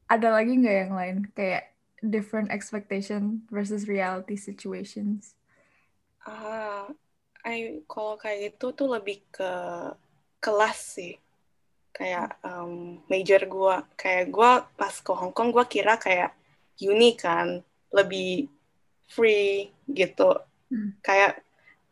ada 0.09 0.33
lagi 0.33 0.57
nggak 0.57 0.77
yang 0.89 0.93
lain? 0.97 1.17
Kayak 1.37 1.69
different 2.01 2.49
expectation 2.49 3.45
versus 3.53 3.85
reality 3.85 4.33
situations. 4.33 5.37
Ah, 6.25 6.89
I, 7.47 7.83
kalau 7.87 8.19
kayak 8.19 8.51
gitu 8.51 8.75
tuh 8.75 8.87
lebih 8.91 9.23
ke 9.31 9.51
kelas 10.43 10.79
sih. 10.99 11.15
Kayak 11.95 12.39
um, 12.43 12.99
major 13.07 13.43
gua. 13.47 13.83
Kayak 13.95 14.31
gua 14.31 14.67
pas 14.75 14.91
ke 14.91 15.11
Hong 15.11 15.31
Kong 15.31 15.51
gua 15.51 15.67
kira 15.67 15.95
kayak 15.99 16.35
uni 16.79 17.15
kan 17.15 17.63
lebih 17.91 18.47
free 19.11 19.71
gitu. 19.91 20.39
Hmm. 20.71 20.95
Kayak 21.03 21.43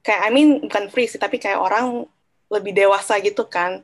kayak 0.04 0.22
I 0.24 0.30
mean 0.32 0.64
bukan 0.64 0.88
free 0.92 1.08
sih, 1.08 1.20
tapi 1.20 1.40
kayak 1.40 1.60
orang 1.60 2.08
lebih 2.48 2.72
dewasa 2.72 3.20
gitu 3.20 3.48
kan. 3.48 3.84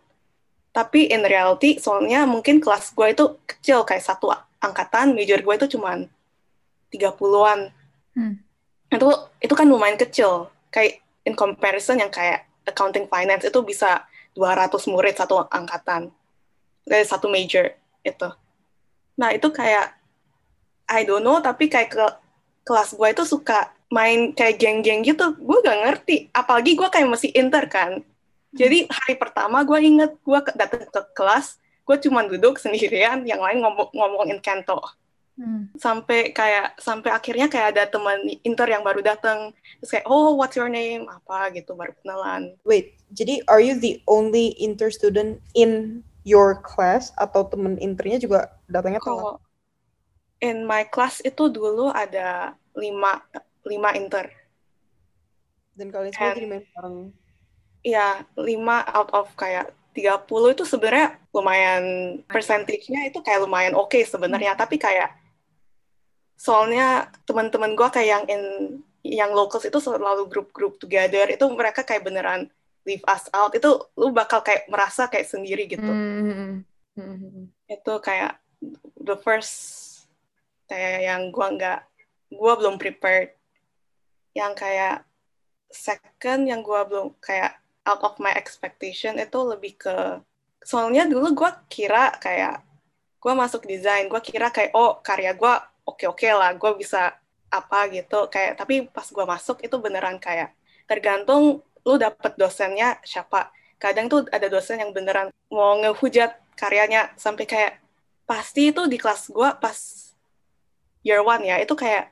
Tapi 0.74 1.11
in 1.11 1.22
reality 1.22 1.78
soalnya 1.78 2.26
mungkin 2.26 2.64
kelas 2.64 2.95
gua 2.95 3.11
itu 3.11 3.36
kecil 3.45 3.84
kayak 3.84 4.03
satu 4.03 4.32
angkatan, 4.64 5.11
major 5.16 5.39
gua 5.43 5.59
itu 5.59 5.76
cuman 5.76 6.07
30-an. 6.91 7.59
Hmm. 8.16 8.36
Itu 8.88 9.09
itu 9.43 9.53
kan 9.53 9.68
lumayan 9.68 9.99
kecil. 9.99 10.47
Kayak 10.72 11.03
in 11.24 11.34
comparison 11.34 11.99
yang 11.99 12.11
kayak 12.11 12.47
accounting 12.67 13.07
finance 13.07 13.47
itu 13.47 13.59
bisa 13.63 14.03
200 14.36 14.71
murid 14.91 15.15
satu 15.15 15.43
angkatan. 15.47 16.11
Dari 16.84 17.05
satu 17.07 17.32
major 17.32 17.71
itu. 18.03 18.30
Nah, 19.15 19.32
itu 19.32 19.47
kayak 19.47 19.95
I 20.91 21.07
don't 21.07 21.24
know 21.24 21.39
tapi 21.39 21.71
kayak 21.71 21.95
ke 21.95 22.05
kelas 22.67 22.95
gue 22.95 23.07
itu 23.07 23.24
suka 23.24 23.71
main 23.88 24.36
kayak 24.36 24.59
geng-geng 24.59 25.05
gitu. 25.07 25.32
Gue 25.39 25.63
gak 25.63 25.80
ngerti. 25.80 26.28
Apalagi 26.36 26.76
gue 26.76 26.88
kayak 26.91 27.07
masih 27.07 27.32
inter 27.32 27.63
kan. 27.71 28.03
Jadi 28.53 28.86
hari 28.86 29.15
pertama 29.15 29.63
gue 29.63 29.80
inget 29.82 30.11
gue 30.21 30.39
datang 30.53 30.86
ke 30.86 31.01
kelas, 31.17 31.57
gue 31.89 31.97
cuma 32.05 32.21
duduk 32.21 32.61
sendirian, 32.61 33.26
yang 33.26 33.41
lain 33.41 33.65
ngomong 33.65 33.89
ngomongin 33.89 34.38
kanto 34.45 34.78
Hmm. 35.34 35.65
sampai 35.81 36.29
kayak 36.29 36.77
sampai 36.77 37.09
akhirnya 37.09 37.49
kayak 37.49 37.73
ada 37.73 37.89
teman 37.89 38.21
inter 38.45 38.69
yang 38.69 38.86
baru 38.86 39.01
datang 39.01 39.49
terus 39.81 39.89
kayak 39.89 40.05
oh 40.05 40.38
what's 40.38 40.53
your 40.53 40.69
name? 40.69 41.09
Apa 41.09 41.49
gitu 41.57 41.73
baru 41.73 41.89
kenalan. 42.05 42.53
Wait, 42.61 42.93
jadi 43.09 43.41
are 43.49 43.57
you 43.57 43.73
the 43.73 43.97
only 44.05 44.53
inter 44.61 44.93
student 44.93 45.41
in 45.57 46.05
your 46.21 46.61
class? 46.61 47.09
Atau 47.17 47.49
temen 47.49 47.81
internya 47.81 48.21
juga 48.21 48.53
datangnya 48.69 49.01
telat? 49.01 49.09
kalau 49.09 49.34
in 50.38 50.69
my 50.69 50.86
class 50.86 51.17
itu 51.25 51.49
dulu 51.49 51.89
ada 51.89 52.53
lima 52.77 53.25
lima 53.65 53.89
inter. 53.97 54.29
Dan 55.73 55.89
kalian 55.89 56.13
semua 56.13 56.29
And- 56.29 56.38
jadi 56.38 56.47
main 56.49 56.63
bareng. 56.77 56.97
ya 57.81 58.07
lima 58.38 58.86
out 58.93 59.09
of 59.17 59.34
kayak 59.34 59.73
30 59.97 60.53
itu 60.53 60.63
sebenarnya 60.65 61.17
lumayan 61.34 61.84
percentage-nya 62.25 63.09
itu 63.09 63.17
kayak 63.25 63.41
lumayan 63.45 63.73
oke 63.73 63.97
sebenarnya. 64.05 64.53
Tapi 64.53 64.77
kayak 64.77 65.22
soalnya 66.36 67.11
teman-teman 67.23 67.77
gua 67.77 67.89
kayak 67.93 68.09
yang 68.09 68.25
in 68.27 68.43
yang 69.03 69.31
locals 69.36 69.67
itu 69.67 69.79
selalu 69.84 70.31
grup-grup 70.31 70.79
together 70.79 71.27
itu 71.27 71.43
mereka 71.51 71.84
kayak 71.84 72.07
beneran 72.07 72.47
leave 72.88 73.03
us 73.07 73.27
out 73.36 73.51
itu 73.55 73.67
lu 73.99 74.11
bakal 74.11 74.43
kayak 74.43 74.67
merasa 74.67 75.07
kayak 75.07 75.27
sendiri 75.27 75.67
gitu 75.67 75.84
Hmm. 75.84 76.63
Hmm. 76.93 77.49
itu 77.67 77.93
kayak 78.05 78.38
the 79.01 79.17
first 79.19 79.53
kayak 80.69 81.03
yang 81.03 81.21
gua 81.34 81.51
nggak 81.51 81.79
gua 82.31 82.53
belum 82.59 82.79
prepared 82.79 83.36
yang 84.34 84.55
kayak 84.55 85.03
second 85.73 86.47
yang 86.47 86.61
gua 86.61 86.86
belum 86.86 87.17
kayak 87.19 87.59
out 87.84 88.01
of 88.05 88.15
my 88.21 88.31
expectation 88.36 89.19
itu 89.19 89.39
lebih 89.43 89.75
ke 89.75 90.21
soalnya 90.63 91.03
dulu 91.09 91.36
gua 91.36 91.59
kira 91.67 92.15
kayak 92.23 92.63
gua 93.19 93.34
masuk 93.36 93.67
desain 93.67 94.07
gua 94.07 94.23
kira 94.23 94.47
kayak 94.53 94.71
oh 94.77 95.03
karya 95.03 95.36
gua 95.36 95.59
oke 95.88 96.05
oke 96.09 96.27
lah 96.27 96.51
gua 96.55 96.75
bisa 96.75 97.15
apa 97.47 97.79
gitu. 97.91 98.27
Kayak 98.27 98.59
tapi 98.59 98.88
pas 98.89 99.07
gua 99.13 99.25
masuk 99.29 99.61
itu 99.61 99.75
beneran 99.77 100.17
kayak 100.17 100.55
tergantung 100.89 101.63
lu 101.84 101.95
dapet 101.99 102.34
dosennya 102.36 102.99
siapa. 103.03 103.51
Kadang 103.77 104.07
tuh 104.07 104.25
ada 104.31 104.47
dosen 104.47 104.79
yang 104.79 104.95
beneran 104.95 105.29
mau 105.51 105.75
ngehujat 105.79 106.39
karyanya 106.55 107.11
sampai 107.19 107.45
kayak 107.45 107.73
pasti 108.23 108.71
itu 108.71 108.88
di 108.88 108.95
kelas 108.95 109.29
gua 109.29 109.55
pas 109.59 109.75
year 111.03 111.19
one 111.19 111.43
ya 111.43 111.59
itu 111.59 111.75
kayak 111.75 112.09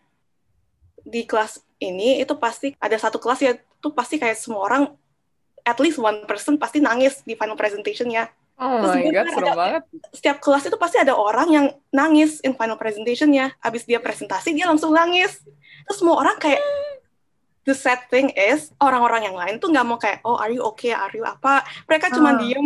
di 1.02 1.24
kelas 1.26 1.64
ini 1.82 2.22
itu 2.22 2.36
pasti 2.38 2.78
ada 2.78 2.94
satu 3.00 3.18
kelas 3.18 3.40
ya 3.42 3.52
itu 3.58 3.90
pasti 3.96 4.22
kayak 4.22 4.38
semua 4.38 4.62
orang 4.68 4.84
at 5.66 5.78
least 5.82 5.98
one 5.98 6.26
person 6.30 6.60
pasti 6.60 6.78
nangis 6.84 7.26
di 7.26 7.34
final 7.34 7.58
presentation-nya 7.58 8.30
Oh 8.56 8.78
Terus 8.80 8.94
my 8.94 9.04
god, 9.10 9.26
serem 9.28 9.48
ada- 9.48 9.58
banget. 9.58 9.84
setiap 10.12 10.38
kelas 10.38 10.64
itu 10.66 10.78
pasti 10.78 10.98
ada 10.98 11.14
orang 11.14 11.48
yang 11.50 11.66
nangis 11.90 12.40
in 12.42 12.54
final 12.54 12.76
presentation-nya 12.76 13.56
abis 13.58 13.84
dia 13.84 13.98
presentasi 13.98 14.52
dia 14.52 14.66
langsung 14.66 14.92
nangis 14.92 15.42
terus 15.82 15.98
semua 15.98 16.18
orang 16.18 16.38
kayak 16.38 16.62
the 17.64 17.74
sad 17.74 18.06
thing 18.08 18.30
is 18.32 18.70
orang-orang 18.78 19.26
yang 19.26 19.34
lain 19.34 19.58
tuh 19.58 19.68
nggak 19.68 19.82
mau 19.84 19.98
kayak 19.98 20.22
oh 20.22 20.36
are 20.36 20.50
you 20.50 20.62
okay 20.62 20.92
are 20.92 21.10
you 21.10 21.22
apa 21.22 21.62
mereka 21.86 22.10
cuma 22.10 22.34
Ah. 22.34 22.38
diem 22.38 22.66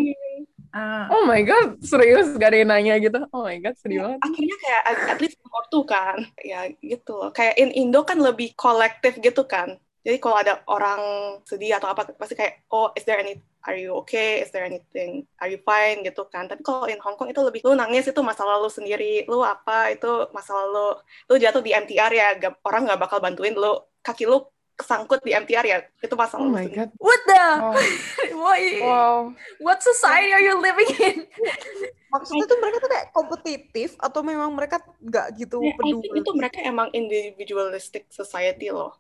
Ah. 0.72 1.08
Oh 1.08 1.24
my 1.24 1.40
god, 1.40 1.80
serius 1.80 2.36
gak 2.36 2.52
ada 2.52 2.60
yang 2.60 2.68
nanya 2.68 3.00
gitu. 3.00 3.16
Oh 3.32 3.48
my 3.48 3.64
god, 3.64 3.80
sedih 3.80 4.04
banget. 4.04 4.20
akhirnya 4.20 4.56
kayak 4.60 4.82
at, 4.84 4.98
at 5.08 5.20
least 5.24 5.40
one 5.40 5.56
or 5.56 5.64
two 5.72 5.88
kan 5.88 6.28
ya 6.44 6.68
gitu 6.76 7.32
kayak 7.32 7.56
in 7.56 7.72
Indo 7.72 8.04
kan 8.04 8.20
lebih 8.20 8.52
kolektif 8.54 9.16
gitu 9.24 9.48
kan 9.48 9.80
Jadi 10.06 10.18
kalau 10.22 10.38
ada 10.38 10.62
orang 10.70 11.02
sedih 11.50 11.82
atau 11.82 11.90
apa 11.90 12.06
pasti 12.14 12.38
kayak 12.38 12.70
oh 12.70 12.94
is 12.94 13.04
there 13.10 13.18
any 13.18 13.42
are 13.66 13.74
you 13.74 13.98
okay? 13.98 14.46
Is 14.46 14.54
there 14.54 14.62
anything? 14.62 15.26
Are 15.42 15.50
you 15.50 15.58
fine 15.66 16.06
gitu 16.06 16.30
kan? 16.30 16.46
Tapi 16.46 16.62
kalau 16.62 16.86
in 16.86 17.02
Hong 17.02 17.18
Kong 17.18 17.34
itu 17.34 17.42
lebih 17.42 17.66
lu 17.66 17.74
nangis 17.74 18.06
itu 18.06 18.22
masalah 18.22 18.62
lu 18.62 18.70
sendiri, 18.70 19.26
lu 19.26 19.42
apa 19.42 19.90
itu 19.90 20.30
masalah 20.32 20.64
lu. 20.70 20.88
Lu 21.34 21.36
jatuh 21.42 21.66
di 21.66 21.74
MTR 21.74 22.12
ya, 22.14 22.38
gak- 22.38 22.62
orang 22.62 22.86
nggak 22.86 23.02
bakal 23.02 23.18
bantuin 23.18 23.58
lu. 23.58 23.82
Kaki 24.06 24.30
lu 24.30 24.46
kesangkut 24.78 25.24
di 25.26 25.32
MTR 25.34 25.66
ya, 25.66 25.78
itu 26.04 26.14
masalah 26.14 26.46
Oh 26.46 26.54
my 26.54 26.68
god. 26.70 26.94
What 27.02 27.22
the? 27.26 27.46
Wow. 27.58 27.74
what, 28.44 28.60
wow. 28.84 29.18
what 29.64 29.80
society 29.82 30.30
are 30.36 30.44
you 30.44 30.60
living 30.62 30.92
in? 31.02 31.18
Maksudnya 32.14 32.46
tuh 32.46 32.60
mereka 32.62 32.78
tuh 32.84 32.92
kayak 32.92 33.08
kompetitif 33.12 33.90
atau 33.98 34.22
memang 34.22 34.52
mereka 34.54 34.80
nggak 35.04 35.28
gitu 35.42 35.60
Ya, 35.64 35.74
I 35.74 35.80
think 35.80 36.06
peduli? 36.06 36.22
itu 36.22 36.32
mereka 36.38 36.60
emang 36.64 36.88
individualistic 36.94 38.08
society 38.14 38.70
loh. 38.70 38.94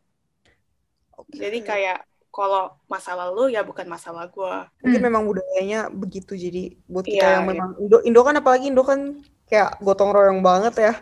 Oke. 1.17 1.35
Jadi 1.35 1.59
kayak 1.61 1.99
kalau 2.29 2.75
masalah 2.85 3.31
lu 3.31 3.47
ya 3.47 3.63
bukan 3.63 3.87
masalah 3.87 4.27
gua. 4.27 4.67
mungkin 4.83 4.99
Hmm. 4.99 5.07
memang 5.07 5.23
budayanya 5.23 5.87
begitu 5.87 6.35
jadi 6.35 6.75
buat 6.85 7.03
kita 7.03 7.15
Iya, 7.15 7.31
yang 7.39 7.45
iya. 7.47 7.51
memang 7.55 7.69
Indo 7.79 7.97
Indo 8.03 8.21
kan 8.21 8.35
apalagi 8.35 8.67
Indo 8.67 8.83
kan 8.83 8.99
kayak 9.47 9.79
gotong 9.79 10.11
royong 10.11 10.43
banget 10.43 10.75
ya 10.75 10.93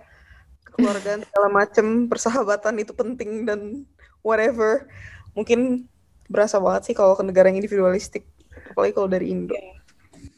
kekeluargaan 0.64 1.26
segala 1.26 1.48
macem 1.50 1.86
persahabatan 2.06 2.78
itu 2.78 2.94
penting 2.94 3.50
dan 3.50 3.82
whatever 4.22 4.86
mungkin 5.34 5.90
berasa 6.30 6.62
banget 6.62 6.92
sih 6.92 6.96
kalau 6.96 7.18
ke 7.18 7.26
negara 7.26 7.50
yang 7.50 7.58
individualistik 7.58 8.30
apalagi 8.70 8.94
kalau 8.94 9.10
dari 9.10 9.34
Indo 9.34 9.58
Iya. 9.58 9.74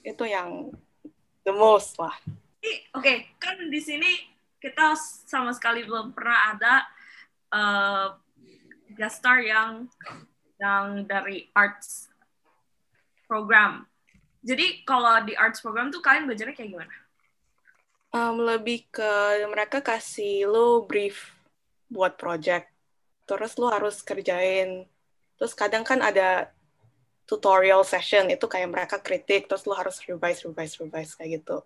Itu 0.05 0.23
yang 0.23 0.71
the 1.43 1.51
most 1.51 1.99
lah. 1.99 2.13
Oke, 2.95 3.36
kan 3.36 3.59
di 3.67 3.78
sini 3.78 4.15
kita 4.57 4.95
sama 5.28 5.51
sekali 5.51 5.84
belum 5.84 6.15
pernah 6.15 6.55
ada 6.55 6.73
eh 7.51 8.07
guest 8.96 9.20
star 9.20 9.43
yang 9.43 9.91
yang 10.56 11.04
dari 11.04 11.52
arts 11.52 12.08
program. 13.28 13.84
Jadi 14.46 14.86
kalau 14.88 15.26
di 15.26 15.34
arts 15.36 15.60
program 15.60 15.91
tuh 15.91 16.00
kalian 16.00 16.30
belajarnya 16.30 16.56
kayak 16.56 16.70
gimana? 16.72 16.96
Um, 18.16 18.39
lebih 18.48 18.88
ke 18.88 19.12
mereka 19.52 19.84
kasih 19.84 20.48
lu 20.48 20.88
brief 20.88 21.36
buat 21.91 22.16
project, 22.16 22.72
terus 23.28 23.60
lu 23.60 23.68
harus 23.68 24.00
kerjain. 24.00 24.88
Terus 25.36 25.52
kadang 25.52 25.84
kan 25.84 26.00
ada 26.00 26.48
tutorial 27.28 27.84
session 27.84 28.32
itu 28.32 28.46
kayak 28.48 28.72
mereka 28.72 28.96
kritik, 29.02 29.52
terus 29.52 29.68
lu 29.68 29.76
harus 29.76 30.00
revise, 30.06 30.46
revise, 30.48 30.80
revise 30.80 31.12
kayak 31.18 31.41
gitu. 31.41 31.58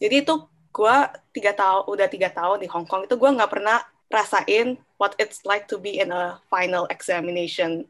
Jadi 0.00 0.24
itu 0.24 0.34
gua 0.72 1.12
tiga 1.36 1.52
tahun, 1.52 1.84
udah 1.90 2.08
tiga 2.08 2.32
tahun 2.32 2.64
di 2.64 2.68
Hong 2.72 2.88
Kong 2.88 3.04
itu 3.04 3.18
gua 3.20 3.34
nggak 3.36 3.50
pernah 3.52 3.84
rasain 4.12 4.76
what 5.00 5.16
it's 5.16 5.42
like 5.48 5.64
to 5.66 5.80
be 5.80 5.96
in 5.98 6.12
a 6.12 6.36
final 6.46 6.84
examination. 6.92 7.88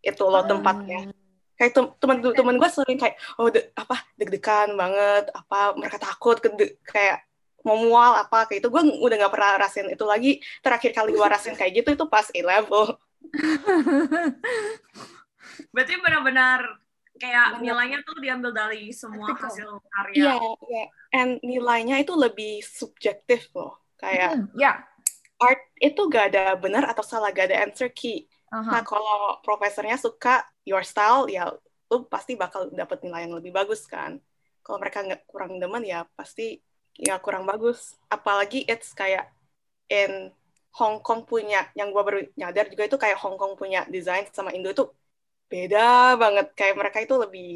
Itu 0.00 0.26
loh 0.26 0.48
tempatnya. 0.48 1.12
Kayak 1.54 1.72
tem- 1.76 1.92
teman-teman 2.00 2.56
gue 2.56 2.70
sering 2.72 2.96
kayak 2.96 3.20
oh 3.36 3.52
de- 3.52 3.68
apa 3.76 4.00
deg-degan 4.16 4.72
banget 4.74 5.28
apa 5.36 5.76
mereka 5.76 6.00
takut 6.00 6.40
kayak 6.88 7.20
mau 7.60 7.76
mual 7.76 8.16
apa 8.16 8.48
kayak 8.48 8.64
itu 8.64 8.72
gue 8.72 8.82
udah 9.04 9.16
nggak 9.20 9.32
pernah 9.36 9.60
rasain 9.60 9.86
itu 9.92 10.04
lagi. 10.08 10.40
Terakhir 10.64 10.96
kali 10.96 11.12
gue 11.12 11.26
rasain 11.28 11.52
kayak 11.52 11.84
gitu 11.84 11.88
itu 12.00 12.04
pas 12.08 12.24
A 12.32 12.40
level 12.40 12.96
Berarti 15.70 15.94
benar-benar 16.00 16.80
kayak 17.20 17.60
nilainya 17.60 18.00
tuh 18.00 18.16
diambil 18.16 18.50
dari 18.50 18.90
semua 18.96 19.28
hasil 19.36 19.76
karya. 19.92 20.16
iya 20.16 20.34
iya. 20.40 20.84
And 21.12 21.36
nilainya 21.44 22.00
itu 22.00 22.16
lebih 22.16 22.64
subjektif 22.64 23.52
loh. 23.52 23.76
Kayak 24.00 24.40
Hmm, 24.40 24.48
ya. 24.56 24.80
Art 25.40 25.60
itu 25.80 26.00
gak 26.12 26.36
ada 26.36 26.54
benar 26.60 26.84
atau 26.92 27.02
salah 27.02 27.32
gak 27.32 27.50
ada 27.50 27.64
answer 27.64 27.88
key. 27.90 28.28
Aha. 28.50 28.66
nah 28.66 28.82
kalau 28.82 29.38
profesornya 29.46 29.94
suka 29.94 30.42
your 30.66 30.82
style 30.82 31.30
ya 31.30 31.54
lu 31.90 32.02
pasti 32.10 32.34
bakal 32.34 32.66
dapat 32.74 32.98
nilai 33.02 33.26
yang 33.26 33.34
lebih 33.38 33.50
bagus 33.54 33.86
kan. 33.86 34.18
Kalau 34.62 34.78
mereka 34.78 35.02
nggak 35.02 35.26
kurang 35.26 35.58
demen 35.58 35.82
ya 35.82 36.06
pasti 36.14 36.58
ya 36.94 37.18
kurang 37.18 37.46
bagus. 37.46 37.98
Apalagi 38.06 38.62
it's 38.66 38.94
kayak 38.94 39.26
in 39.90 40.30
Hong 40.78 41.02
Kong 41.02 41.26
punya 41.26 41.66
yang 41.74 41.90
gua 41.90 42.06
baru 42.06 42.22
nyadar 42.38 42.70
juga 42.70 42.86
itu 42.86 42.98
kayak 42.98 43.18
Hong 43.18 43.34
Kong 43.34 43.58
punya 43.58 43.82
desain 43.90 44.26
sama 44.30 44.54
Indo 44.54 44.70
itu 44.70 44.86
beda 45.50 46.14
banget. 46.14 46.46
Kayak 46.54 46.74
mereka 46.78 46.98
itu 47.02 47.14
lebih 47.18 47.50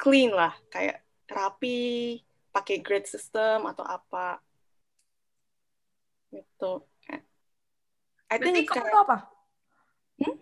clean 0.00 0.32
lah 0.32 0.54
kayak 0.72 1.04
rapi 1.28 2.22
pakai 2.54 2.80
grade 2.80 3.04
system 3.04 3.68
atau 3.68 3.84
apa 3.84 4.40
gitu 6.32 6.84
I 8.28 8.36
Berarti 8.36 8.52
think 8.52 8.68
Kamu 8.68 8.76
kayak 8.76 8.92
tahu 8.92 9.02
apa? 9.08 9.16
Hmm? 10.20 10.34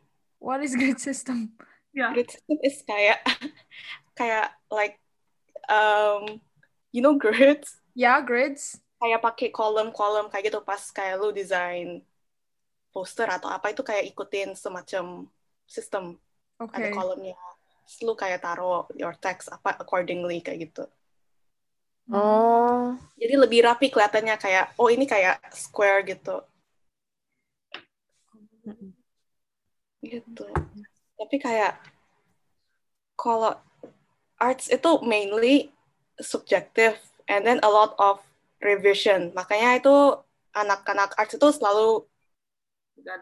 What 0.43 0.59
is 0.66 0.74
grade 0.74 0.99
system? 0.99 1.55
Ya. 1.95 2.11
grade 2.12 2.30
system 2.34 2.59
is 2.66 2.76
kayak 2.82 3.18
kayak 4.18 4.47
like 4.68 4.99
um 5.70 6.43
you 6.91 7.01
know 7.01 7.14
grades 7.14 7.78
Ya, 7.97 8.20
grades. 8.20 8.76
kayak 9.01 9.20
pakai 9.24 9.49
kolom-kolom 9.55 10.28
kayak 10.28 10.53
gitu 10.53 10.61
pas 10.61 10.80
kayak 10.93 11.16
lu 11.20 11.32
desain 11.32 12.05
poster 12.93 13.28
atau 13.28 13.49
apa 13.53 13.72
itu 13.72 13.80
kayak 13.84 14.09
ikutin 14.12 14.53
semacam 14.57 15.28
sistem 15.68 16.16
Oke. 16.61 16.76
ada 16.76 16.89
kolomnya 16.93 17.37
Terus 17.87 17.97
lu 18.03 18.12
kayak 18.18 18.43
taruh 18.43 18.89
your 18.99 19.14
text 19.16 19.47
apa 19.53 19.78
accordingly 19.78 20.43
kayak 20.43 20.68
gitu 20.68 20.84
Oh. 22.07 22.95
jadi 23.19 23.35
lebih 23.35 23.67
rapi 23.67 23.91
kelihatannya 23.91 24.39
kayak 24.39 24.79
oh 24.79 24.87
ini 24.87 25.11
kayak 25.11 25.43
square 25.51 26.07
gitu. 26.07 26.39
Gitu. 30.07 30.47
Tapi 31.19 31.37
kayak 31.43 31.83
kalau 33.19 33.59
arts 34.39 34.71
itu 34.71 34.91
mainly 35.03 35.75
subjektif 36.21 36.95
and 37.27 37.43
then 37.43 37.59
a 37.67 37.71
lot 37.71 37.99
of 37.99 38.23
revision. 38.63 39.35
Makanya 39.35 39.83
itu 39.83 39.95
anak-anak 40.55 41.17
arts 41.19 41.35
itu 41.35 41.49
selalu 41.51 42.07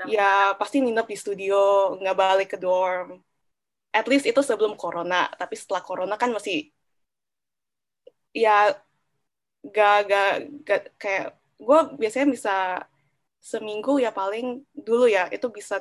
ya 0.09 0.55
pasti 0.61 0.81
nginep 0.81 1.07
di 1.09 1.17
studio 1.17 1.95
nggak 1.97 2.19
balik 2.19 2.49
ke 2.53 2.59
dorm. 2.61 3.23
At 3.95 4.11
least 4.11 4.27
itu 4.27 4.43
sebelum 4.43 4.75
corona. 4.75 5.31
Tapi 5.33 5.55
setelah 5.55 5.81
corona 5.81 6.19
kan 6.19 6.35
masih 6.35 6.74
ya 8.35 8.75
gak 9.65 9.99
gak, 10.11 10.33
gak 10.67 10.83
kayak 11.01 11.27
gue 11.57 11.81
biasanya 11.97 12.29
bisa 12.29 12.57
seminggu 13.39 14.03
ya 14.03 14.11
paling 14.11 14.67
dulu 14.75 15.09
ya 15.09 15.31
itu 15.31 15.47
bisa 15.49 15.81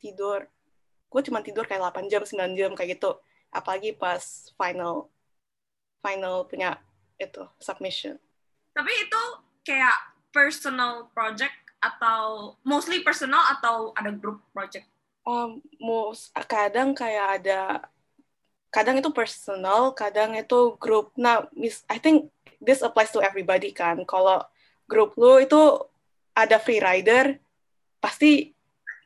tidur. 0.00 0.48
Gue 1.12 1.22
cuma 1.22 1.44
tidur 1.44 1.68
kayak 1.68 1.94
8 1.94 2.10
jam 2.10 2.24
9 2.26 2.58
jam 2.58 2.72
kayak 2.74 2.98
gitu. 2.98 3.14
Apalagi 3.54 3.94
pas 3.94 4.50
final 4.58 5.12
final 6.02 6.48
punya 6.48 6.80
itu 7.20 7.46
submission. 7.62 8.18
Tapi 8.74 8.90
itu 8.90 9.22
kayak 9.62 9.94
personal 10.34 11.06
project 11.14 11.54
atau 11.78 12.56
mostly 12.66 13.04
personal 13.06 13.44
atau 13.54 13.94
ada 13.94 14.10
group 14.10 14.42
project? 14.50 14.88
Um, 15.24 15.62
most, 15.80 16.34
kadang 16.48 16.92
kayak 16.92 17.40
ada 17.40 17.88
kadang 18.74 18.98
itu 18.98 19.06
personal, 19.14 19.94
kadang 19.94 20.34
itu 20.34 20.74
grup. 20.82 21.14
Nah, 21.14 21.46
mis, 21.54 21.86
I 21.86 22.02
think 22.02 22.26
this 22.58 22.82
applies 22.82 23.14
to 23.14 23.22
everybody 23.22 23.70
kan. 23.70 24.02
Kalau 24.02 24.42
grup 24.90 25.14
lu 25.14 25.38
itu 25.38 25.78
ada 26.34 26.58
free 26.58 26.82
rider, 26.82 27.38
pasti 28.02 28.50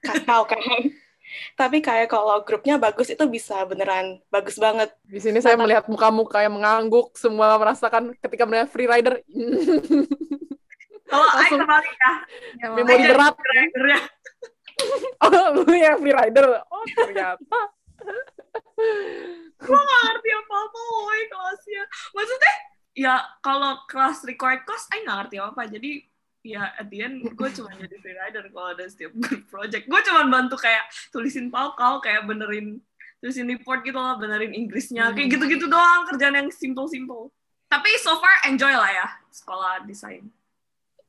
kacau 0.01 0.49
kan. 0.49 0.57
Tapi 1.61 1.85
kayak 1.85 2.09
kalau 2.09 2.41
grupnya 2.41 2.81
bagus 2.81 3.13
itu 3.13 3.21
bisa 3.29 3.61
beneran 3.69 4.17
bagus 4.33 4.57
banget. 4.57 4.89
Di 5.05 5.21
sini 5.21 5.45
saya 5.45 5.61
melihat 5.61 5.85
muka-muka 5.85 6.41
yang 6.41 6.57
mengangguk, 6.57 7.13
semua 7.21 7.53
merasakan 7.61 8.17
ketika 8.17 8.49
melihat 8.49 8.73
free 8.73 8.89
rider. 8.89 9.21
Kalau 11.05 11.29
I 11.37 11.37
Langsung 11.45 11.61
kembali 11.61 11.91
ya, 11.93 12.13
Ya, 12.65 12.67
memori 12.73 13.05
berat. 13.05 13.35
ridernya. 13.37 14.01
Oh, 15.21 15.47
lu 15.69 15.75
yang 15.77 16.01
free 16.01 16.17
rider. 16.17 16.65
Oh, 16.73 16.85
ternyata. 16.97 17.61
Gue 19.59 19.79
gak 19.79 20.03
ngerti 20.07 20.31
apa-apa 20.33 20.81
woy 21.03 21.21
kelasnya. 21.29 21.83
Maksudnya, 22.15 22.55
ya 22.95 23.15
kalau 23.43 23.83
kelas 23.91 24.23
required 24.25 24.63
course, 24.65 24.87
I 24.95 25.03
gak 25.03 25.17
ngerti 25.27 25.37
apa-apa. 25.43 25.63
Jadi, 25.71 25.91
ya 26.47 26.73
at 26.79 26.87
the 26.89 26.99
end, 27.03 27.27
gue 27.27 27.49
cuma 27.53 27.71
jadi 27.75 27.97
free 27.99 28.17
rider 28.17 28.45
kalau 28.55 28.69
ada 28.73 28.85
setiap 28.87 29.13
project. 29.53 29.85
Gue 29.91 30.01
cuma 30.07 30.27
bantu 30.31 30.57
kayak 30.57 30.87
tulisin 31.11 31.51
paukau, 31.51 31.99
kayak 31.99 32.25
benerin 32.25 32.79
tulisin 33.19 33.51
report 33.51 33.83
gitu 33.83 33.99
lah, 33.99 34.15
benerin 34.17 34.55
Inggrisnya. 34.55 35.11
Kayak 35.11 35.39
gitu-gitu 35.39 35.67
doang, 35.67 36.07
kerjaan 36.07 36.39
yang 36.39 36.49
simple-simple. 36.55 37.35
Tapi 37.69 37.91
so 38.01 38.17
far 38.17 38.49
enjoy 38.49 38.73
lah 38.73 38.89
ya 38.89 39.07
sekolah 39.29 39.85
desain. 39.85 40.25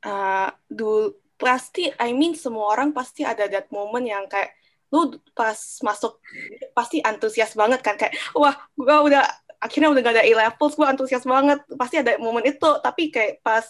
Uh, 0.04 0.52
dulu 0.68 1.16
pasti, 1.40 1.88
I 1.96 2.12
mean 2.12 2.36
semua 2.36 2.76
orang 2.76 2.92
pasti 2.92 3.24
ada 3.24 3.48
that 3.48 3.72
moment 3.72 4.04
yang 4.04 4.28
kayak 4.28 4.59
lu 4.90 5.22
pas 5.38 5.58
masuk 5.86 6.18
pasti 6.74 6.98
antusias 7.06 7.54
banget 7.54 7.80
kan 7.86 7.94
kayak 7.94 8.18
wah 8.34 8.58
gua 8.74 9.06
udah 9.06 9.24
akhirnya 9.60 9.92
udah 9.92 10.02
gak 10.02 10.16
ada 10.16 10.26
A 10.26 10.32
levels 10.48 10.74
gue 10.80 10.88
antusias 10.88 11.28
banget. 11.28 11.60
Pasti 11.76 12.00
ada 12.00 12.16
momen 12.18 12.48
itu 12.48 12.70
tapi 12.80 13.12
kayak 13.12 13.44
pas 13.44 13.68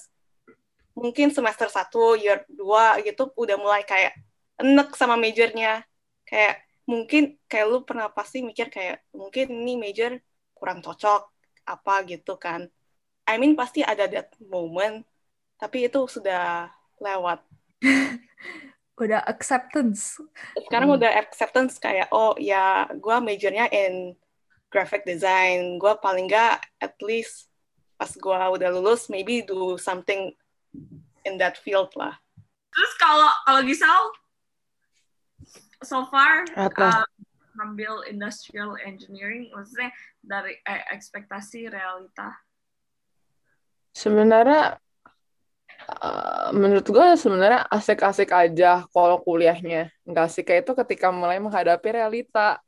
mungkin 0.93 1.33
semester 1.33 1.67
1 1.67 2.21
year 2.21 2.45
2 2.53 3.05
gitu 3.05 3.33
udah 3.33 3.57
mulai 3.57 3.81
kayak 3.83 4.13
enek 4.61 4.93
sama 4.93 5.17
majornya. 5.17 5.83
Kayak 6.29 6.61
mungkin 6.85 7.37
kayak 7.49 7.65
lu 7.69 7.81
pernah 7.85 8.09
pasti 8.13 8.45
mikir 8.45 8.69
kayak 8.69 9.01
mungkin 9.13 9.49
ini 9.49 9.77
major 9.77 10.17
kurang 10.53 10.85
cocok 10.85 11.29
apa 11.65 11.95
gitu 12.05 12.37
kan. 12.37 12.69
I 13.25 13.37
mean 13.41 13.53
pasti 13.57 13.81
ada 13.85 14.05
that 14.09 14.33
moment 14.41 15.05
tapi 15.59 15.85
itu 15.85 16.07
sudah 16.07 16.71
lewat 17.03 17.43
Udah 18.99 19.23
acceptance. 19.25 20.19
sekarang 20.67 20.91
Hmm. 20.91 20.99
udah 20.99 21.11
acceptance 21.15 21.79
kayak 21.79 22.11
oh 22.11 22.35
ya 22.35 22.83
gue 22.91 23.15
majornya 23.23 23.71
in 23.71 24.13
graphic 24.69 25.07
design 25.07 25.79
gue 25.79 25.93
paling 26.03 26.27
nggak 26.27 26.61
at 26.83 26.93
least 27.01 27.47
pas 27.95 28.11
gue 28.11 28.39
udah 28.59 28.69
lulus 28.75 29.07
maybe 29.07 29.41
do 29.41 29.79
something 29.79 30.35
in 31.25 31.39
that 31.39 31.55
field 31.57 31.89
lah 31.97 32.19
Terus 32.69 32.93
kalau 33.01 33.27
kalau 33.43 33.61
Gisel 33.65 34.01
so 35.81 36.05
far 36.11 36.45
Apa? 36.53 37.01
uh, 37.01 37.07
ngambil 37.59 38.07
industrial 38.07 38.77
engineering 38.79 39.51
maksudnya 39.51 39.91
dari 40.23 40.55
eh, 40.63 40.83
ekspektasi 40.95 41.67
realita. 41.67 42.39
Sebenarnya 43.91 44.79
eh, 45.89 46.47
menurut 46.53 46.85
gue 46.85 47.07
sebenarnya 47.17 47.65
asik-asik 47.69 48.29
aja 48.29 48.85
kalau 48.93 49.17
kuliahnya. 49.21 49.89
Nggak 50.05 50.23
asik 50.29 50.45
kayak 50.49 50.61
itu 50.67 50.73
ketika 50.85 51.09
mulai 51.09 51.41
menghadapi 51.41 51.89
realita. 51.89 52.61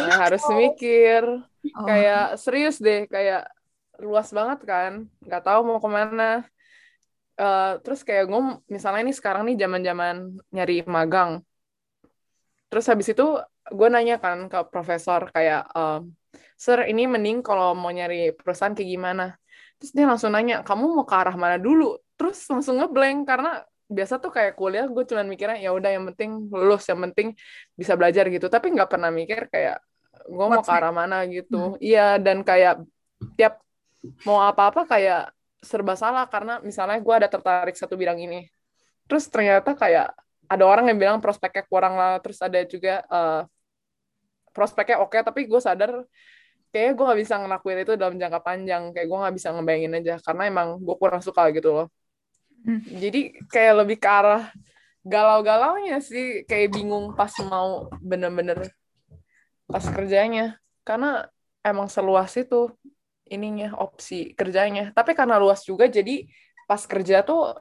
Mulai 0.00 0.18
harus 0.18 0.44
mikir. 0.52 1.22
Oh. 1.76 1.86
Kayak 1.88 2.36
serius 2.36 2.76
deh, 2.82 3.06
kayak 3.06 3.48
luas 4.02 4.28
banget 4.34 4.60
kan. 4.66 4.92
Nggak 5.24 5.42
tahu 5.46 5.60
mau 5.64 5.78
ke 5.78 5.90
mana. 5.90 6.44
Eh, 7.40 7.72
terus 7.80 8.04
kayak 8.04 8.28
gue 8.28 8.40
misalnya 8.68 9.00
ini 9.00 9.14
sekarang 9.16 9.48
nih 9.48 9.56
zaman-zaman 9.64 10.36
nyari 10.52 10.84
magang. 10.84 11.40
Terus 12.68 12.84
habis 12.86 13.08
itu 13.10 13.26
gue 13.70 13.88
nanya 13.88 14.20
kan 14.20 14.46
ke 14.52 14.60
profesor 14.68 15.30
kayak, 15.32 15.66
em, 15.72 16.12
Sir, 16.60 16.84
ini 16.84 17.08
mending 17.08 17.40
kalau 17.40 17.72
mau 17.72 17.88
nyari 17.88 18.36
perusahaan 18.36 18.76
kayak 18.76 18.90
gimana? 18.92 19.40
Terus 19.80 19.92
dia 19.96 20.04
langsung 20.04 20.30
nanya, 20.36 20.60
kamu 20.60 20.92
mau 20.92 21.08
ke 21.08 21.16
arah 21.16 21.32
mana 21.40 21.56
dulu? 21.56 21.96
Terus 22.20 22.36
langsung 22.52 22.76
ngeblank 22.76 23.24
karena 23.24 23.64
biasa 23.90 24.22
tuh 24.22 24.30
kayak 24.30 24.54
kuliah 24.54 24.86
gue 24.86 25.02
cuman 25.02 25.26
mikirnya 25.26 25.58
ya 25.58 25.72
udah 25.72 25.90
yang 25.90 26.04
penting 26.12 26.52
lulus, 26.52 26.84
yang 26.86 27.00
penting 27.08 27.32
bisa 27.74 27.96
belajar 27.96 28.28
gitu. 28.28 28.52
Tapi 28.52 28.76
nggak 28.76 28.92
pernah 28.92 29.08
mikir 29.08 29.48
kayak 29.48 29.80
gue 30.28 30.46
mau 30.46 30.60
ke 30.60 30.68
arah 30.70 30.92
mana 30.92 31.24
gitu. 31.26 31.80
Iya 31.80 32.20
dan 32.20 32.44
kayak 32.44 32.84
tiap 33.40 33.64
mau 34.28 34.44
apa-apa 34.44 34.84
kayak 34.84 35.32
serba 35.64 35.96
salah 35.96 36.28
karena 36.28 36.60
misalnya 36.60 37.00
gue 37.00 37.14
ada 37.16 37.28
tertarik 37.32 37.72
satu 37.72 37.96
bidang 37.96 38.20
ini. 38.20 38.52
Terus 39.08 39.32
ternyata 39.32 39.72
kayak 39.72 40.12
ada 40.44 40.64
orang 40.68 40.92
yang 40.92 41.00
bilang 41.00 41.18
prospeknya 41.24 41.64
kurang 41.64 41.96
lah. 41.96 42.20
Terus 42.20 42.36
ada 42.44 42.60
juga 42.68 43.00
eh, 43.00 43.42
prospeknya 44.52 45.00
oke 45.00 45.16
tapi 45.24 45.48
gue 45.48 45.60
sadar 45.62 46.04
kayaknya 46.70 46.92
gue 46.94 47.04
gak 47.10 47.20
bisa 47.20 47.34
ngelakuin 47.42 47.78
itu 47.82 47.92
dalam 47.98 48.14
jangka 48.16 48.40
panjang. 48.40 48.82
Kayak 48.94 49.06
gue 49.10 49.18
gak 49.26 49.34
bisa 49.36 49.48
ngebayangin 49.54 49.92
aja 49.98 50.14
karena 50.22 50.42
emang 50.46 50.68
gue 50.78 50.96
kurang 50.96 51.22
suka 51.22 51.42
gitu 51.54 51.70
loh. 51.74 51.88
Hmm. 52.60 52.84
jadi 52.84 53.40
kayak 53.48 53.74
lebih 53.80 53.96
ke 53.96 54.04
arah 54.04 54.52
galau-galaunya 55.02 55.98
sih. 56.00 56.46
Kayak 56.46 56.76
bingung 56.78 57.12
pas 57.18 57.32
mau 57.42 57.90
bener-bener 57.98 58.70
pas 59.66 59.84
kerjanya. 59.84 60.56
Karena 60.86 61.26
emang 61.66 61.90
seluas 61.90 62.32
itu 62.38 62.70
ininya 63.26 63.74
opsi 63.78 64.34
kerjanya. 64.34 64.94
Tapi 64.94 65.14
karena 65.14 65.38
luas 65.38 65.62
juga 65.66 65.86
jadi 65.86 66.26
pas 66.70 66.82
kerja 66.86 67.26
tuh 67.26 67.54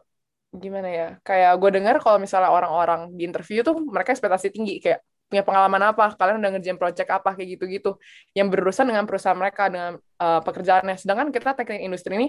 gimana 0.53 0.89
ya? 0.89 1.07
Kayak 1.25 1.53
gue 1.61 1.69
dengar 1.81 1.95
kalau 2.01 2.17
misalnya 2.21 2.49
orang-orang 2.49 3.13
di 3.13 3.25
interview 3.25 3.61
tuh 3.61 3.77
mereka 3.81 4.13
ekspektasi 4.13 4.53
tinggi. 4.53 4.81
Kayak 4.81 5.01
punya 5.29 5.45
pengalaman 5.45 5.93
apa 5.93 6.17
kalian 6.17 6.41
udah 6.41 6.51
ngerjain 6.57 6.79
project 6.81 7.09
apa 7.13 7.37
kayak 7.37 7.55
gitu-gitu. 7.55 7.95
Yang 8.33 8.47
berurusan 8.51 8.89
dengan 8.89 9.05
perusahaan 9.05 9.37
mereka 9.37 9.69
dengan 9.69 10.01
uh, 10.01 10.41
pekerjaannya. 10.41 10.97
Sedangkan 10.97 11.29
kita 11.29 11.53
teknik 11.53 11.85
industri 11.85 12.17
ini 12.17 12.27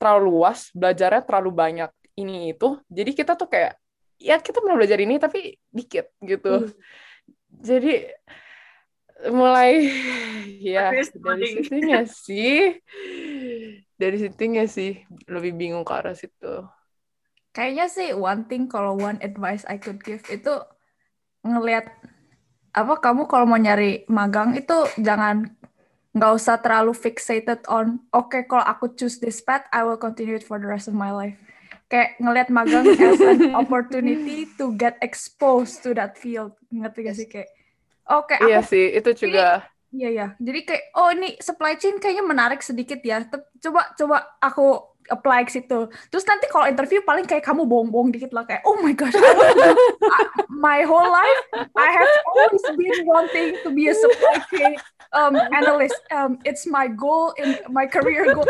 terlalu 0.00 0.34
luas 0.34 0.72
belajarnya 0.72 1.22
terlalu 1.28 1.50
banyak 1.52 1.90
ini 2.16 2.56
itu. 2.56 2.80
Jadi 2.88 3.10
kita 3.12 3.36
tuh 3.36 3.46
kayak 3.52 3.76
ya 4.16 4.40
kita 4.40 4.64
pernah 4.64 4.80
belajar 4.80 4.98
ini 4.98 5.20
tapi 5.20 5.60
dikit 5.68 6.08
gitu. 6.24 6.72
Jadi 7.52 8.08
mulai 9.28 9.86
ya 10.74 10.90
dari 10.90 11.04
situnya 11.60 12.00
sih. 12.08 12.80
Dari 13.94 14.16
situnya 14.18 14.64
sih 14.66 14.98
lebih 15.30 15.54
bingung 15.54 15.86
ke 15.86 15.92
arah 15.94 16.16
situ. 16.16 16.66
Kayaknya 17.52 17.86
sih 17.92 18.08
one 18.16 18.48
thing 18.48 18.64
kalau 18.66 18.96
one 18.96 19.20
advice 19.20 19.62
I 19.68 19.76
could 19.76 20.00
give 20.00 20.24
itu 20.32 20.56
ngelihat 21.44 21.90
apa 22.72 22.94
kamu 23.00 23.28
kalau 23.28 23.44
mau 23.44 23.60
nyari 23.60 24.08
magang 24.08 24.56
itu 24.56 24.88
jangan 24.96 25.52
nggak 26.12 26.32
usah 26.36 26.60
terlalu 26.60 26.92
fixated 26.92 27.64
on 27.68 28.00
oke 28.12 28.36
kalau 28.48 28.64
aku 28.64 28.92
choose 28.96 29.20
this 29.20 29.40
path 29.44 29.64
I 29.72 29.84
will 29.84 30.00
continue 30.00 30.36
it 30.36 30.44
for 30.44 30.60
the 30.60 30.68
rest 30.68 30.88
of 30.88 30.96
my 30.96 31.12
life. 31.12 31.36
Kayak 31.92 32.16
ngelihat 32.20 32.48
magang 32.48 32.88
as 32.96 33.20
an 33.20 33.52
opportunity 33.52 34.48
to 34.56 34.72
get 34.76 34.96
exposed 35.04 35.84
to 35.84 35.92
that 35.96 36.16
field. 36.16 36.56
Ngerti 36.72 36.98
gak 37.04 37.16
sih 37.16 37.28
kayak 37.28 37.48
oke 38.08 38.36
aku 38.40 38.48
iya 38.48 38.60
sih 38.64 38.92
itu 38.96 39.12
juga 39.16 39.68
Iya 39.92 40.08
ya. 40.08 40.26
Jadi 40.40 40.60
kayak 40.64 40.84
oh 40.96 41.12
ini 41.12 41.36
supply 41.36 41.76
chain 41.76 42.00
kayaknya 42.00 42.24
menarik 42.24 42.64
sedikit 42.64 43.04
ya. 43.04 43.28
Coba 43.60 43.92
coba 43.92 44.16
aku 44.40 44.91
apply 45.12 45.44
ke 45.44 45.52
situ. 45.52 45.92
Terus 46.08 46.24
nanti 46.24 46.48
kalau 46.48 46.64
interview 46.64 47.04
paling 47.04 47.28
kayak 47.28 47.44
kamu 47.44 47.68
bohong-bohong 47.68 48.08
dikit 48.08 48.32
lah 48.32 48.48
kayak 48.48 48.64
oh 48.64 48.80
my 48.80 48.96
gosh, 48.96 49.12
my 50.48 50.80
whole 50.88 51.06
life 51.12 51.40
I 51.76 51.88
have 51.92 52.12
always 52.32 52.64
been 52.80 53.04
wanting 53.04 53.60
to 53.60 53.68
be 53.76 53.92
a 53.92 53.94
supply 53.94 54.40
chain 54.48 54.80
um, 55.12 55.36
analyst. 55.52 56.00
Um, 56.08 56.40
it's 56.48 56.64
my 56.64 56.88
goal 56.88 57.36
in 57.36 57.60
my 57.68 57.84
career 57.84 58.32
goal. 58.32 58.48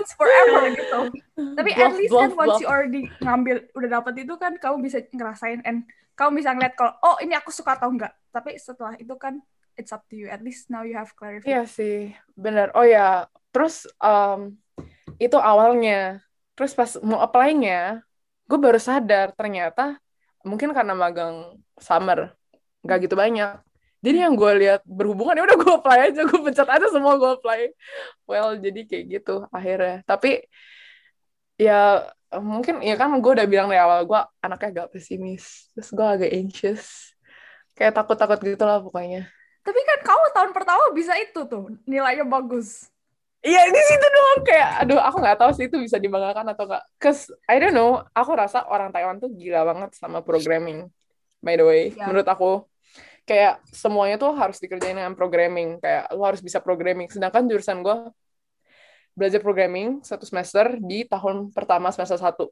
It's 0.00 0.16
forever 0.18 0.74
gitu. 0.74 1.00
Tapi 1.36 1.70
at 1.76 1.92
Bluff, 1.92 2.00
least 2.00 2.10
kan 2.10 2.32
bluff, 2.32 2.40
once 2.40 2.48
bluff. 2.56 2.60
you 2.64 2.68
already 2.68 3.02
ngambil 3.20 3.56
udah 3.76 3.88
dapet 4.00 4.26
itu 4.26 4.34
kan 4.40 4.52
kamu 4.58 4.76
bisa 4.82 4.98
ngerasain 5.12 5.60
and 5.62 5.86
kamu 6.16 6.40
bisa 6.40 6.56
ngeliat 6.56 6.74
kalau 6.74 6.94
oh 7.04 7.16
ini 7.20 7.36
aku 7.36 7.52
suka 7.52 7.76
atau 7.78 7.92
enggak. 7.92 8.10
Tapi 8.32 8.56
setelah 8.58 8.96
itu 8.98 9.14
kan 9.20 9.38
it's 9.76 9.92
up 9.92 10.06
to 10.08 10.16
you. 10.16 10.30
At 10.30 10.40
least 10.40 10.70
now 10.72 10.82
you 10.82 10.96
have 10.96 11.12
clarification. 11.14 11.52
Iya 11.52 11.62
sih, 11.68 12.14
bener. 12.34 12.70
Oh 12.72 12.86
ya, 12.86 13.26
terus 13.50 13.86
em, 14.00 14.56
itu 15.18 15.36
awalnya. 15.38 16.22
Terus 16.54 16.72
pas 16.72 16.90
mau 17.02 17.18
apply-nya, 17.18 18.04
gue 18.46 18.58
baru 18.58 18.78
sadar 18.78 19.34
ternyata 19.34 19.98
mungkin 20.44 20.70
karena 20.76 20.92
magang 20.94 21.58
summer 21.80 22.36
nggak 22.84 23.08
gitu 23.08 23.16
banyak. 23.18 23.58
Jadi 24.04 24.18
yang 24.20 24.36
gue 24.36 24.52
lihat 24.60 24.84
berhubungan 24.84 25.32
ya 25.40 25.48
udah 25.48 25.56
gue 25.56 25.72
apply 25.80 25.98
aja, 26.12 26.20
gue 26.28 26.40
pencet 26.44 26.68
aja 26.68 26.86
semua 26.92 27.16
gue 27.16 27.30
apply. 27.40 27.72
Well, 28.28 28.60
jadi 28.60 28.84
kayak 28.84 29.04
gitu 29.08 29.48
akhirnya. 29.48 30.04
Tapi 30.04 30.44
ya 31.56 32.04
mungkin 32.36 32.84
ya 32.84 33.00
kan 33.00 33.16
gue 33.16 33.32
udah 33.32 33.48
bilang 33.48 33.72
dari 33.72 33.80
awal 33.80 34.04
gue 34.04 34.20
anaknya 34.44 34.68
agak 34.84 34.86
pesimis, 34.92 35.72
terus 35.72 35.88
gue 35.90 36.06
agak 36.06 36.30
anxious, 36.36 37.16
kayak 37.72 37.96
takut-takut 37.96 38.38
gitu 38.44 38.64
lah 38.68 38.84
pokoknya. 38.84 39.24
Tapi 39.64 39.80
kan 39.80 39.98
kamu 40.04 40.24
tahun 40.36 40.50
pertama 40.52 40.84
bisa 40.92 41.16
itu 41.16 41.40
tuh 41.48 41.72
nilainya 41.88 42.28
bagus. 42.28 42.92
Iya 43.44 43.60
di 43.68 43.82
situ 43.84 44.06
doang 44.08 44.40
kayak 44.40 44.70
aduh 44.80 44.96
aku 45.04 45.16
nggak 45.20 45.36
tahu 45.36 45.50
sih 45.52 45.68
itu 45.68 45.76
bisa 45.76 46.00
dibanggakan 46.00 46.56
atau 46.56 46.64
enggak. 46.64 46.82
Cause 46.96 47.28
I 47.44 47.60
don't 47.60 47.76
know, 47.76 48.00
aku 48.16 48.32
rasa 48.32 48.64
orang 48.64 48.88
Taiwan 48.88 49.20
tuh 49.20 49.28
gila 49.36 49.68
banget 49.68 49.92
sama 50.00 50.24
programming. 50.24 50.88
By 51.44 51.60
the 51.60 51.64
way, 51.68 51.82
Ya. 51.92 52.08
menurut 52.08 52.24
aku 52.24 52.64
kayak 53.28 53.60
semuanya 53.68 54.16
tuh 54.16 54.32
harus 54.32 54.56
dikerjain 54.56 54.96
dengan 54.96 55.12
programming. 55.12 55.76
Kayak 55.76 56.08
lu 56.16 56.24
harus 56.24 56.40
bisa 56.40 56.56
programming. 56.56 57.12
Sedangkan 57.12 57.44
jurusan 57.44 57.84
gue 57.84 58.08
belajar 59.12 59.44
programming 59.44 60.00
satu 60.00 60.24
semester 60.24 60.80
di 60.80 61.04
tahun 61.04 61.52
pertama 61.52 61.92
semester 61.92 62.16
satu. 62.16 62.48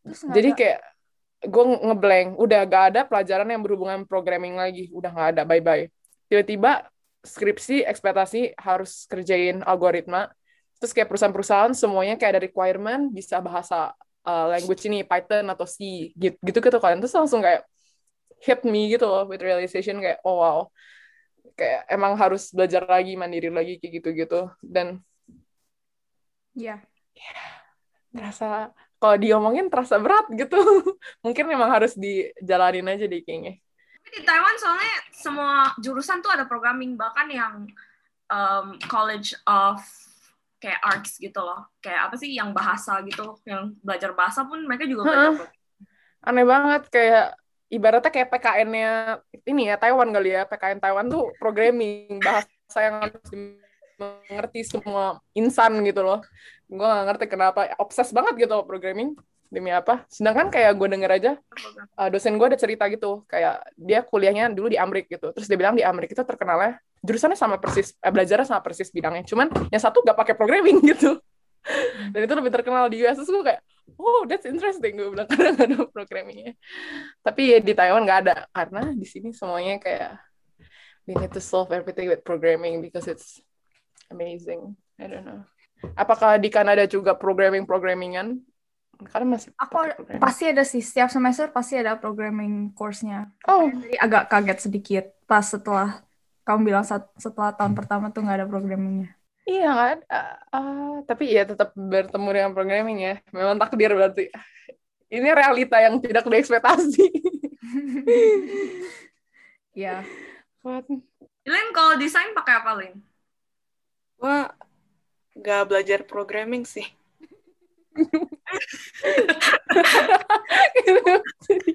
Terus 0.00 0.20
nggak 0.24 0.32
Jadi 0.32 0.48
ada- 0.48 0.58
kayak 0.58 0.80
gue 1.44 1.64
ngeblank, 1.84 2.28
udah 2.40 2.60
gak 2.64 2.84
ada 2.88 3.00
pelajaran 3.04 3.44
yang 3.52 3.60
berhubungan 3.60 4.08
programming 4.08 4.56
lagi, 4.56 4.88
udah 4.96 5.12
gak 5.12 5.28
ada, 5.36 5.42
bye-bye. 5.44 5.92
Tiba-tiba 6.32 6.88
skripsi, 7.24 7.82
ekspektasi 7.88 8.54
harus 8.60 9.08
kerjain 9.08 9.64
algoritma, 9.64 10.28
terus 10.78 10.92
kayak 10.92 11.08
perusahaan-perusahaan 11.08 11.72
semuanya 11.72 12.20
kayak 12.20 12.36
ada 12.36 12.42
requirement 12.44 13.08
bisa 13.10 13.40
bahasa 13.40 13.96
uh, 14.28 14.46
language 14.52 14.84
ini, 14.84 15.00
Python 15.02 15.48
atau 15.48 15.64
C, 15.64 16.12
gitu 16.14 16.36
gitu 16.44 16.58
gitu 16.60 16.78
kan. 16.78 17.00
Terus 17.00 17.14
langsung 17.16 17.40
kayak 17.40 17.64
hit 18.44 18.60
me 18.68 18.92
gitu 18.92 19.08
loh 19.08 19.24
with 19.24 19.40
realization 19.40 19.98
kayak 20.04 20.20
oh 20.22 20.36
wow. 20.36 20.58
Kayak 21.54 21.86
emang 21.88 22.12
harus 22.18 22.50
belajar 22.52 22.84
lagi, 22.84 23.16
mandiri 23.16 23.48
lagi 23.48 23.80
kayak 23.80 23.92
gitu-gitu. 24.02 24.52
Dan 24.60 25.00
Iya. 26.54 26.78
terasa 28.14 28.70
kalau 29.02 29.16
diomongin 29.18 29.66
terasa 29.68 29.98
berat 29.98 30.26
gitu. 30.32 30.56
Mungkin 31.24 31.44
memang 31.50 31.70
harus 31.70 31.92
dijalanin 31.98 32.86
aja 32.88 33.04
deh 33.04 33.20
kayaknya. 33.20 33.58
Di 34.14 34.22
Taiwan 34.22 34.56
soalnya 34.56 34.94
semua 35.10 35.52
jurusan 35.82 36.22
tuh 36.22 36.30
ada 36.30 36.46
programming 36.46 36.94
bahkan 36.94 37.26
yang 37.26 37.66
um, 38.30 38.66
College 38.86 39.34
of 39.44 39.82
kayak 40.62 40.80
arts 40.80 41.18
gitu 41.18 41.42
loh. 41.42 41.66
Kayak 41.82 42.10
apa 42.10 42.14
sih 42.16 42.30
yang 42.32 42.54
bahasa 42.54 43.02
gitu, 43.02 43.36
yang 43.44 43.74
belajar 43.82 44.14
bahasa 44.14 44.46
pun 44.46 44.62
mereka 44.64 44.86
juga 44.86 45.10
belajar 45.10 45.30
programming. 45.34 45.62
Aneh 46.24 46.46
banget 46.48 46.82
kayak 46.88 47.26
ibaratnya 47.68 48.10
kayak 48.14 48.30
PKN-nya 48.30 48.92
ini 49.44 49.62
ya 49.68 49.76
Taiwan 49.76 50.08
kali 50.14 50.30
ya 50.32 50.46
PKN 50.46 50.80
Taiwan 50.80 51.06
tuh 51.10 51.34
programming 51.36 52.22
bahasa 52.22 52.78
yang 52.78 52.96
harus 53.02 53.28
mengerti 53.98 54.60
semua 54.66 55.18
insan 55.34 55.82
gitu 55.82 56.02
loh 56.02 56.22
gue 56.70 56.86
gak 56.86 57.06
ngerti 57.06 57.26
kenapa 57.30 57.70
obses 57.78 58.10
banget 58.10 58.46
gitu 58.48 58.62
programming 58.66 59.14
demi 59.52 59.70
apa? 59.70 60.04
Sedangkan 60.10 60.50
kayak 60.50 60.76
gue 60.76 60.88
denger 60.90 61.10
aja 61.10 61.32
uh, 61.98 62.08
dosen 62.10 62.36
gue 62.36 62.46
ada 62.46 62.58
cerita 62.58 62.88
gitu. 62.90 63.24
Kayak 63.30 63.64
dia 63.76 64.00
kuliahnya 64.04 64.52
dulu 64.52 64.70
di 64.70 64.78
Amrik 64.78 65.08
gitu. 65.08 65.30
Terus 65.32 65.46
dia 65.46 65.58
bilang 65.58 65.74
di 65.76 65.84
Amrik 65.86 66.12
itu 66.12 66.22
terkenalnya 66.22 66.80
jurusannya 67.04 67.36
sama 67.36 67.60
persis 67.60 67.92
eh, 68.00 68.12
belajarnya 68.12 68.46
sama 68.48 68.60
persis 68.64 68.88
bidangnya. 68.88 69.24
Cuman 69.28 69.52
yang 69.68 69.82
satu 69.82 70.00
gak 70.00 70.16
pakai 70.16 70.34
programming 70.34 70.80
gitu. 70.94 71.20
Dan 72.12 72.28
itu 72.28 72.34
lebih 72.36 72.52
terkenal 72.52 72.92
di 72.92 73.00
US 73.04 73.20
gue 73.20 73.44
kayak 73.44 73.60
oh 74.00 74.24
that's 74.24 74.48
interesting. 74.48 74.96
Gue 74.96 75.12
bilang 75.12 75.28
karena 75.32 75.52
gak 75.54 75.66
ada 75.68 75.76
programmingnya. 75.88 76.56
Tapi 77.20 77.42
ya 77.54 77.58
di 77.60 77.72
Taiwan 77.76 78.04
gak 78.08 78.18
ada. 78.28 78.36
Karena 78.50 78.92
di 78.92 79.06
sini 79.06 79.30
semuanya 79.36 79.76
kayak 79.80 80.16
we 81.04 81.12
need 81.16 81.32
to 81.32 81.40
solve 81.40 81.68
everything 81.72 82.08
with 82.08 82.24
programming 82.24 82.80
because 82.80 83.04
it's 83.04 83.40
amazing. 84.08 84.76
I 84.96 85.08
don't 85.10 85.26
know. 85.26 85.44
Apakah 86.00 86.40
di 86.40 86.48
Kanada 86.48 86.88
juga 86.88 87.12
programming 87.12 87.68
programmingan 87.68 88.40
karena 89.10 89.26
masih 89.36 89.50
Aku 89.58 89.74
programming. 89.74 90.20
pasti 90.22 90.44
ada 90.50 90.62
sih 90.62 90.82
setiap 90.82 91.08
semester 91.10 91.46
pasti 91.50 91.74
ada 91.78 91.96
programming 91.98 92.70
course-nya. 92.72 93.30
oh 93.48 93.68
Jadi 93.70 93.96
agak 93.98 94.30
kaget 94.30 94.58
sedikit 94.60 95.04
pas 95.24 95.44
setelah 95.44 96.02
kamu 96.44 96.60
bilang 96.72 96.84
setelah 97.16 97.56
tahun 97.56 97.72
pertama 97.72 98.12
tuh 98.12 98.20
nggak 98.24 98.38
ada 98.44 98.48
programmingnya. 98.48 99.10
Iya 99.44 99.68
kan, 99.76 99.98
Ah, 100.08 100.36
ah, 100.56 100.94
tapi 101.04 101.28
ya 101.28 101.44
tetap 101.44 101.76
bertemu 101.76 102.28
dengan 102.32 102.52
programming 102.56 102.98
ya. 103.04 103.14
Memang 103.28 103.60
takdir 103.60 103.92
berarti. 103.92 104.32
Ini 105.12 105.28
realita 105.36 105.76
yang 105.84 106.00
tidak 106.00 106.24
diekspektasi. 106.24 107.04
Ya. 109.74 110.06
What? 110.62 110.86
Lin 111.44 111.68
kalau 111.74 111.98
desain 111.98 112.30
pakai 112.30 112.62
apa 112.62 112.70
Lin? 112.78 112.94
Gue 114.16 114.38
gak 115.36 115.62
belajar 115.66 116.06
programming 116.06 116.62
sih. 116.62 116.86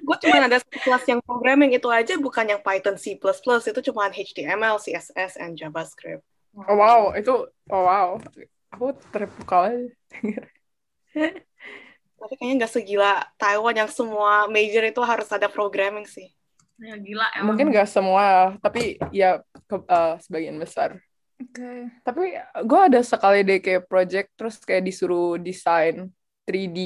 Gue 0.00 0.16
cuma 0.20 0.36
ada 0.44 0.58
satu 0.60 0.78
kelas 0.82 1.04
yang 1.08 1.20
programming 1.22 1.72
itu 1.76 1.88
aja, 1.88 2.16
bukan 2.18 2.46
yang 2.56 2.60
Python, 2.60 2.96
C++. 2.98 3.16
Itu 3.16 3.80
cuma 3.92 4.10
HTML, 4.10 4.76
CSS, 4.80 5.38
and 5.40 5.56
JavaScript. 5.56 6.24
Oh, 6.56 6.76
wow, 6.76 7.14
itu 7.14 7.46
oh 7.70 7.82
wow. 7.86 8.18
Aku 8.74 8.94
terpukau 9.14 9.70
aja. 9.70 9.86
Tapi 12.20 12.34
kayaknya 12.36 12.66
nggak 12.66 12.72
segila 12.74 13.24
Taiwan 13.40 13.76
yang 13.86 13.90
semua 13.90 14.44
major 14.50 14.84
itu 14.84 15.00
harus 15.00 15.30
ada 15.32 15.48
programming 15.48 16.04
sih. 16.04 16.28
Ya 16.80 16.96
gila 16.96 17.28
emang. 17.36 17.56
Mungkin 17.56 17.76
gak 17.76 17.88
semua, 17.92 18.56
tapi 18.64 18.96
ya 19.12 19.44
ke- 19.68 19.84
eh, 19.84 20.14
sebagian 20.24 20.56
besar. 20.56 20.96
Oke. 21.40 21.88
Tapi 22.04 22.36
gue 22.68 22.80
ada 22.80 23.00
sekali 23.00 23.40
deh 23.40 23.58
kayak 23.64 23.88
project 23.88 24.28
terus 24.36 24.60
kayak 24.60 24.84
disuruh 24.84 25.40
desain 25.40 26.12
3D 26.44 26.78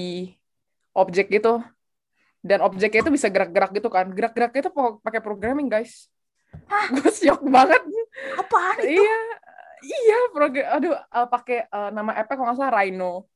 objek 0.94 1.26
gitu. 1.28 1.58
Dan 2.44 2.60
objeknya 2.60 3.00
itu 3.02 3.12
bisa 3.12 3.32
gerak-gerak 3.32 3.72
gitu 3.74 3.88
kan. 3.88 4.06
Gerak-geraknya 4.12 4.68
itu 4.68 4.72
pakai 5.00 5.20
programming, 5.24 5.66
guys. 5.66 6.06
Gue 6.94 7.10
syok 7.10 7.40
banget. 7.48 7.82
Apaan 8.38 8.78
itu? 8.84 9.00
Iya, 9.00 9.18
iya 9.82 10.18
program. 10.30 10.66
Aduh, 10.78 10.94
eh, 10.94 11.28
pakai 11.32 11.58
eh, 11.66 11.90
nama 11.90 12.12
app 12.14 12.28
kalau 12.30 12.46
nggak 12.46 12.58
salah 12.60 12.74
Rhino. 12.78 13.26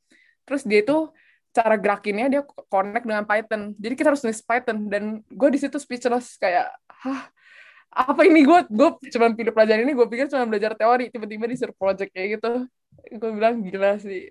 Terus 0.45 0.63
dia 0.69 0.85
itu 0.85 1.09
cara 1.51 1.75
gerakinnya 1.81 2.27
dia 2.31 2.43
connect 2.69 3.05
dengan 3.09 3.25
Python. 3.25 3.75
Jadi 3.75 3.95
kita 3.97 4.09
harus 4.13 4.23
nulis 4.23 4.45
Python 4.45 4.79
dan 4.87 5.25
gue 5.25 5.49
di 5.51 5.59
situ 5.59 5.81
speechless 5.81 6.37
kayak, 6.37 6.71
hah, 6.87 7.33
apa 7.89 8.21
ini 8.29 8.45
gue 8.45 8.61
gue 8.69 8.89
cuma 9.11 9.33
pilih 9.33 9.51
pelajaran 9.51 9.83
ini 9.83 9.97
gue 9.97 10.07
pikir 10.07 10.27
cuma 10.29 10.45
belajar 10.45 10.77
teori. 10.77 11.09
Tiba-tiba 11.09 11.49
disuruh 11.49 11.77
project 11.77 12.11
kayak 12.13 12.39
gitu. 12.39 12.53
Gue 13.17 13.31
bilang 13.33 13.65
gila 13.65 13.97
sih. 13.99 14.29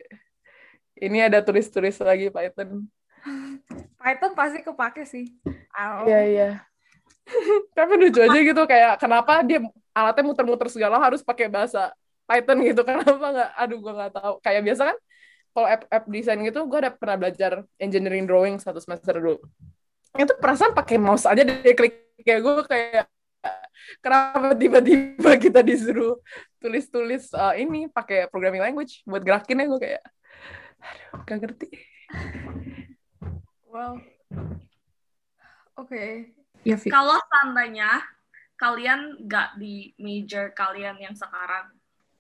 Ini 0.97 1.30
ada 1.30 1.45
tulis-tulis 1.45 1.97
lagi 2.01 2.34
Python. 2.34 2.86
Python 4.01 4.32
pasti 4.34 4.60
kepake 4.66 5.03
sih. 5.05 5.26
Oh. 5.74 6.05
iya 6.10 6.22
iya. 6.26 6.49
Tapi 7.76 7.93
lucu 7.99 8.24
aja 8.24 8.39
gitu 8.39 8.64
kayak 8.64 9.03
kenapa 9.03 9.43
dia 9.43 9.60
alatnya 9.91 10.24
muter-muter 10.24 10.72
segala 10.72 10.95
harus 11.01 11.20
pakai 11.26 11.51
bahasa 11.51 11.91
Python 12.24 12.60
gitu. 12.64 12.82
Kenapa 12.88 13.28
nggak? 13.32 13.49
Aduh 13.55 13.78
gue 13.84 13.93
nggak 13.93 14.14
tahu. 14.16 14.34
Kayak 14.43 14.62
biasa 14.64 14.82
kan 14.93 14.97
kalau 15.58 15.68
app 15.74 15.84
app 15.89 16.05
desain 16.05 16.39
gitu 16.45 16.70
gue 16.70 16.80
udah 16.86 16.93
pernah 16.93 17.18
belajar 17.18 17.66
engineering 17.82 18.30
drawing 18.30 18.62
satu 18.62 18.78
semester 18.78 19.18
dulu. 19.18 19.41
Itu 20.14 20.38
perasaan 20.38 20.78
pakai 20.78 21.01
mouse 21.01 21.26
aja 21.26 21.41
dia 21.41 21.74
klik 21.74 22.16
kayak 22.22 22.41
gue 22.45 22.53
kayak 22.70 23.05
kenapa 24.03 24.53
tiba-tiba 24.53 25.31
kita 25.39 25.59
disuruh 25.63 26.19
tulis-tulis 26.59 27.31
uh, 27.35 27.55
ini 27.55 27.88
pakai 27.91 28.27
programming 28.27 28.63
language 28.63 29.05
buat 29.07 29.23
gerakinnya 29.23 29.69
gue 29.69 29.79
kayak 29.79 30.03
aduh 30.77 31.21
gak 31.25 31.38
ngerti 31.43 31.69
Well. 33.67 34.01
Oke. 35.77 36.33
Ya, 36.65 36.75
Vi. 36.79 36.89
Kalau 36.89 37.19
seandainya 37.29 38.01
kalian 38.57 39.29
nggak 39.29 39.61
di 39.61 39.93
major 40.01 40.49
kalian 40.57 40.97
yang 40.97 41.13
sekarang, 41.13 41.69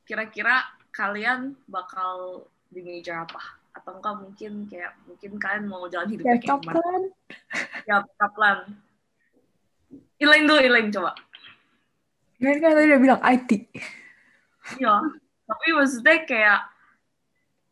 kira-kira 0.05 0.61
kalian 0.93 1.57
bakal 1.65 2.45
di 2.69 2.85
major 2.85 3.25
apa? 3.25 3.41
Atau 3.73 3.97
enggak 3.97 4.15
mungkin 4.21 4.53
kayak 4.69 4.93
mungkin 5.09 5.31
kalian 5.41 5.65
mau 5.65 5.89
jalan 5.89 6.13
hidupnya 6.13 6.37
Ya, 6.37 6.41
kayak 6.45 6.61
gimana? 6.61 6.81
Ya, 7.89 7.97
kaplan. 8.21 8.59
Ilain 10.21 10.45
dulu, 10.45 10.61
Ilain 10.61 10.93
coba. 10.93 11.17
Kan 12.37 12.57
kan 12.61 12.71
tadi 12.77 12.87
udah 12.93 13.01
bilang 13.01 13.21
IT. 13.23 13.49
Iya. 14.77 14.95
Tapi 15.47 15.67
maksudnya 15.73 16.17
kayak 16.27 16.59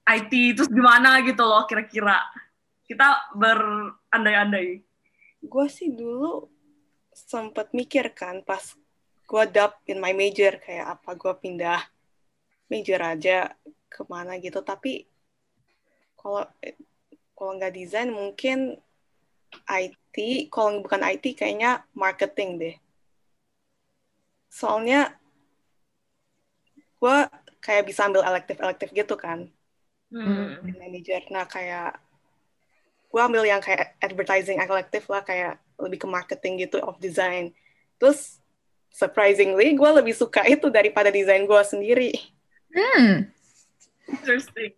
IT 0.05 0.31
itu 0.31 0.63
gimana 0.69 1.21
gitu 1.21 1.43
loh 1.45 1.65
kira-kira. 1.69 2.17
Kita 2.85 3.33
berandai-andai. 3.37 4.81
Gue 5.45 5.65
sih 5.69 5.93
dulu 5.93 6.49
sempet 7.15 7.71
mikir 7.71 8.11
kan 8.11 8.43
pas 8.43 8.75
gue 9.25 9.43
dap 9.49 9.81
in 9.89 9.97
my 9.97 10.13
major 10.13 10.59
kayak 10.61 10.99
apa 10.99 11.17
gue 11.17 11.33
pindah 11.39 11.81
major 12.69 12.99
aja 13.01 13.55
ke 13.89 14.01
mana 14.05 14.37
gitu 14.37 14.59
tapi 14.61 15.07
kalau 16.19 16.45
kalau 17.33 17.51
nggak 17.55 17.73
desain 17.73 18.11
mungkin 18.11 18.75
IT 19.65 20.15
kalau 20.51 20.83
bukan 20.83 21.01
IT 21.07 21.39
kayaknya 21.39 21.87
marketing 21.95 22.59
deh 22.59 22.75
soalnya 24.59 24.99
gue 27.01 27.17
kayak 27.65 27.83
bisa 27.89 28.01
ambil 28.07 28.21
elektif-elektif 28.29 28.89
gitu 28.99 29.15
kan 29.23 29.39
Hmm. 30.11 30.55
manager. 30.79 31.21
Nah 31.33 31.45
kayak 31.47 31.97
gue 33.11 33.21
ambil 33.21 33.43
yang 33.47 33.61
kayak 33.63 33.95
advertising 34.03 34.59
kolektif 34.67 35.07
lah 35.07 35.23
kayak 35.23 35.57
lebih 35.79 36.03
ke 36.03 36.07
marketing 36.09 36.53
gitu 36.67 36.77
of 36.83 36.99
design. 36.99 37.55
Terus 37.99 38.39
surprisingly 38.91 39.75
gue 39.75 39.89
lebih 39.99 40.15
suka 40.15 40.43
itu 40.47 40.67
daripada 40.71 41.09
desain 41.11 41.43
gue 41.47 41.61
sendiri. 41.63 42.11
Hmm. 42.75 43.31
Interesting. 44.07 44.73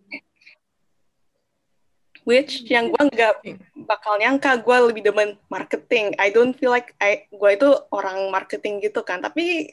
Which 2.27 2.67
yang 2.67 2.91
gue 2.91 3.03
nggak 3.07 3.39
bakal 3.87 4.19
nyangka 4.19 4.59
gue 4.59 4.77
lebih 4.91 5.07
demen 5.07 5.39
marketing. 5.47 6.11
I 6.19 6.27
don't 6.27 6.51
feel 6.51 6.75
like 6.75 6.91
I 6.99 7.23
gue 7.31 7.51
itu 7.55 7.71
orang 7.95 8.27
marketing 8.27 8.83
gitu 8.83 8.99
kan. 8.99 9.23
Tapi 9.23 9.63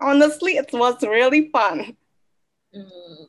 honestly 0.00 0.56
it 0.56 0.72
was 0.72 0.96
really 1.04 1.52
fun. 1.52 1.92
Hmm. 2.72 3.28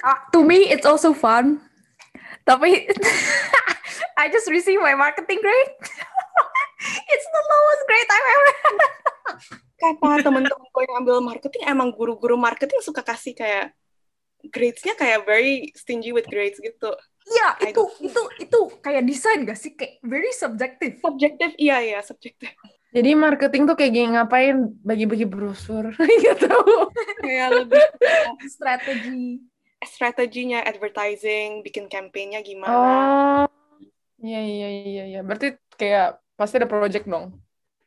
Uh, 0.00 0.18
to 0.32 0.40
me, 0.46 0.70
it's 0.70 0.86
also 0.86 1.12
fun. 1.12 1.60
Tapi 2.48 2.88
I 4.20 4.32
just 4.32 4.48
received 4.48 4.80
my 4.80 4.96
marketing 4.96 5.44
grade. 5.44 5.72
it's 7.12 7.28
the 7.28 7.42
lowest 7.42 7.82
grade 7.84 8.08
I've 8.08 8.28
ever. 8.32 8.54
Kata 9.78 10.26
temen-temen 10.26 10.66
gue 10.72 10.82
yang 10.88 10.96
ambil 11.04 11.20
marketing 11.22 11.62
emang 11.68 11.92
guru-guru 11.94 12.34
marketing 12.34 12.82
suka 12.82 13.04
kasih 13.04 13.36
kayak 13.36 13.76
grades-nya 14.46 14.94
kayak 14.94 15.26
very 15.26 15.74
stingy 15.74 16.14
with 16.14 16.26
grades 16.30 16.58
gitu. 16.62 16.94
Iya, 17.28 17.48
itu 17.74 17.82
itu 18.00 18.20
itu 18.40 18.58
kayak 18.80 19.02
desain 19.04 19.44
gak 19.44 19.58
sih? 19.60 19.76
Kayak 19.76 20.00
very 20.00 20.32
subjective. 20.32 20.96
Subjektif, 21.04 21.50
iya 21.60 21.76
iya 21.84 21.98
subjektif. 22.00 22.50
Jadi 22.88 23.12
marketing 23.12 23.68
tuh 23.68 23.76
kayak 23.76 23.92
gini 23.92 24.06
ngapain 24.16 24.56
bagi-bagi 24.80 25.28
brosur? 25.28 25.92
Gak 26.24 26.38
tahu. 26.40 26.88
Kayak 27.20 27.48
lebih 27.52 27.82
Strategi. 28.48 29.44
strateginya 29.78 30.58
advertising, 30.66 31.62
bikin 31.62 31.86
campaign-nya 31.86 32.42
gimana. 32.42 32.74
Oh, 32.74 33.46
iya 34.24 34.38
iya 34.42 34.66
iya 34.90 35.02
iya. 35.10 35.18
Berarti 35.26 35.46
kayak 35.78 36.18
pasti 36.38 36.54
ada 36.58 36.66
project 36.72 37.04
dong. 37.06 37.26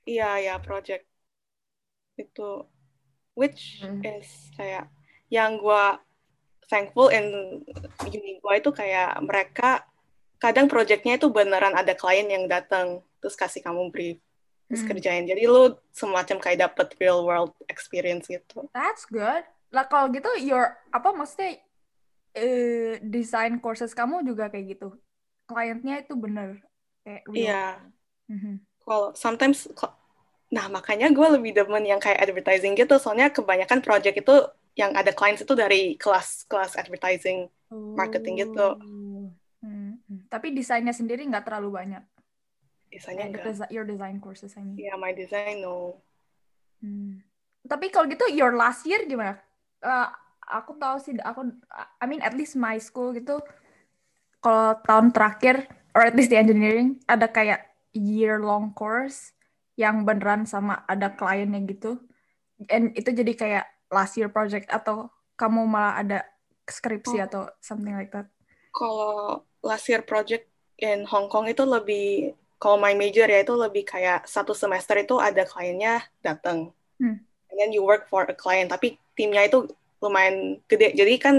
Iya 0.09 0.27
ya 0.45 0.53
project 0.65 1.03
itu 2.21 2.41
which 3.39 3.81
Hmm. 3.81 4.01
is 4.05 4.29
kayak 4.57 4.85
yang 5.31 5.57
gua 5.57 5.97
thankful 6.71 7.11
in 7.11 7.59
uni 8.01 8.39
gua 8.39 8.55
itu 8.55 8.71
kayak 8.71 9.19
mereka 9.19 9.83
kadang 10.39 10.71
projectnya 10.71 11.19
itu 11.19 11.27
beneran 11.27 11.75
ada 11.75 11.91
klien 11.91 12.25
yang 12.25 12.47
datang 12.47 13.03
terus 13.19 13.35
kasih 13.35 13.59
kamu 13.59 13.91
brief 13.91 14.17
terus 14.65 14.81
Hmm. 14.81 14.89
kerjain 14.89 15.27
jadi 15.27 15.43
lu 15.45 15.75
semacam 15.91 16.39
kayak 16.39 16.59
dapet 16.63 16.87
real 16.95 17.27
world 17.27 17.51
experience 17.67 18.25
gitu 18.25 18.71
That's 18.71 19.03
good. 19.03 19.43
Lah 19.69 19.83
kalau 19.85 20.07
gitu 20.09 20.31
your 20.39 20.79
apa 20.89 21.11
maksudnya 21.11 21.59
eh 22.31 22.95
design 23.03 23.59
courses 23.59 23.91
kamu 23.91 24.23
juga 24.23 24.47
kayak 24.47 24.79
gitu. 24.79 24.95
Kliennya 25.43 26.07
itu 26.07 26.15
bener 26.15 26.63
kayak 27.03 27.21
real. 27.27 27.35
iya 27.35 27.63
Mhm. 28.31 28.63
kalau 28.79 29.11
sometimes 29.11 29.67
ko- 29.75 29.91
nah 30.47 30.67
makanya 30.67 31.11
gue 31.11 31.27
lebih 31.35 31.51
demen 31.51 31.83
yang 31.83 31.99
kayak 31.99 32.23
advertising 32.23 32.71
gitu 32.73 32.95
soalnya 32.95 33.27
kebanyakan 33.27 33.83
project 33.83 34.23
itu 34.23 34.35
yang 34.75 34.95
ada 34.95 35.11
clients 35.11 35.43
itu 35.43 35.53
dari 35.53 35.95
kelas-kelas 35.99 36.79
advertising 36.79 37.51
Marketing 37.71 38.35
gitu. 38.43 38.75
Hmm. 39.63 39.95
Tapi 40.27 40.51
desainnya 40.51 40.91
sendiri 40.91 41.23
nggak 41.23 41.47
terlalu 41.47 41.69
banyak. 41.71 42.03
Kayak 42.91 43.31
enggak 43.31 43.45
desi- 43.47 43.71
your 43.71 43.87
design 43.87 44.19
courses 44.19 44.51
I 44.59 44.67
mean. 44.67 44.75
ya 44.75 44.99
my 44.99 45.15
design 45.15 45.63
no 45.63 45.99
Hmm. 46.81 47.21
Tapi 47.61 47.93
kalau 47.93 48.09
gitu 48.09 48.25
your 48.33 48.57
last 48.57 48.89
year 48.89 49.05
gimana? 49.05 49.37
Eh, 49.85 50.07
aku 50.49 50.81
tahu 50.81 50.97
sih 50.97 51.13
aku 51.21 51.53
I 52.01 52.05
mean 52.09 52.25
at 52.25 52.33
least 52.33 52.57
my 52.57 52.75
school 52.81 53.13
gitu 53.13 53.37
kalau 54.41 54.81
tahun 54.81 55.13
terakhir 55.13 55.69
or 55.93 56.01
at 56.01 56.17
least 56.17 56.33
di 56.33 56.41
engineering 56.41 56.97
ada 57.05 57.29
kayak 57.29 57.69
year 57.93 58.41
long 58.41 58.73
course 58.73 59.37
yang 59.77 60.01
beneran 60.09 60.49
sama 60.49 60.81
ada 60.89 61.13
kliennya 61.13 61.61
gitu. 61.69 62.01
And 62.65 62.97
itu 62.97 63.13
jadi 63.13 63.33
kayak 63.37 63.65
last 63.91 64.15
year 64.15 64.27
project 64.27 64.65
atau 64.67 65.11
kamu 65.35 65.67
malah 65.67 65.99
ada 65.99 66.19
skripsi 66.65 67.19
Oh. 67.19 67.25
atau 67.27 67.41
something 67.59 67.93
like 67.93 68.09
that. 68.09 68.25
kalau 68.71 69.43
last 69.59 69.91
year 69.91 69.99
project 69.99 70.47
in 70.79 71.03
Hong 71.03 71.27
Kong 71.27 71.45
itu 71.45 71.61
lebih 71.61 72.31
kalau 72.55 72.79
my 72.79 72.95
major 72.95 73.27
ya 73.27 73.43
itu 73.43 73.51
lebih 73.51 73.83
kayak 73.83 74.23
satu 74.23 74.55
semester 74.55 74.95
itu 74.95 75.19
ada 75.19 75.43
kliennya 75.43 76.01
datang 76.21 76.71
Hmm. 76.95 77.19
and 77.51 77.57
then 77.57 77.75
you 77.75 77.83
work 77.83 78.07
for 78.07 78.23
a 78.23 78.31
client 78.31 78.69
tapi 78.69 78.95
timnya 79.11 79.43
itu 79.43 79.67
lumayan 79.99 80.61
gede 80.65 80.95
jadi 80.95 81.13
kan 81.17 81.35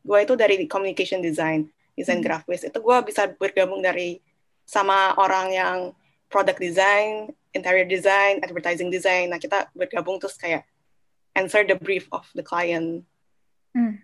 gue 0.00 0.18
itu 0.22 0.34
dari 0.36 0.62
communication 0.66 1.18
design 1.18 1.66
desain 1.92 2.20
Hmm. 2.20 2.24
grafis 2.24 2.62
itu 2.62 2.78
gue 2.78 2.96
bisa 3.02 3.26
bergabung 3.34 3.82
dari 3.82 4.22
sama 4.62 5.16
orang 5.16 5.50
yang 5.50 5.78
product 6.28 6.60
design 6.60 7.32
interior 7.50 7.82
design 7.82 8.38
advertising 8.40 8.88
design 8.88 9.32
nah 9.32 9.40
kita 9.40 9.66
bergabung 9.72 10.20
terus 10.20 10.36
kayak 10.36 10.62
answer 11.36 11.62
the 11.62 11.76
brief 11.76 12.08
of 12.10 12.24
the 12.32 12.42
client 12.42 13.04
Hmm. 13.76 14.00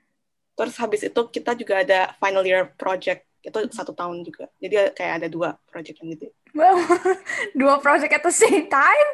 Terus 0.53 0.76
habis 0.76 1.01
itu 1.01 1.20
kita 1.33 1.57
juga 1.57 1.80
ada 1.80 2.12
final 2.20 2.45
year 2.45 2.68
project 2.76 3.24
itu 3.41 3.59
satu 3.72 3.97
tahun 3.97 4.20
juga. 4.20 4.53
Jadi 4.61 4.93
kayak 4.93 5.24
ada 5.24 5.28
dua 5.33 5.57
project 5.72 6.05
yang 6.05 6.12
gitu. 6.12 6.28
Well, 6.53 6.76
dua 7.61 7.80
project 7.80 8.12
at 8.12 8.22
the 8.22 8.30
same 8.37 8.68
time? 8.68 9.09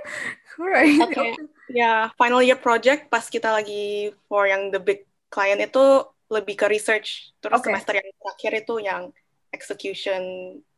Right. 0.59 0.99
Oke. 0.99 1.39
Ya 1.71 2.11
final 2.19 2.43
year 2.43 2.59
project 2.59 3.07
pas 3.07 3.23
kita 3.31 3.55
lagi 3.55 4.11
for 4.27 4.51
yang 4.51 4.75
the 4.75 4.83
big 4.83 5.07
client 5.31 5.63
itu 5.63 6.03
lebih 6.27 6.59
ke 6.59 6.67
research. 6.67 7.31
Terus 7.39 7.63
Oke. 7.63 7.71
semester 7.71 7.95
yang 7.95 8.11
terakhir 8.19 8.53
itu 8.59 8.75
yang 8.83 9.03
execution 9.55 10.21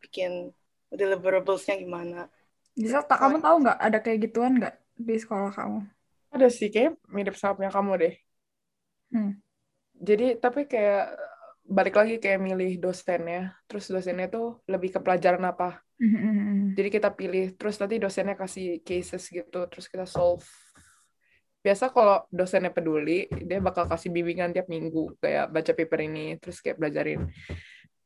bikin 0.05 0.53
deliverablesnya 0.93 1.81
gimana. 1.81 2.29
Bisa 2.77 3.01
tak 3.03 3.19
kamu 3.19 3.41
tahu 3.41 3.57
nggak 3.65 3.79
ada 3.81 3.99
kayak 3.99 4.29
gituan 4.29 4.61
nggak 4.61 4.77
di 5.01 5.17
sekolah 5.17 5.51
kamu? 5.51 5.89
Ada 6.31 6.47
sih, 6.49 6.71
kayak 6.71 6.99
mirip 7.11 7.35
sama 7.35 7.59
punya 7.59 7.71
kamu 7.75 7.93
deh. 7.99 8.15
Hmm. 9.11 9.33
Jadi, 9.99 10.39
tapi 10.39 10.65
kayak 10.71 11.19
balik 11.71 11.95
lagi 11.95 12.19
kayak 12.19 12.43
milih 12.43 12.83
dosennya. 12.83 13.55
Terus 13.71 13.87
dosennya 13.91 14.27
tuh 14.27 14.59
lebih 14.67 14.91
ke 14.95 15.01
pelajaran 15.03 15.43
apa. 15.47 15.83
Mhm. 16.01 16.73
Jadi 16.75 16.89
kita 16.89 17.13
pilih, 17.13 17.53
terus 17.61 17.77
nanti 17.77 18.01
dosennya 18.01 18.33
kasih 18.35 18.81
cases 18.81 19.29
gitu, 19.29 19.61
terus 19.69 19.87
kita 19.87 20.09
solve. 20.09 20.49
Biasa 21.61 21.93
kalau 21.93 22.25
dosennya 22.33 22.73
peduli, 22.73 23.29
dia 23.29 23.61
bakal 23.61 23.85
kasih 23.85 24.09
bimbingan 24.09 24.49
tiap 24.57 24.65
minggu, 24.73 25.13
kayak 25.21 25.53
baca 25.53 25.73
paper 25.77 26.01
ini, 26.09 26.41
terus 26.41 26.65
kayak 26.65 26.81
belajarin. 26.81 27.29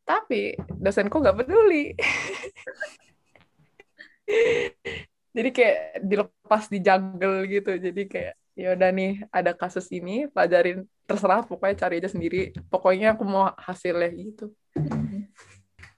Tapi 0.03 0.59
dosenku 0.75 1.23
nggak 1.23 1.47
peduli. 1.47 1.95
Jadi 5.35 5.49
kayak 5.51 5.77
dilepas 6.07 6.65
di 6.71 6.79
jungle 6.79 7.37
gitu. 7.51 7.71
Jadi 7.75 8.03
kayak 8.07 8.35
ya 8.55 8.69
udah 8.79 8.91
nih 8.95 9.11
ada 9.35 9.51
kasus 9.51 9.91
ini, 9.91 10.31
pelajarin 10.31 10.87
terserah 11.05 11.43
pokoknya 11.43 11.77
cari 11.83 11.95
aja 11.99 12.11
sendiri. 12.15 12.55
Pokoknya 12.71 13.19
aku 13.19 13.27
mau 13.27 13.51
hasilnya 13.59 14.09
gitu. 14.15 14.55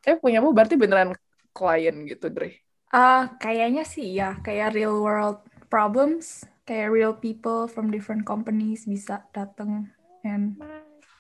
Eh 0.07 0.17
punyamu 0.17 0.57
berarti 0.57 0.75
beneran 0.81 1.13
klien 1.53 1.97
gitu, 2.09 2.33
Dre. 2.33 2.65
Ah, 2.95 3.37
kayaknya 3.43 3.85
sih 3.85 4.17
ya, 4.17 4.41
kayak 4.41 4.73
real 4.73 5.05
world 5.05 5.43
problems, 5.69 6.47
kayak 6.65 6.89
real 6.95 7.13
people 7.13 7.69
from 7.69 7.93
different 7.93 8.25
companies 8.25 8.89
bisa 8.89 9.27
datang 9.37 9.91
and 10.25 10.57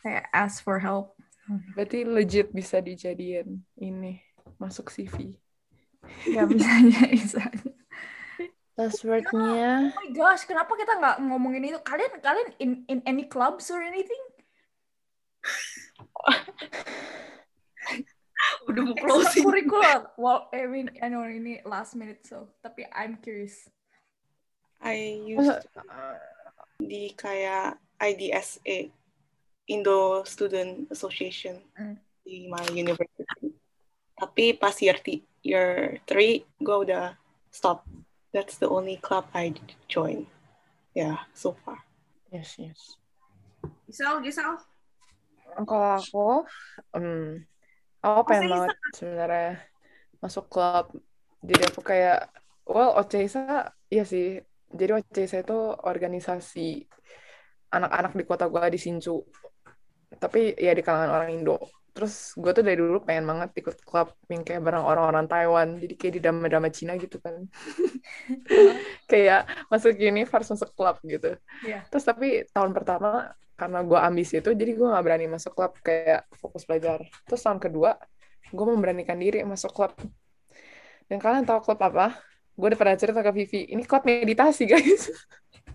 kayak 0.00 0.24
ask 0.32 0.62
for 0.64 0.80
help. 0.80 1.12
Berarti 1.74 2.06
legit 2.06 2.48
bisa 2.54 2.80
dijadiin 2.80 3.60
ini 3.82 4.22
masuk 4.56 4.88
CV. 4.88 5.36
Ya 6.32 6.46
bisa 6.48 6.70
bisa. 7.12 7.42
Passwordnya 8.76 9.88
Oh 9.88 9.96
my 9.96 10.08
gosh, 10.12 10.44
kenapa 10.44 10.76
kita 10.76 11.00
nggak 11.00 11.16
ngomongin 11.24 11.64
itu? 11.64 11.80
Kalian 11.80 12.12
kalian 12.20 12.48
in 12.60 12.70
in 12.86 12.98
any 13.08 13.24
clubs 13.24 13.72
or 13.72 13.80
anything? 13.80 14.20
Udah 18.68 18.82
mau 18.84 18.94
closing. 18.98 19.48
curricular. 19.48 20.12
Well, 20.20 20.52
I 20.52 20.68
mean, 20.68 20.92
I 21.00 21.08
know 21.08 21.24
ini 21.24 21.64
last 21.64 21.96
minute 21.96 22.20
so, 22.28 22.52
tapi 22.60 22.84
I'm 22.92 23.16
curious. 23.18 23.66
I 24.76 25.24
used 25.24 25.64
to 25.72 25.80
di 26.76 27.16
kayak 27.16 27.80
IDSA 27.96 28.92
Indo 29.66 30.20
Student 30.28 30.92
Association 30.92 31.64
Hmm. 31.74 31.96
di 32.20 32.52
my 32.52 32.60
university. 32.68 33.56
Tapi 34.16 34.52
pas 34.52 34.76
year 34.84 35.00
year 35.40 35.96
three 36.04 36.44
gue 36.60 36.76
udah 36.76 37.16
stop. 37.48 37.88
That's 38.36 38.60
the 38.60 38.68
only 38.68 39.00
club 39.00 39.32
I 39.32 39.56
join. 39.88 40.28
Yeah, 40.92 41.24
so 41.32 41.56
far. 41.64 41.80
yes 42.28 42.60
yes. 42.60 43.00
Gisel, 43.88 44.20
Gisel. 44.20 44.60
Kalau 45.64 45.96
aku, 45.96 46.28
um, 46.92 47.40
aku 48.04 48.20
pengen 48.28 48.52
banget 48.52 48.76
sebenarnya 48.92 49.64
masuk 50.20 50.52
klub. 50.52 50.92
Jadi 51.40 51.62
aku 51.64 51.80
kayak, 51.80 52.28
well, 52.68 52.92
OCISA, 53.00 53.72
iya 53.88 54.04
sih. 54.04 54.36
Jadi 54.68 55.00
OCISA 55.00 55.40
itu 55.40 55.56
organisasi 55.72 56.84
anak-anak 57.72 58.12
di 58.20 58.24
kota 58.28 58.52
gua 58.52 58.68
di 58.68 58.76
Sincu. 58.76 59.24
Tapi 60.12 60.60
ya 60.60 60.76
di 60.76 60.84
kalangan 60.84 61.08
orang 61.08 61.40
Indo. 61.40 61.56
Terus 61.96 62.36
gue 62.36 62.52
tuh 62.52 62.60
dari 62.60 62.76
dulu 62.76 63.00
pengen 63.00 63.24
banget 63.24 63.56
ikut 63.56 63.80
klub 63.80 64.12
yang 64.28 64.44
kayak 64.44 64.60
bareng 64.60 64.84
orang-orang 64.84 65.24
Taiwan. 65.24 65.80
Jadi 65.80 65.94
kayak 65.96 66.12
di 66.12 66.20
drama-drama 66.20 66.68
Cina 66.68 66.92
gitu 67.00 67.16
kan. 67.24 67.48
kayak 69.10 69.48
masuk 69.72 69.96
universe, 69.96 70.52
masuk 70.52 70.76
klub 70.76 71.00
gitu. 71.08 71.40
Iya. 71.64 71.88
Terus 71.88 72.04
tapi 72.04 72.44
tahun 72.52 72.76
pertama 72.76 73.32
karena 73.56 73.80
gue 73.80 73.96
ambisi 73.96 74.36
itu, 74.44 74.52
jadi 74.52 74.76
gue 74.76 74.84
nggak 74.84 75.04
berani 75.08 75.26
masuk 75.32 75.56
klub 75.56 75.72
kayak 75.80 76.28
fokus 76.36 76.68
belajar. 76.68 77.00
Terus 77.24 77.40
tahun 77.40 77.56
kedua, 77.56 77.96
gue 78.52 78.66
memberanikan 78.68 79.16
diri 79.16 79.40
masuk 79.48 79.72
klub. 79.72 79.96
Dan 81.08 81.16
kalian 81.16 81.48
tahu 81.48 81.64
klub 81.64 81.80
apa? 81.80 82.12
Gue 82.52 82.76
udah 82.76 82.80
pernah 82.80 82.96
cerita 83.00 83.24
ke 83.24 83.32
Vivi, 83.32 83.72
ini 83.72 83.88
klub 83.88 84.04
meditasi 84.04 84.68
guys. 84.68 85.08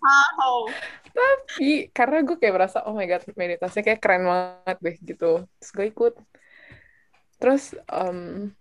Wow. 0.00 0.68
Tapi 1.10 1.92
karena 1.92 2.24
gue 2.24 2.36
kayak 2.38 2.54
merasa, 2.54 2.84
oh 2.86 2.94
my 2.96 3.04
god, 3.04 3.24
meditasinya 3.36 3.84
kayak 3.84 4.00
keren 4.00 4.24
banget 4.24 4.78
deh 4.80 4.96
gitu. 5.04 5.32
Terus 5.60 5.70
gue 5.72 5.86
ikut. 5.90 6.14
Terus 7.40 7.64
em, 7.88 8.52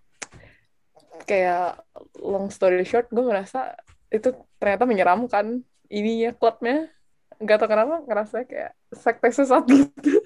kayak 1.23 1.83
long 2.19 2.47
story 2.51 2.83
short, 2.83 3.07
gue 3.11 3.23
merasa 3.23 3.75
itu 4.09 4.33
ternyata 4.57 4.83
menyeramkan 4.89 5.63
ininya 5.87 6.31
klubnya. 6.35 6.89
Gak 7.39 7.63
tau 7.63 7.71
kenapa 7.71 8.03
ngerasa 8.03 8.43
kayak 8.43 8.75
sekte 8.91 9.29
sesat 9.31 9.63
gitu. 9.67 10.19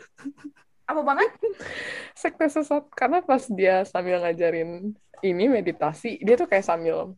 Apa 0.89 1.01
banget? 1.05 1.29
sekte 2.13 2.47
sesat 2.47 2.85
karena 2.93 3.19
pas 3.25 3.43
dia 3.49 3.83
sambil 3.83 4.21
ngajarin 4.21 4.93
ini 5.25 5.45
meditasi 5.49 6.21
dia 6.21 6.35
tuh 6.37 6.47
kayak 6.47 6.63
sambil 6.63 7.17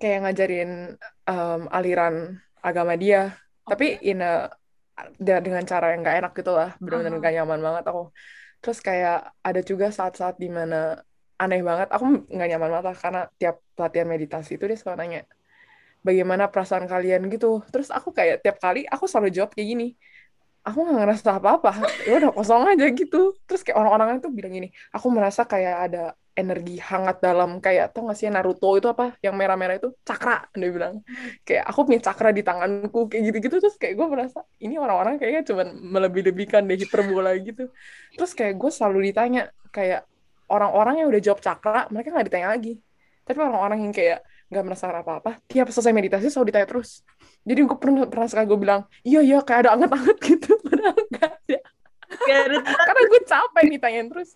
kayak 0.00 0.18
ngajarin 0.24 0.70
em, 1.28 1.62
aliran 1.68 2.40
agama 2.64 2.96
dia. 2.96 3.36
Tapi 3.68 4.00
in 4.02 4.24
a 4.24 4.50
dengan 5.20 5.64
cara 5.64 5.92
yang 5.96 6.04
gak 6.04 6.16
enak 6.20 6.32
gitu 6.36 6.52
lah. 6.52 6.76
Benar-benar 6.80 7.20
gak 7.20 7.34
nyaman 7.40 7.60
banget 7.60 7.84
aku. 7.88 8.02
Terus 8.60 8.78
kayak 8.84 9.32
ada 9.40 9.60
juga 9.64 9.88
saat-saat 9.88 10.36
di 10.36 10.48
mana 10.52 11.00
aneh 11.40 11.60
banget. 11.64 11.88
Aku 11.88 12.04
nggak 12.28 12.48
nyaman 12.52 12.68
banget 12.68 12.86
lah 12.92 12.96
karena 12.96 13.22
tiap 13.40 13.56
pelatihan 13.72 14.08
meditasi 14.08 14.60
itu 14.60 14.64
dia 14.68 14.76
selalu 14.76 14.96
nanya 15.00 15.20
bagaimana 16.04 16.52
perasaan 16.52 16.84
kalian? 16.84 17.24
gitu. 17.32 17.64
Terus 17.72 17.88
aku 17.88 18.12
kayak 18.12 18.44
tiap 18.44 18.60
kali 18.60 18.84
aku 18.84 19.04
selalu 19.08 19.28
jawab 19.32 19.52
kayak 19.56 19.68
gini 19.72 19.88
aku 20.60 20.84
nggak 20.84 20.98
ngerasa 21.00 21.40
apa-apa. 21.40 21.72
Ya 22.04 22.20
udah 22.20 22.30
kosong 22.36 22.68
aja 22.68 22.86
gitu. 22.92 23.32
Terus 23.48 23.64
kayak 23.64 23.80
orang-orang 23.80 24.20
itu 24.20 24.28
bilang 24.28 24.52
gini 24.52 24.68
aku 24.92 25.06
merasa 25.08 25.48
kayak 25.48 25.76
ada 25.88 26.12
energi 26.40 26.80
hangat 26.80 27.20
dalam 27.20 27.60
kayak 27.60 27.92
tau 27.92 28.08
gak 28.08 28.16
sih 28.16 28.26
Naruto 28.32 28.72
itu 28.74 28.88
apa 28.88 29.14
yang 29.20 29.36
merah-merah 29.36 29.76
itu? 29.76 29.92
Cakra 30.02 30.48
dia 30.56 30.70
bilang. 30.72 31.04
Kayak 31.44 31.64
aku 31.68 31.80
punya 31.86 32.00
cakra 32.00 32.32
di 32.32 32.42
tanganku 32.42 33.06
kayak 33.06 33.22
gitu-gitu. 33.30 33.56
Terus 33.60 33.76
kayak 33.76 33.94
gue 34.00 34.06
merasa 34.08 34.40
ini 34.58 34.80
orang-orang 34.80 35.20
kayaknya 35.20 35.42
cuman 35.46 35.66
melebih-lebihkan 35.76 36.64
deh 36.64 36.80
hiperbola 36.80 37.36
gitu. 37.38 37.68
Terus 38.16 38.32
kayak 38.32 38.56
gue 38.56 38.70
selalu 38.72 39.12
ditanya 39.12 39.52
kayak 39.70 40.08
orang-orang 40.50 41.04
yang 41.04 41.08
udah 41.12 41.22
jawab 41.22 41.40
cakra 41.44 41.86
mereka 41.94 42.10
nggak 42.16 42.26
ditanya 42.26 42.48
lagi. 42.50 42.72
Tapi 43.22 43.38
orang-orang 43.38 43.78
yang 43.86 43.94
kayak 43.94 44.20
nggak 44.50 44.64
merasa 44.66 44.90
apa-apa 44.90 45.38
tiap 45.46 45.70
selesai 45.70 45.94
meditasi 45.94 46.26
selalu 46.26 46.50
ditanya 46.50 46.66
terus. 46.66 47.06
Jadi 47.46 47.60
gue 47.62 47.76
pernah 47.78 48.04
pernah 48.10 48.26
sekali 48.26 48.50
gue 48.50 48.58
bilang 48.58 48.82
iya 49.06 49.22
iya 49.22 49.38
kayak 49.46 49.68
ada 49.68 49.70
anget-anget 49.78 50.18
gitu. 50.34 50.50
Padahal 50.58 50.96
enggak 50.98 51.32
ada. 51.46 51.58
Karena 52.66 53.02
gue 53.06 53.20
capek 53.22 53.64
ditanyain 53.78 54.08
terus. 54.10 54.30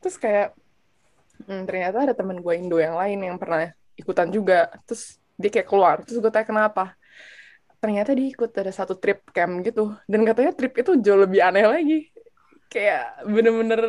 Terus 0.00 0.16
kayak 0.16 0.56
hmm, 1.46 1.62
ternyata 1.68 1.96
ada 2.10 2.14
teman 2.16 2.40
gue 2.40 2.54
Indo 2.56 2.76
yang 2.80 2.96
lain 2.96 3.18
yang 3.20 3.36
pernah 3.38 3.70
ikutan 3.94 4.28
juga. 4.30 4.70
Terus 4.88 5.18
dia 5.38 5.50
kayak 5.50 5.68
keluar. 5.68 5.96
Terus 6.02 6.18
gue 6.20 6.30
tanya 6.30 6.46
kenapa? 6.46 6.84
Ternyata 7.78 8.16
dia 8.16 8.28
ikut 8.32 8.50
ada 8.56 8.72
satu 8.72 8.96
trip 8.96 9.28
camp 9.30 9.60
gitu. 9.62 9.94
Dan 10.08 10.24
katanya 10.24 10.52
trip 10.56 10.72
itu 10.80 10.96
jauh 11.00 11.20
lebih 11.20 11.40
aneh 11.44 11.64
lagi. 11.66 11.98
Kayak 12.72 13.22
bener-bener 13.28 13.82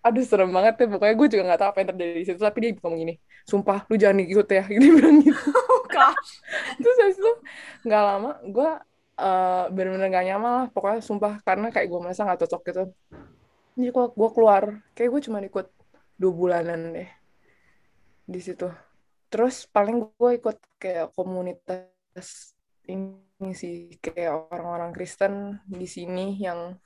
aduh 0.00 0.24
serem 0.24 0.50
banget 0.50 0.74
ya. 0.80 0.86
Pokoknya 0.88 1.14
gue 1.14 1.28
juga 1.28 1.42
nggak 1.52 1.60
tahu 1.60 1.68
apa 1.70 1.78
yang 1.84 1.88
terjadi 1.94 2.12
di 2.16 2.26
situ 2.26 2.40
tapi 2.40 2.58
dia 2.64 2.70
ngomong 2.80 2.98
gini 2.98 3.14
sumpah 3.44 3.78
lu 3.90 3.94
jangan 3.98 4.22
ikut 4.24 4.48
ya. 4.48 4.64
Dia 4.80 4.90
bilang 4.94 5.16
gitu. 5.20 5.50
Terus 6.80 6.96
habis 7.02 7.18
itu 7.18 7.32
nggak 7.84 8.02
lama 8.02 8.30
gue 8.46 8.70
eh 9.20 9.64
bener-bener 9.68 10.08
gak 10.08 10.26
nyaman 10.32 10.52
lah. 10.56 10.66
Pokoknya 10.72 11.00
sumpah 11.04 11.32
karena 11.44 11.68
kayak 11.68 11.86
gue 11.90 12.00
merasa 12.00 12.24
nggak 12.24 12.40
cocok 12.46 12.60
gitu. 12.72 12.82
Jadi 13.76 13.90
kok 13.92 14.08
gue 14.16 14.30
keluar. 14.32 14.62
Kayak 14.96 15.08
gue 15.12 15.20
cuma 15.28 15.38
ikut 15.44 15.66
dua 16.20 16.32
bulanan 16.36 16.92
deh 16.92 17.10
di 18.28 18.40
situ. 18.44 18.68
Terus 19.32 19.64
paling 19.64 19.96
gue 20.20 20.30
ikut 20.36 20.56
kayak 20.76 21.16
komunitas 21.16 22.52
ini 22.84 23.50
sih 23.56 23.96
kayak 24.04 24.52
orang-orang 24.52 24.90
Kristen 24.92 25.56
di 25.64 25.86
sini 25.88 26.36
yang 26.36 26.76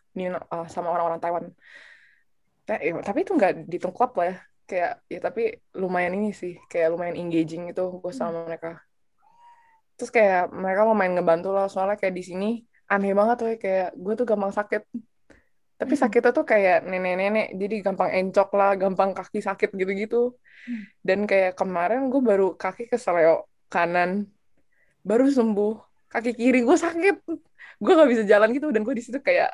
uh, 0.55 0.66
sama 0.70 0.95
orang-orang 0.95 1.18
Taiwan. 1.18 1.45
Ta- 2.64 2.80
eh, 2.80 2.95
tapi 3.03 3.26
itu 3.26 3.32
nggak 3.35 3.66
dihitung 3.66 3.91
klub 3.97 4.14
lah 4.14 4.26
ya. 4.30 4.37
Kayak 4.64 4.93
ya 5.12 5.20
tapi 5.20 5.43
lumayan 5.76 6.16
ini 6.16 6.32
sih 6.32 6.57
kayak 6.70 6.95
lumayan 6.95 7.16
engaging 7.18 7.68
itu 7.74 7.82
gue 8.01 8.12
sama 8.14 8.47
mereka. 8.49 8.80
Terus 9.99 10.11
kayak 10.14 10.55
mereka 10.55 10.87
lumayan 10.87 11.18
ngebantu 11.18 11.51
lah 11.51 11.66
soalnya 11.66 11.99
kayak 12.01 12.14
di 12.14 12.24
sini 12.24 12.49
aneh 12.93 13.12
banget 13.16 13.37
tuh 13.41 13.49
kayak 13.57 13.89
gue 13.97 14.12
tuh 14.14 14.26
gampang 14.28 14.53
sakit 14.53 14.82
tapi 15.75 15.95
sakitnya 15.99 16.31
tuh 16.31 16.47
kayak 16.47 16.87
nenek-nenek 16.87 17.59
jadi 17.59 17.75
gampang 17.83 18.11
encok 18.14 18.49
lah 18.55 18.70
gampang 18.79 19.11
kaki 19.11 19.43
sakit 19.43 19.75
gitu-gitu. 19.75 20.39
Dan 21.03 21.27
kayak 21.27 21.59
kemarin 21.59 22.07
gue 22.09 22.22
baru 22.22 22.55
kaki 22.55 22.87
keseleo 22.87 23.51
kanan 23.66 24.31
baru 25.03 25.27
sembuh. 25.27 25.75
Kaki 26.14 26.31
kiri 26.39 26.62
gue 26.62 26.77
sakit. 26.79 27.16
Gue 27.83 27.93
nggak 27.99 28.11
bisa 28.11 28.22
jalan 28.22 28.55
gitu 28.55 28.70
dan 28.70 28.87
gue 28.87 28.95
di 28.95 29.03
situ 29.03 29.18
kayak 29.18 29.51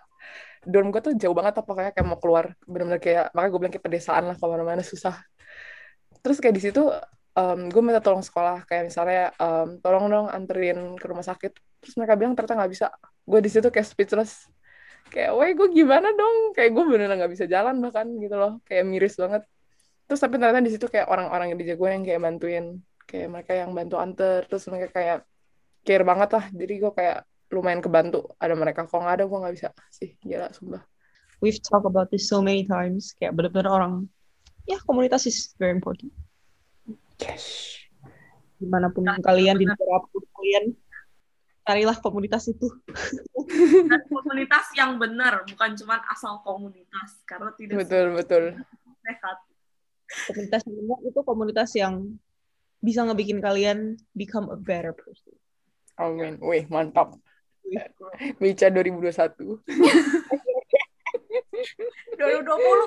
dorm 0.68 0.92
gue 0.92 1.00
tuh 1.00 1.16
jauh 1.16 1.32
banget 1.32 1.56
apa 1.56 1.72
kayak 1.72 1.92
kayak 1.96 2.06
mau 2.06 2.20
keluar. 2.20 2.52
Bener-bener 2.68 3.00
kayak 3.00 3.32
makanya 3.32 3.50
gue 3.50 3.60
bilang 3.64 3.72
kayak 3.72 3.84
pedesaan 3.88 4.24
lah 4.28 4.36
ke 4.36 4.44
mana-mana 4.44 4.84
susah. 4.84 5.16
Terus 6.20 6.36
kayak 6.36 6.52
di 6.52 6.62
situ 6.68 6.84
em, 7.32 7.60
gue 7.72 7.80
minta 7.80 8.04
tolong 8.04 8.20
sekolah. 8.20 8.68
Kayak 8.68 8.92
misalnya 8.92 9.32
em, 9.40 9.80
tolong 9.80 10.04
dong 10.12 10.26
anterin 10.28 11.00
ke 11.00 11.06
rumah 11.08 11.24
sakit. 11.24 11.56
Terus 11.80 11.94
mereka 11.96 12.14
bilang 12.20 12.36
ternyata 12.36 12.60
nggak 12.60 12.72
bisa. 12.76 12.86
Gue 13.24 13.40
di 13.40 13.48
situ 13.48 13.72
kayak 13.72 13.88
speechless 13.88 14.52
kayak 15.10 15.34
weh 15.34 15.50
gue 15.52 15.68
gimana 15.74 16.08
dong? 16.14 16.54
Kayak 16.54 16.70
gue 16.78 16.84
beneran 16.86 17.18
nggak 17.18 17.32
bisa 17.34 17.44
jalan 17.50 17.82
bahkan 17.82 18.06
gitu 18.16 18.36
loh. 18.38 18.62
Kayak 18.64 18.84
miris 18.86 19.18
banget. 19.18 19.42
Terus 20.06 20.20
tapi 20.22 20.38
ternyata 20.38 20.62
di 20.62 20.72
situ 20.72 20.86
kayak 20.86 21.06
orang-orang 21.10 21.54
yang 21.54 21.58
dijagoin 21.58 22.00
yang 22.00 22.04
kayak 22.06 22.20
bantuin 22.22 22.64
kayak 23.10 23.28
mereka 23.30 23.52
yang 23.58 23.70
bantu 23.74 23.98
anter 23.98 24.46
terus 24.46 24.64
mereka 24.70 24.94
kayak 24.94 25.18
care 25.82 26.06
banget 26.06 26.30
lah. 26.30 26.44
Jadi 26.54 26.74
gue 26.78 26.92
kayak 26.94 27.18
lumayan 27.50 27.82
kebantu. 27.82 28.30
Ada 28.38 28.54
mereka 28.54 28.86
kalau 28.86 29.02
nggak 29.04 29.16
ada 29.18 29.24
gue 29.26 29.38
nggak 29.42 29.54
bisa. 29.58 29.68
Sih 29.90 30.14
gila 30.22 30.48
sumpah. 30.54 30.82
We've 31.40 31.58
talked 31.58 31.88
about 31.88 32.12
this 32.12 32.28
so 32.28 32.44
many 32.44 32.68
times. 32.68 33.16
Kayak 33.16 33.32
bener-bener 33.32 33.72
orang, 33.72 33.92
ya 34.68 34.76
komunitas 34.84 35.24
is 35.24 35.56
very 35.56 35.72
important. 35.72 36.12
yes. 37.16 37.76
Di 38.60 38.68
mana 38.68 38.92
pun 38.92 39.08
kalian, 39.08 39.56
di 39.56 39.64
apa 39.64 40.04
pun 40.12 40.20
kalian, 40.36 40.76
carilah 41.70 41.96
komunitas 42.02 42.50
itu. 42.50 42.66
Dan 43.86 44.02
komunitas 44.10 44.66
yang 44.74 44.98
benar, 44.98 45.46
bukan 45.46 45.78
cuma 45.78 46.02
asal 46.10 46.42
komunitas. 46.42 47.22
Karena 47.22 47.54
tidak 47.54 47.86
betul 47.86 48.06
betul 48.18 48.44
sehat. 49.06 49.38
Komunitas 50.26 50.66
yang 50.66 50.76
benar 50.82 50.98
itu 51.06 51.20
komunitas 51.22 51.70
yang 51.78 51.94
bisa 52.80 53.04
ngebikin 53.04 53.38
kalian 53.44 54.00
become 54.16 54.48
a 54.48 54.56
better 54.56 54.96
person. 54.96 55.36
amin 56.00 56.40
wih 56.40 56.64
mantap 56.72 57.12
Bica 58.40 58.72
2021 58.72 59.60
2020 59.60 59.60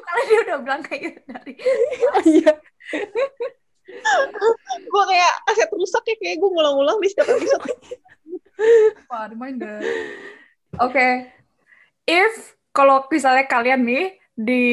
kali 0.09 0.21
dia 0.25 0.39
udah 0.49 0.57
bilang 0.65 0.81
kayak 0.81 1.01
gitu 1.05 1.19
dari 1.29 1.53
iya 2.41 2.53
gue 4.81 5.03
kayak 5.05 5.34
aset 5.53 5.69
rusak 5.69 6.03
ya, 6.09 6.15
kayak 6.17 6.36
gue 6.41 6.49
ngulang-ulang 6.49 6.97
di 6.97 7.07
setiap 7.13 7.29
episode. 7.29 7.67
Reminder. 9.29 9.81
Oke. 10.81 11.29
If 12.03 12.57
kalau 12.73 13.05
misalnya 13.07 13.45
kalian 13.45 13.85
nih 13.85 14.17
di 14.33 14.65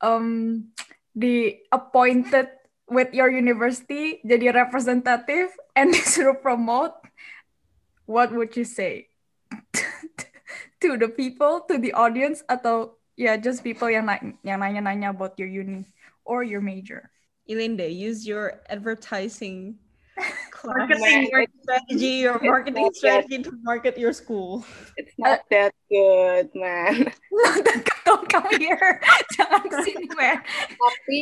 um, 0.00 0.64
di 1.12 1.60
appointed 1.68 2.48
with 2.88 3.12
your 3.12 3.28
university 3.28 4.18
jadi 4.24 4.56
representative 4.56 5.52
and 5.76 5.92
disuruh 5.96 6.36
promote, 6.40 6.96
what 8.08 8.32
would 8.32 8.56
you 8.56 8.64
say? 8.64 9.12
to 10.80 10.96
the 10.96 11.08
people, 11.08 11.64
to 11.68 11.76
the 11.76 11.92
audience 11.92 12.42
atau 12.48 12.96
ya 13.18 13.36
just 13.36 13.66
people 13.66 13.90
yang 13.90 14.06
na- 14.06 14.22
yang 14.46 14.62
nanya-nanya 14.62 15.10
about 15.10 15.36
your 15.36 15.50
uni 15.50 15.84
or 16.24 16.42
your 16.42 16.62
major. 16.62 17.10
Ilinde, 17.48 17.88
use 17.88 18.28
your 18.28 18.60
advertising 18.68 19.80
Marketing 20.64 21.30
strategy, 21.62 22.26
your 22.26 22.38
marketing 22.42 22.90
strategy 22.94 23.38
to 23.42 23.52
market 23.62 23.94
your 23.98 24.12
school. 24.12 24.64
It's 24.96 25.14
not 25.18 25.46
that 25.50 25.74
good, 25.86 26.50
man. 26.54 27.12
Don't 28.04 28.26
come 28.26 28.50
here. 28.58 28.98
Jangan 29.38 29.62
ke 29.70 29.76
sini, 29.86 30.08
man. 30.18 30.42
Tapi 30.66 31.18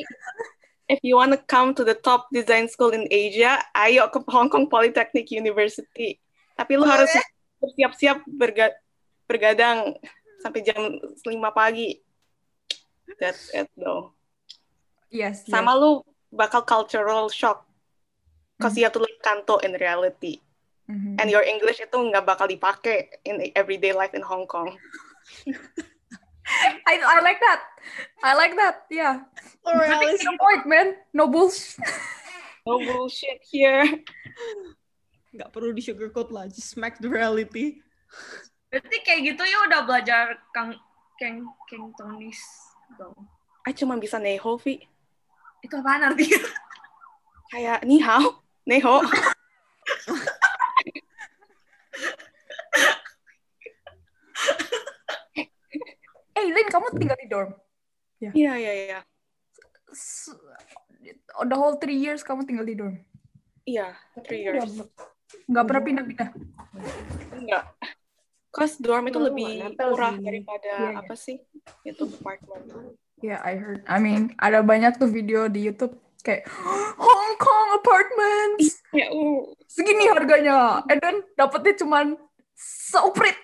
if 0.89 1.01
you 1.03 1.19
want 1.19 1.37
to 1.37 1.41
come 1.51 1.75
to 1.77 1.85
the 1.85 1.99
top 1.99 2.31
design 2.33 2.71
school 2.71 2.95
in 2.95 3.05
Asia, 3.11 3.61
ayo 3.77 4.09
ke 4.09 4.23
Hong 4.31 4.49
Kong 4.49 4.71
Polytechnic 4.71 5.29
University. 5.35 6.17
Tapi 6.57 6.73
lu 6.81 6.89
harus 6.89 7.11
bersiap-siap 7.61 8.25
berga- 8.25 8.79
bergadang 9.29 9.99
sampai 10.41 10.65
jam 10.65 10.97
5 11.21 11.27
pagi. 11.53 12.01
That's 13.21 13.53
it 13.53 13.69
though. 13.77 14.17
Yes. 15.13 15.45
Sama 15.47 15.77
lu 15.77 16.03
bakal 16.33 16.65
cultural 16.65 17.29
shock. 17.29 17.65
Because 18.57 18.75
you 18.77 18.89
have 18.89 18.97
to 18.97 19.05
learn 19.05 19.21
Kanto 19.21 19.61
in 19.61 19.77
reality. 19.77 20.41
Mhm. 20.89 21.21
And 21.21 21.29
your 21.29 21.45
English 21.45 21.83
itu 21.83 21.93
nggak 21.93 22.25
bakal 22.25 22.49
dipakai 22.49 23.21
in 23.27 23.53
everyday 23.53 23.93
life 23.93 24.17
in 24.17 24.25
Hong 24.25 24.49
Kong. 24.49 24.73
I 26.87 26.95
I 27.03 27.19
like 27.27 27.43
that. 27.43 27.61
I 28.23 28.33
like 28.39 28.55
that. 28.55 28.87
Yeah. 28.87 29.27
To 29.67 29.71
the 29.75 30.35
point, 30.39 30.65
man. 30.65 30.95
No 31.11 31.27
bullshit. 31.27 31.83
No 32.67 32.83
bullshit 32.83 33.47
here. 33.47 33.87
Nggak 35.31 35.55
perlu 35.55 35.71
di 35.71 35.87
sugarcoat 35.87 36.35
lah, 36.35 36.51
just 36.51 36.75
smack 36.75 36.99
the 36.99 37.07
reality. 37.07 37.79
Berarti 38.67 38.97
kayak 39.07 39.23
gitu 39.23 39.43
ya 39.47 39.71
udah 39.71 39.87
belajar 39.87 40.35
Kang 40.51 40.75
Keng 41.15 41.47
Cantonese 41.71 42.43
dong. 42.99 43.15
I 43.63 43.71
cuma 43.71 43.95
bisa 44.03 44.19
neho, 44.19 44.59
Vi. 44.59 44.83
Itu 45.63 45.79
apaan 45.79 46.11
artinya? 46.11 46.43
Kayak 47.55 47.87
ni 47.87 48.03
hao, 48.03 48.43
neho. 48.67 48.97
Eh, 56.37 56.47
Lin, 56.53 56.69
kamu 56.69 56.87
tinggal 57.01 57.17
di 57.17 57.29
dorm. 57.29 57.51
Iya, 58.21 58.53
iya, 58.57 58.73
iya. 58.73 58.99
S- 59.93 60.33
The 61.37 61.55
whole 61.57 61.79
three 61.79 61.97
years 61.97 62.27
kamu 62.27 62.45
tinggal 62.45 62.67
di 62.67 62.75
dorm. 62.77 62.97
Iya, 63.65 63.95
three 64.27 64.43
years. 64.45 64.69
Nggak 65.47 65.65
pernah 65.65 65.83
pindah-pindah. 65.85 66.29
Enggak. 67.35 67.65
Cause 68.51 68.81
dorm 68.81 69.05
itu 69.07 69.21
Lu 69.21 69.29
lebih 69.31 69.69
murah 69.77 70.17
sih. 70.17 70.25
daripada 70.25 70.73
Iya, 70.73 70.91
iya. 70.93 71.01
apa 71.01 71.15
sih? 71.15 71.37
Itu 71.85 72.09
apartment. 72.09 72.97
Yeah, 73.21 73.41
I 73.41 73.57
heard. 73.57 73.81
I 73.89 73.97
mean, 73.97 74.37
ada 74.37 74.61
banyak 74.61 74.97
tuh 75.01 75.09
video 75.09 75.49
di 75.49 75.65
YouTube 75.65 75.97
kayak 76.27 76.43
Hong 76.99 77.35
Kong 77.39 77.69
apartments. 77.79 78.83
Ya, 78.91 79.07
uh, 79.15 79.47
Segini 79.71 80.11
harganya. 80.11 80.83
And 80.91 80.99
then 80.99 81.23
dapetnya 81.39 81.79
cuman 81.79 82.19
seuprit. 82.59 83.39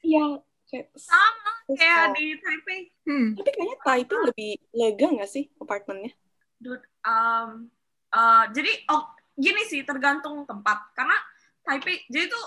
iya. 0.00 0.40
Kayak, 0.64 0.88
Sama 0.96 1.52
kayak 1.76 2.16
di 2.16 2.34
Taipei. 2.40 2.80
Hmm. 3.04 3.28
Tapi 3.36 3.50
kayaknya 3.52 3.78
Taipei 3.84 4.18
lebih 4.32 4.52
lega 4.72 5.06
nggak 5.12 5.30
sih 5.30 5.52
apartemennya? 5.60 6.16
dude, 6.64 6.84
um, 7.04 7.68
uh, 8.16 8.44
jadi 8.56 8.72
oh 8.88 9.12
gini 9.36 9.68
sih 9.68 9.84
tergantung 9.84 10.48
tempat 10.48 10.96
karena 10.96 11.16
Taipei 11.60 12.00
jadi 12.08 12.32
tuh 12.32 12.44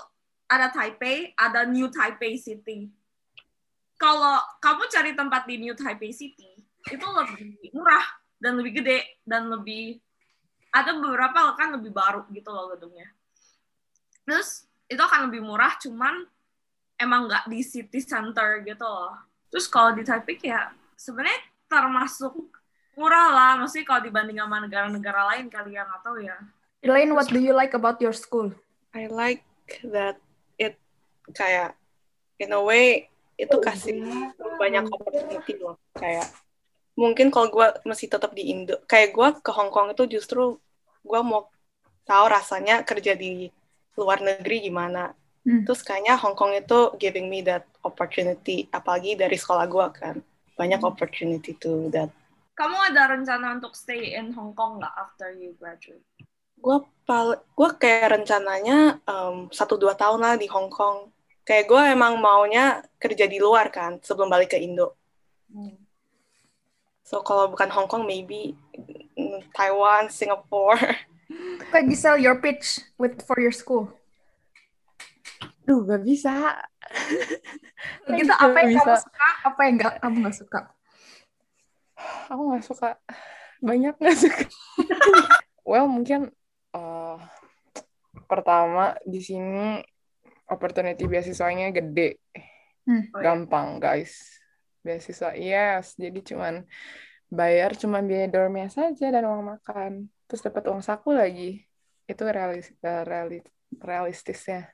ada 0.50 0.74
Taipei 0.74 1.30
ada 1.38 1.62
New 1.70 1.86
Taipei 1.92 2.34
City 2.34 2.90
kalau 3.94 4.42
kamu 4.58 4.90
cari 4.90 5.12
tempat 5.14 5.46
di 5.46 5.62
New 5.62 5.78
Taipei 5.78 6.10
City 6.10 6.66
itu 6.90 7.06
lebih 7.06 7.70
murah 7.70 8.02
dan 8.38 8.58
lebih 8.58 8.82
gede 8.82 9.18
dan 9.26 9.50
lebih 9.50 9.98
ada 10.70 10.94
beberapa 10.94 11.58
kan 11.58 11.74
lebih 11.74 11.90
baru 11.90 12.22
gitu 12.30 12.50
loh 12.50 12.74
gedungnya. 12.74 13.10
Terus 14.24 14.68
itu 14.88 15.00
akan 15.00 15.28
lebih 15.28 15.42
murah 15.44 15.74
cuman 15.80 16.24
emang 16.98 17.28
nggak 17.28 17.44
di 17.50 17.60
city 17.62 18.00
center 18.02 18.62
gitu 18.62 18.84
loh. 18.84 19.14
Terus 19.48 19.66
kalau 19.66 19.94
di 19.96 20.02
Taipei 20.06 20.38
ya 20.42 20.70
sebenarnya 20.98 21.40
termasuk 21.70 22.34
murah 22.98 23.28
lah. 23.30 23.50
Maksudnya 23.62 23.86
kalau 23.86 24.00
dibanding 24.02 24.38
sama 24.42 24.56
negara-negara 24.64 25.20
lain 25.34 25.46
kalian 25.46 25.88
atau 26.02 26.18
ya. 26.18 26.36
Elaine, 26.82 27.10
what 27.10 27.26
do 27.26 27.38
you 27.42 27.54
like 27.54 27.74
about 27.74 27.98
your 27.98 28.14
school? 28.14 28.54
I 28.94 29.10
like 29.10 29.42
that 29.82 30.18
it 30.58 30.78
kayak 31.34 31.74
in 32.38 32.54
a 32.54 32.62
way 32.62 33.10
itu 33.38 33.54
kasih 33.62 33.98
banyak 34.58 34.86
opportunity 34.90 35.54
loh. 35.58 35.78
Kayak 35.94 36.30
mungkin 36.98 37.30
kalau 37.30 37.46
gue 37.46 37.66
masih 37.86 38.10
tetap 38.10 38.34
di 38.34 38.50
Indo 38.50 38.82
kayak 38.90 39.14
gue 39.14 39.28
ke 39.38 39.54
Hong 39.54 39.70
Kong 39.70 39.94
itu 39.94 40.18
justru 40.18 40.58
gue 41.06 41.20
mau 41.22 41.46
tahu 42.02 42.26
rasanya 42.26 42.82
kerja 42.82 43.14
di 43.14 43.46
luar 43.94 44.18
negeri 44.18 44.66
gimana. 44.66 45.14
Hmm. 45.46 45.64
terus 45.64 45.80
kayaknya 45.86 46.18
Hong 46.18 46.34
Kong 46.34 46.52
itu 46.58 46.92
giving 46.98 47.30
me 47.30 47.40
that 47.46 47.64
opportunity 47.86 48.66
apalagi 48.74 49.14
dari 49.14 49.38
sekolah 49.38 49.70
gue 49.70 49.86
kan. 49.94 50.16
Banyak 50.58 50.82
opportunity 50.82 51.54
to 51.62 51.86
that. 51.94 52.10
Kamu 52.58 52.74
ada 52.90 53.14
rencana 53.14 53.54
untuk 53.54 53.78
stay 53.78 54.18
in 54.18 54.34
Hong 54.34 54.50
Kong 54.58 54.82
nggak 54.82 54.94
after 54.98 55.30
you 55.38 55.54
graduate? 55.54 56.02
Gue 56.58 56.82
pal 57.06 57.38
gue 57.38 57.70
kayak 57.78 58.18
rencananya 58.18 58.98
em, 59.06 59.46
satu 59.54 59.78
dua 59.78 59.94
tahun 59.94 60.18
lah 60.18 60.34
di 60.34 60.50
Hong 60.50 60.68
Kong. 60.68 61.14
Kayak 61.46 61.64
gue 61.70 61.82
emang 61.94 62.18
maunya 62.18 62.82
kerja 62.98 63.30
di 63.30 63.38
luar 63.38 63.70
kan 63.70 64.02
sebelum 64.02 64.26
balik 64.26 64.52
ke 64.52 64.58
Indo 64.58 64.98
so 67.08 67.24
kalau 67.24 67.48
bukan 67.48 67.72
Hong 67.72 67.88
Kong 67.88 68.04
maybe 68.04 68.52
mm, 69.16 69.48
Taiwan 69.56 70.12
Singapore 70.12 70.76
Okay, 71.68 71.84
Giselle, 71.84 72.16
your 72.16 72.40
pitch 72.40 72.80
with 72.96 73.20
for 73.28 73.36
your 73.36 73.52
school. 73.52 73.92
Duh, 75.68 75.84
gak 75.84 76.00
bisa. 76.00 76.56
Gitu 78.08 78.32
apa 78.32 78.64
yang 78.64 78.72
Bisa. 78.72 78.80
kamu 78.80 78.96
suka, 79.04 79.28
apa 79.44 79.60
yang 79.68 79.74
nggak 79.76 79.94
kamu 80.00 80.16
nggak 80.24 80.36
suka? 80.40 80.60
Aku 82.32 82.42
gak 82.56 82.64
suka. 82.64 82.90
Banyak 83.60 83.94
gak 84.00 84.16
suka. 84.16 84.44
well, 85.68 85.84
mungkin 85.84 86.32
uh, 86.72 87.20
pertama 88.24 88.96
di 89.04 89.20
sini 89.20 89.84
opportunity 90.48 91.04
beasiswanya 91.04 91.68
gede. 91.68 92.16
Hmm. 92.88 93.12
Gampang, 93.12 93.76
guys. 93.76 94.37
Beasiswa, 94.88 95.36
yes. 95.36 96.00
Jadi 96.00 96.24
cuman 96.24 96.64
bayar 97.28 97.76
cuman 97.76 98.08
biaya 98.08 98.32
dormnya 98.32 98.72
saja 98.72 99.12
dan 99.12 99.28
uang 99.28 99.44
makan. 99.44 100.08
Terus 100.24 100.40
dapat 100.40 100.64
uang 100.72 100.80
saku 100.80 101.12
lagi. 101.12 101.60
Itu 102.08 102.24
realis, 102.24 102.72
eh, 102.80 103.04
reali- 103.04 103.52
realistisnya. 103.76 104.72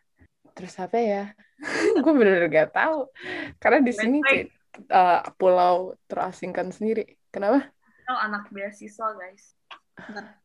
Terus 0.55 0.79
apa 0.79 1.03
ya? 1.03 1.35
Gue 2.03 2.13
bener-bener 2.15 2.47
gak 2.47 2.79
tahu. 2.79 3.11
Karena 3.59 3.83
di 3.83 3.91
sini 3.91 4.23
kayak 4.23 4.55
uh, 4.95 5.27
pulau 5.35 5.99
terasingkan 6.07 6.71
sendiri. 6.71 7.19
Kenapa? 7.35 7.75
Oh, 8.07 8.19
anak 8.21 8.53
beasiswa 8.55 9.17
guys 9.19 9.57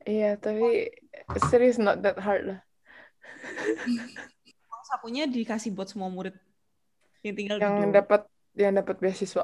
Iya, 0.06 0.38
tapi 0.38 0.94
serius 1.50 1.82
not 1.82 2.02
that 2.06 2.18
hard 2.22 2.54
lah. 2.54 2.60
Uang 4.70 4.84
sakunya 4.86 5.26
dikasih 5.26 5.74
buat 5.74 5.90
semua 5.90 6.10
murid 6.10 6.38
yang 7.26 7.36
tinggal 7.36 7.58
di 7.58 7.66
Yang 7.66 7.92
dapat 7.98 8.22
yang 8.56 8.74
dapat 8.78 8.96
beasiswa 9.02 9.44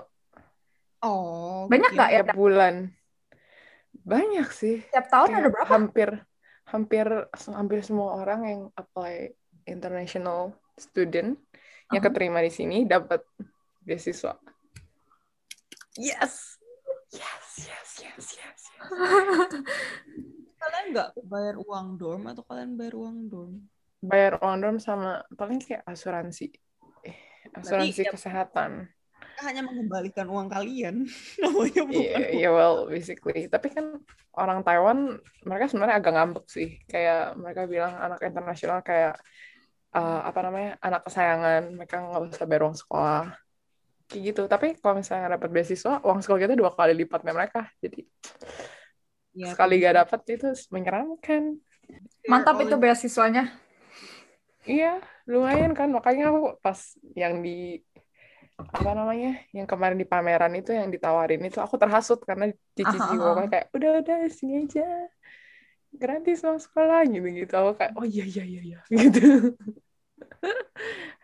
Oh, 1.05 1.69
Banyak 1.69 1.93
nggak 1.93 2.09
ya? 2.09 2.15
tiap 2.25 2.33
bulan. 2.33 2.89
Banyak 4.01 4.49
sih. 4.49 4.81
Tiap 4.89 5.05
tahun 5.07 5.27
Kayak 5.29 5.39
ada 5.39 5.49
berapa? 5.53 5.69
Hampir 5.69 6.09
hampir 6.65 7.05
hampir 7.53 7.79
semua 7.85 8.17
orang 8.17 8.41
yang 8.41 8.61
apply 8.73 9.29
international 9.69 10.57
student 10.73 11.37
yang 11.93 12.01
Aha. 12.01 12.09
keterima 12.09 12.41
di 12.41 12.49
sini 12.49 12.89
dapat 12.89 13.21
beasiswa. 13.85 14.33
Yes. 15.95 16.57
Yes, 17.13 17.45
yes, 17.69 17.89
yes, 18.01 18.25
yes. 18.33 18.59
yes. 18.65 18.89
Kalian 20.59 20.85
nggak 20.91 21.09
bayar 21.29 21.55
uang 21.61 22.01
dorm 22.01 22.25
atau 22.25 22.41
kalian 22.43 22.73
bayar 22.75 22.97
uang 22.97 23.29
dorm? 23.29 23.53
Bayar 24.01 24.41
uang 24.41 24.55
dorm 24.59 24.77
sama 24.81 25.21
paling 25.37 25.61
kayak 25.61 25.85
asuransi. 25.85 26.49
Eh, 27.05 27.15
Asuransi 27.53 28.01
ya- 28.03 28.11
kesehatan. 28.11 28.89
Hanya 29.43 29.61
mengembalikan 29.67 30.27
uang 30.31 30.47
kalian. 30.47 31.03
Namanya 31.41 31.81
bukan. 31.83 31.99
Iya, 31.99 32.19
iya, 32.31 32.49
well, 32.53 32.87
basically. 32.87 33.51
Tapi 33.51 33.67
kan 33.73 33.99
orang 34.35 34.63
Taiwan, 34.63 35.19
mereka 35.43 35.65
sebenarnya 35.67 35.97
agak 35.99 36.13
ngambek 36.15 36.45
sih. 36.47 36.79
Kayak 36.87 37.35
mereka 37.35 37.61
bilang 37.67 37.93
anak 37.99 38.19
internasional 38.23 38.79
kayak, 38.79 39.19
uh, 39.91 40.21
apa 40.23 40.39
namanya, 40.45 40.71
anak 40.79 41.01
kesayangan. 41.03 41.63
Mereka 41.75 41.95
nggak 41.99 42.21
usah 42.31 42.47
bayar 42.47 42.63
uang 42.69 42.77
sekolah. 42.79 43.25
Kayak 44.07 44.21
gitu. 44.31 44.41
Tapi 44.47 44.67
kalau 44.79 44.95
misalnya 45.01 45.35
dapat 45.35 45.49
beasiswa, 45.51 45.99
uang 46.05 46.19
sekolah 46.23 46.39
kita 46.39 46.55
dua 46.55 46.71
kali 46.71 46.93
lipatnya 46.95 47.33
mereka. 47.35 47.67
Jadi, 47.83 48.07
Ya, 49.35 49.51
sekali 49.51 49.83
gak 49.83 49.99
dapat 49.99 50.21
itu 50.31 50.47
menyeramkan. 50.71 51.59
Mantap 52.23 52.55
All 52.55 52.71
itu 52.71 52.75
beasiswanya. 52.79 53.51
Iya, 54.63 55.03
lumayan 55.27 55.75
kan. 55.75 55.91
Makanya 55.91 56.31
aku 56.31 56.55
pas 56.63 56.95
yang 57.19 57.43
di 57.43 57.83
apa 58.55 58.91
namanya 58.95 59.43
yang 59.51 59.67
kemarin 59.67 59.99
di 59.99 60.07
pameran 60.07 60.55
itu 60.55 60.71
yang 60.71 60.87
ditawarin 60.87 61.43
itu 61.43 61.59
aku 61.59 61.75
terhasut 61.75 62.23
karena 62.23 62.47
cici 62.71 62.95
Aha, 62.95 63.11
gue 63.11 63.31
aha. 63.35 63.43
kayak 63.51 63.65
udah 63.75 63.91
udah 63.99 64.17
sini 64.31 64.63
aja. 64.63 64.87
Gratis 65.95 66.43
sama 66.43 66.59
sekolah 66.59 67.07
gitu 67.07 67.27
gitu 67.31 67.51
aku 67.55 67.71
kayak 67.79 67.91
oh 67.95 68.07
iya 68.07 68.23
iya 68.27 68.43
iya 68.43 68.61
iya 68.63 68.79
gitu. 69.03 69.55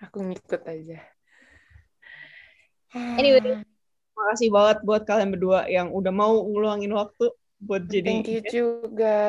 Aku 0.07 0.17
ngikut 0.27 0.61
aja. 0.67 0.99
Anyway. 2.95 3.63
Makasih 4.11 4.49
banget 4.51 4.77
buat 4.83 5.03
kalian 5.07 5.31
berdua 5.31 5.71
yang 5.71 5.95
udah 5.95 6.11
mau 6.11 6.43
ngeluangin 6.43 6.91
waktu 6.91 7.31
buat 7.61 7.87
jadi 7.87 8.05
thank 8.09 8.27
you 8.27 8.41
juga. 8.43 9.19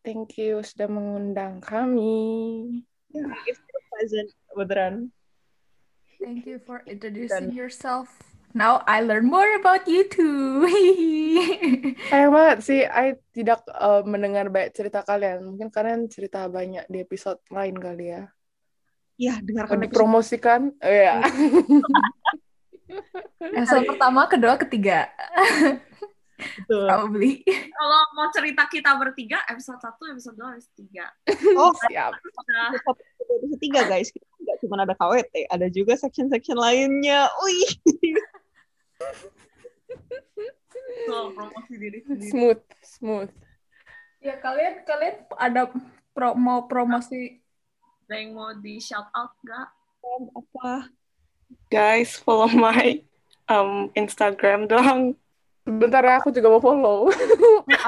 Thank 0.00 0.40
you 0.40 0.64
sudah 0.64 0.88
mengundang 0.88 1.60
kami. 1.60 2.80
It's 3.12 3.60
a 3.60 3.80
pleasant 3.92 4.30
beneran. 4.56 4.94
Thank 6.24 6.48
you 6.48 6.56
for 6.64 6.80
introducing 6.88 7.52
yourself. 7.52 8.08
Now 8.56 8.80
I 8.88 9.04
learn 9.04 9.28
more 9.28 9.60
about 9.60 9.84
you 9.84 10.08
too. 10.08 10.64
sayang 12.08 12.32
banget 12.32 12.58
sih 12.64 12.80
I 12.88 13.20
tidak 13.36 13.68
eh, 13.68 14.02
mendengar 14.08 14.48
banyak 14.48 14.72
cerita 14.72 15.04
kalian 15.04 15.44
mungkin 15.44 15.68
kalian 15.68 16.08
cerita 16.08 16.48
banyak 16.48 16.88
di 16.88 17.04
episode 17.04 17.44
lain 17.52 17.76
kali 17.76 18.16
ya 18.16 18.24
Ya, 19.14 19.38
Mau 19.38 19.46
dengarkan 19.46 19.78
dipromosikan 19.84 20.60
oh, 20.74 20.90
ya 20.90 21.22
Episode 23.44 23.84
pertama, 23.90 24.24
kedua, 24.30 24.54
ketiga. 24.56 25.10
Probably. 26.66 27.46
kalau 27.78 28.00
mau 28.18 28.28
cerita 28.34 28.66
kita 28.66 28.90
bertiga 28.98 29.38
episode 29.46 29.78
1, 29.78 30.14
episode 30.18 30.36
2, 30.38 30.56
episode 30.58 30.78
3 30.90 31.06
Oh, 31.60 31.72
siap 31.86 32.12
Udah. 32.14 32.68
episode 32.74 33.60
tiga 33.62 33.86
guys. 33.86 34.10
Kita 34.10 34.26
nggak 34.26 34.56
cuma 34.60 34.82
ada 34.82 34.94
KWT, 34.98 35.34
ada 35.48 35.66
juga 35.70 35.94
section-section 35.96 36.58
lainnya. 36.58 37.30
Wih. 37.46 37.70
Tuh, 41.04 41.26
promosi 41.34 41.72
diri 41.76 41.98
sendiri 42.02 42.30
smooth 42.30 42.62
smooth 42.82 43.30
Ya 44.24 44.40
kalian 44.40 44.88
kalian 44.88 45.16
ada 45.36 45.68
pro, 46.16 46.32
mau 46.32 46.64
promosi 46.64 47.44
ada 48.08 48.14
yang 48.16 48.36
mau 48.36 48.52
di 48.56 48.80
shout 48.80 49.08
out 49.12 49.32
gak? 49.44 49.68
Apa? 50.32 50.88
guys 51.68 52.16
follow 52.16 52.48
my 52.48 53.00
um, 53.48 53.90
Instagram 53.94 54.66
dong 54.68 55.16
Bentar 55.64 56.04
ya, 56.04 56.20
aku 56.20 56.28
juga 56.28 56.52
mau 56.52 56.60
follow. 56.60 57.08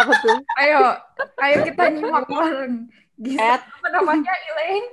Apa 0.00 0.12
tuh? 0.16 0.36
Ayo, 0.56 0.96
ayo 1.38 1.56
kita 1.62 1.92
nyimak 1.92 2.24
bareng. 2.24 2.88
Gisa, 3.16 3.40
at 3.56 3.62
apa 3.64 3.88
namanya 3.92 4.32
Elaine? 4.52 4.88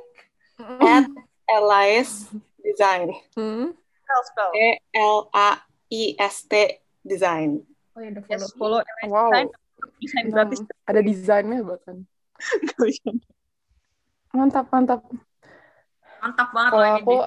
at 0.80 1.04
Elias 1.44 2.32
Design 2.60 3.12
Hmm? 3.36 3.76
Spell. 4.24 4.52
E 4.56 4.80
L 4.96 5.28
A 5.34 5.60
I 5.92 6.16
S 6.16 6.48
T 6.48 6.56
Design 7.04 7.60
Oh 7.92 8.00
ya 8.00 8.16
udah 8.16 8.24
Yes, 8.30 8.54
follow. 8.56 8.80
follow 8.80 9.10
Wow. 9.12 9.52
desain 10.00 10.24
Hmm, 10.24 10.32
gratis. 10.32 10.60
Ada 10.88 11.02
desainnya 11.04 11.60
bahkan. 11.66 12.08
kalian. 12.74 13.16
Mantap, 14.32 14.72
mantap. 14.72 15.02
Mantap 16.22 16.48
banget 16.56 16.72
Kalau 16.72 16.80
loh 16.80 16.94
ini. 16.96 17.02
aku, 17.04 17.18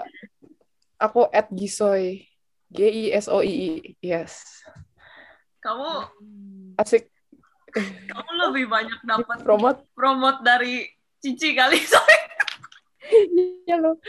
aku 0.97 1.21
at 1.29 1.47
Gisoy. 1.53 2.25
G 2.73 2.79
I 2.83 3.05
S 3.13 3.29
O 3.29 3.45
I 3.45 3.53
I. 3.53 3.71
Yes. 4.01 4.65
Kamu 5.67 5.91
Asik. 6.79 7.11
Kamu 8.07 8.31
lebih 8.49 8.71
banyak 8.71 9.01
dapat 9.03 9.43
promote 9.43 9.83
promote 9.99 10.41
dari 10.47 10.87
Cici 11.19 11.59
kali. 11.59 11.83
Sorry. 11.91 12.19
ya 13.67 13.79
lo 13.79 14.03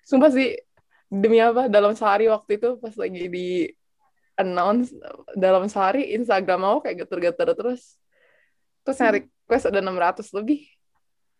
sumpah 0.00 0.32
sih 0.32 0.56
demi 1.12 1.36
apa 1.36 1.68
dalam 1.68 1.92
sehari 1.92 2.24
waktu 2.24 2.56
itu 2.56 2.80
pas 2.80 2.96
lagi 2.96 3.28
di 3.28 3.68
announce 4.40 4.96
dalam 5.36 5.68
sehari 5.68 6.16
Instagram 6.16 6.64
aku 6.64 6.88
kayak 6.88 7.04
geter-geter 7.04 7.52
terus 7.52 8.00
terus 8.80 8.96
yang 8.96 9.20
request 9.20 9.68
ada 9.68 9.80
600 9.84 10.24
lebih 10.40 10.64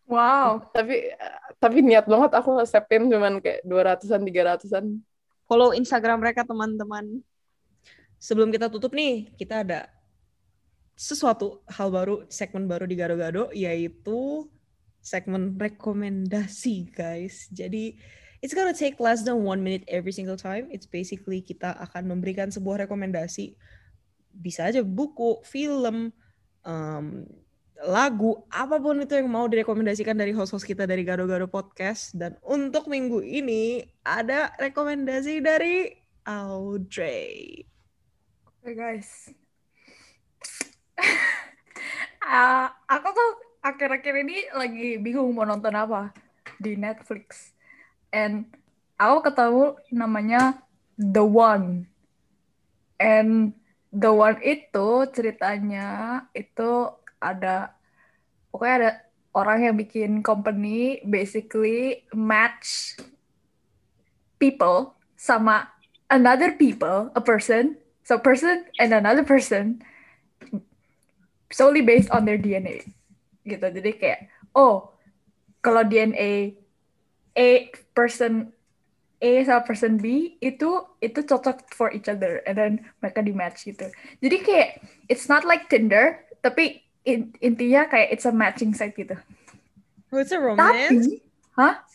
Wow. 0.09 0.69
tapi 0.73 1.09
tapi 1.61 1.85
niat 1.85 2.05
banget 2.09 2.33
aku 2.33 2.57
nge-sapin 2.61 3.09
cuman 3.09 3.41
kayak 3.41 3.61
200-an 3.65 4.21
300-an 4.25 4.85
Follow 5.49 5.73
Instagram 5.73 6.21
mereka 6.21 6.45
teman-teman. 6.45 7.25
Sebelum 8.19 8.51
kita 8.51 8.67
tutup 8.67 8.91
nih, 8.91 9.31
kita 9.39 9.63
ada 9.63 9.87
sesuatu 10.99 11.63
hal 11.71 11.87
baru, 11.87 12.27
segmen 12.27 12.67
baru 12.67 12.83
di 12.83 12.99
Gado-Gado, 12.99 13.55
yaitu 13.55 14.51
segmen 14.99 15.55
rekomendasi, 15.55 16.91
guys. 16.91 17.47
Jadi, 17.55 17.95
it's 18.43 18.51
gonna 18.51 18.75
take 18.75 18.99
less 18.99 19.23
than 19.23 19.47
one 19.47 19.63
minute 19.63 19.87
every 19.87 20.11
single 20.11 20.35
time. 20.35 20.67
It's 20.67 20.83
basically 20.83 21.39
kita 21.39 21.79
akan 21.79 22.11
memberikan 22.11 22.51
sebuah 22.51 22.83
rekomendasi. 22.83 23.55
Bisa 24.35 24.67
aja 24.67 24.83
buku, 24.83 25.39
film, 25.47 26.11
um, 26.67 27.23
lagu, 27.87 28.43
apa 28.51 28.75
pun 28.83 28.99
itu 28.99 29.15
yang 29.15 29.31
mau 29.31 29.47
direkomendasikan 29.47 30.19
dari 30.19 30.35
host-host 30.35 30.67
kita 30.67 30.83
dari 30.83 31.07
Gado-Gado 31.07 31.47
Podcast. 31.47 32.11
Dan 32.11 32.35
untuk 32.43 32.91
minggu 32.91 33.23
ini 33.23 33.87
ada 34.03 34.51
rekomendasi 34.59 35.39
dari 35.39 35.87
Audrey. 36.27 37.78
Oke 38.69 38.77
guys. 38.77 39.33
Ah, 42.21 42.69
aku 43.01 43.09
tuh 43.17 43.31
akhir-akhir 43.65 44.13
ini 44.21 44.45
lagi 44.53 45.01
bingung 45.01 45.33
mau 45.33 45.41
nonton 45.41 45.73
apa 45.73 46.13
di 46.61 46.77
Netflix. 46.77 47.49
And 48.13 48.45
aku 48.93 49.25
ketemu 49.25 49.73
namanya 49.89 50.61
The 51.01 51.25
One. 51.25 51.89
And 53.01 53.57
The 53.89 54.13
One 54.13 54.37
itu 54.45 55.09
ceritanya 55.17 56.29
itu 56.37 56.93
ada 57.17 57.73
pokoknya 58.53 58.75
ada 58.85 58.91
orang 59.33 59.65
yang 59.65 59.75
bikin 59.81 60.21
company 60.21 61.01
basically 61.09 62.05
match 62.13 63.01
people 64.37 64.93
sama 65.17 65.73
another 66.13 66.53
people, 66.53 67.09
a 67.17 67.21
person, 67.25 67.81
so 68.09 68.17
person 68.17 68.65
and 68.81 68.89
another 68.89 69.21
person 69.21 69.85
solely 71.53 71.85
based 71.85 72.09
on 72.09 72.25
their 72.25 72.41
DNA 72.41 72.81
gitu. 73.45 73.69
Jadi 73.69 74.01
kayak 74.01 74.33
oh 74.57 74.89
kalau 75.61 75.85
DNA 75.85 76.57
A 77.37 77.49
person 77.93 78.49
A 79.21 79.31
sama 79.45 79.61
person 79.61 80.01
B 80.01 80.33
itu 80.41 80.69
itu 81.05 81.19
cocok 81.21 81.69
for 81.69 81.93
each 81.93 82.09
other 82.09 82.41
and 82.49 82.57
then 82.57 82.73
mereka 82.97 83.21
di 83.21 83.29
match 83.29 83.69
gitu. 83.69 83.85
Jadi 84.25 84.37
kayak 84.41 84.69
it's 85.05 85.29
not 85.29 85.45
like 85.45 85.69
Tinder 85.69 86.25
tapi 86.41 86.81
in- 87.05 87.37
intinya 87.45 87.85
kayak 87.85 88.09
it's 88.09 88.25
a 88.25 88.33
matching 88.33 88.73
site 88.73 88.97
gitu. 88.97 89.13
Oh, 90.09 90.17
it's 90.17 90.33
a 90.33 90.41
romance? 90.41 91.05
Tapi, 91.05 91.21
hah? 91.53 91.85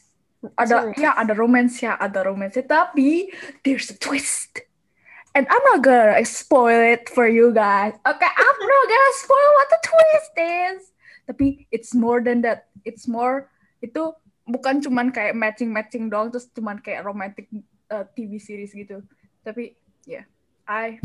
Ada 0.54 0.92
ya 0.94 1.18
ada 1.18 1.34
romance 1.34 1.82
ya, 1.82 1.98
ada 1.98 2.22
romance. 2.22 2.54
Tapi 2.62 3.32
there's 3.66 3.90
a 3.90 3.96
twist. 3.98 4.62
And 5.34 5.46
I'm 5.50 5.64
not 5.66 5.82
gonna 5.82 6.22
spoil 6.22 6.78
it 6.78 7.10
for 7.10 7.26
you 7.26 7.50
guys. 7.50 7.98
Okay, 8.06 8.30
I'm 8.30 8.58
not 8.62 8.84
gonna 8.86 9.14
spoil 9.18 9.50
what 9.58 9.68
the 9.70 9.80
twist 9.82 10.34
is. 10.38 10.80
Tapi 11.26 11.66
it's 11.74 11.90
more 11.90 12.22
than 12.22 12.46
that. 12.46 12.70
It's 12.86 13.10
more 13.10 13.50
itu 13.82 14.14
bukan 14.46 14.78
cuman 14.78 15.10
kayak 15.10 15.34
matching-matching 15.34 16.06
doang 16.06 16.30
terus 16.30 16.46
cuman 16.54 16.78
kayak 16.78 17.02
romantic 17.02 17.50
uh, 17.90 18.06
TV 18.14 18.38
series 18.38 18.70
gitu. 18.70 19.02
Tapi 19.42 19.74
ya, 20.06 20.22
yeah, 20.22 20.24
I 20.70 21.02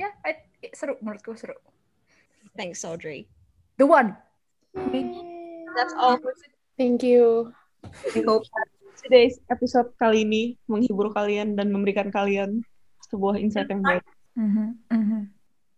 ya 0.00 0.08
yeah, 0.08 0.12
I, 0.24 0.40
seru 0.72 0.96
menurutku 1.04 1.36
seru. 1.36 1.54
Thanks, 2.56 2.80
Audrey. 2.82 3.28
The 3.76 3.84
one. 3.84 4.16
That's 5.76 5.94
all 5.98 6.18
for 6.18 6.34
thank 6.80 7.02
you 7.02 7.52
I 7.84 8.22
hope 8.22 8.46
today's 9.02 9.36
episode 9.50 9.92
kali 9.98 10.22
ini 10.22 10.54
menghibur 10.70 11.10
kalian 11.10 11.58
dan 11.58 11.74
memberikan 11.74 12.08
kalian 12.14 12.62
sebuah 13.10 13.36
insight 13.42 13.68
yang 13.68 13.82
baik. 13.82 14.06
Mm-hmm. 14.38 14.68
mm-hmm. 14.88 15.22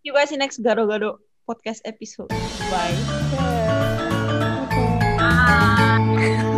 You 0.03 0.13
guys 0.13 0.35
in 0.35 0.43
next 0.43 0.61
Garo-Garo 0.61 1.23
podcast 1.49 1.81
episode. 1.87 2.31
Bye. 2.71 2.97
Yeah. 3.35 4.67
Okay. 4.67 4.91
Bye. 5.17 6.52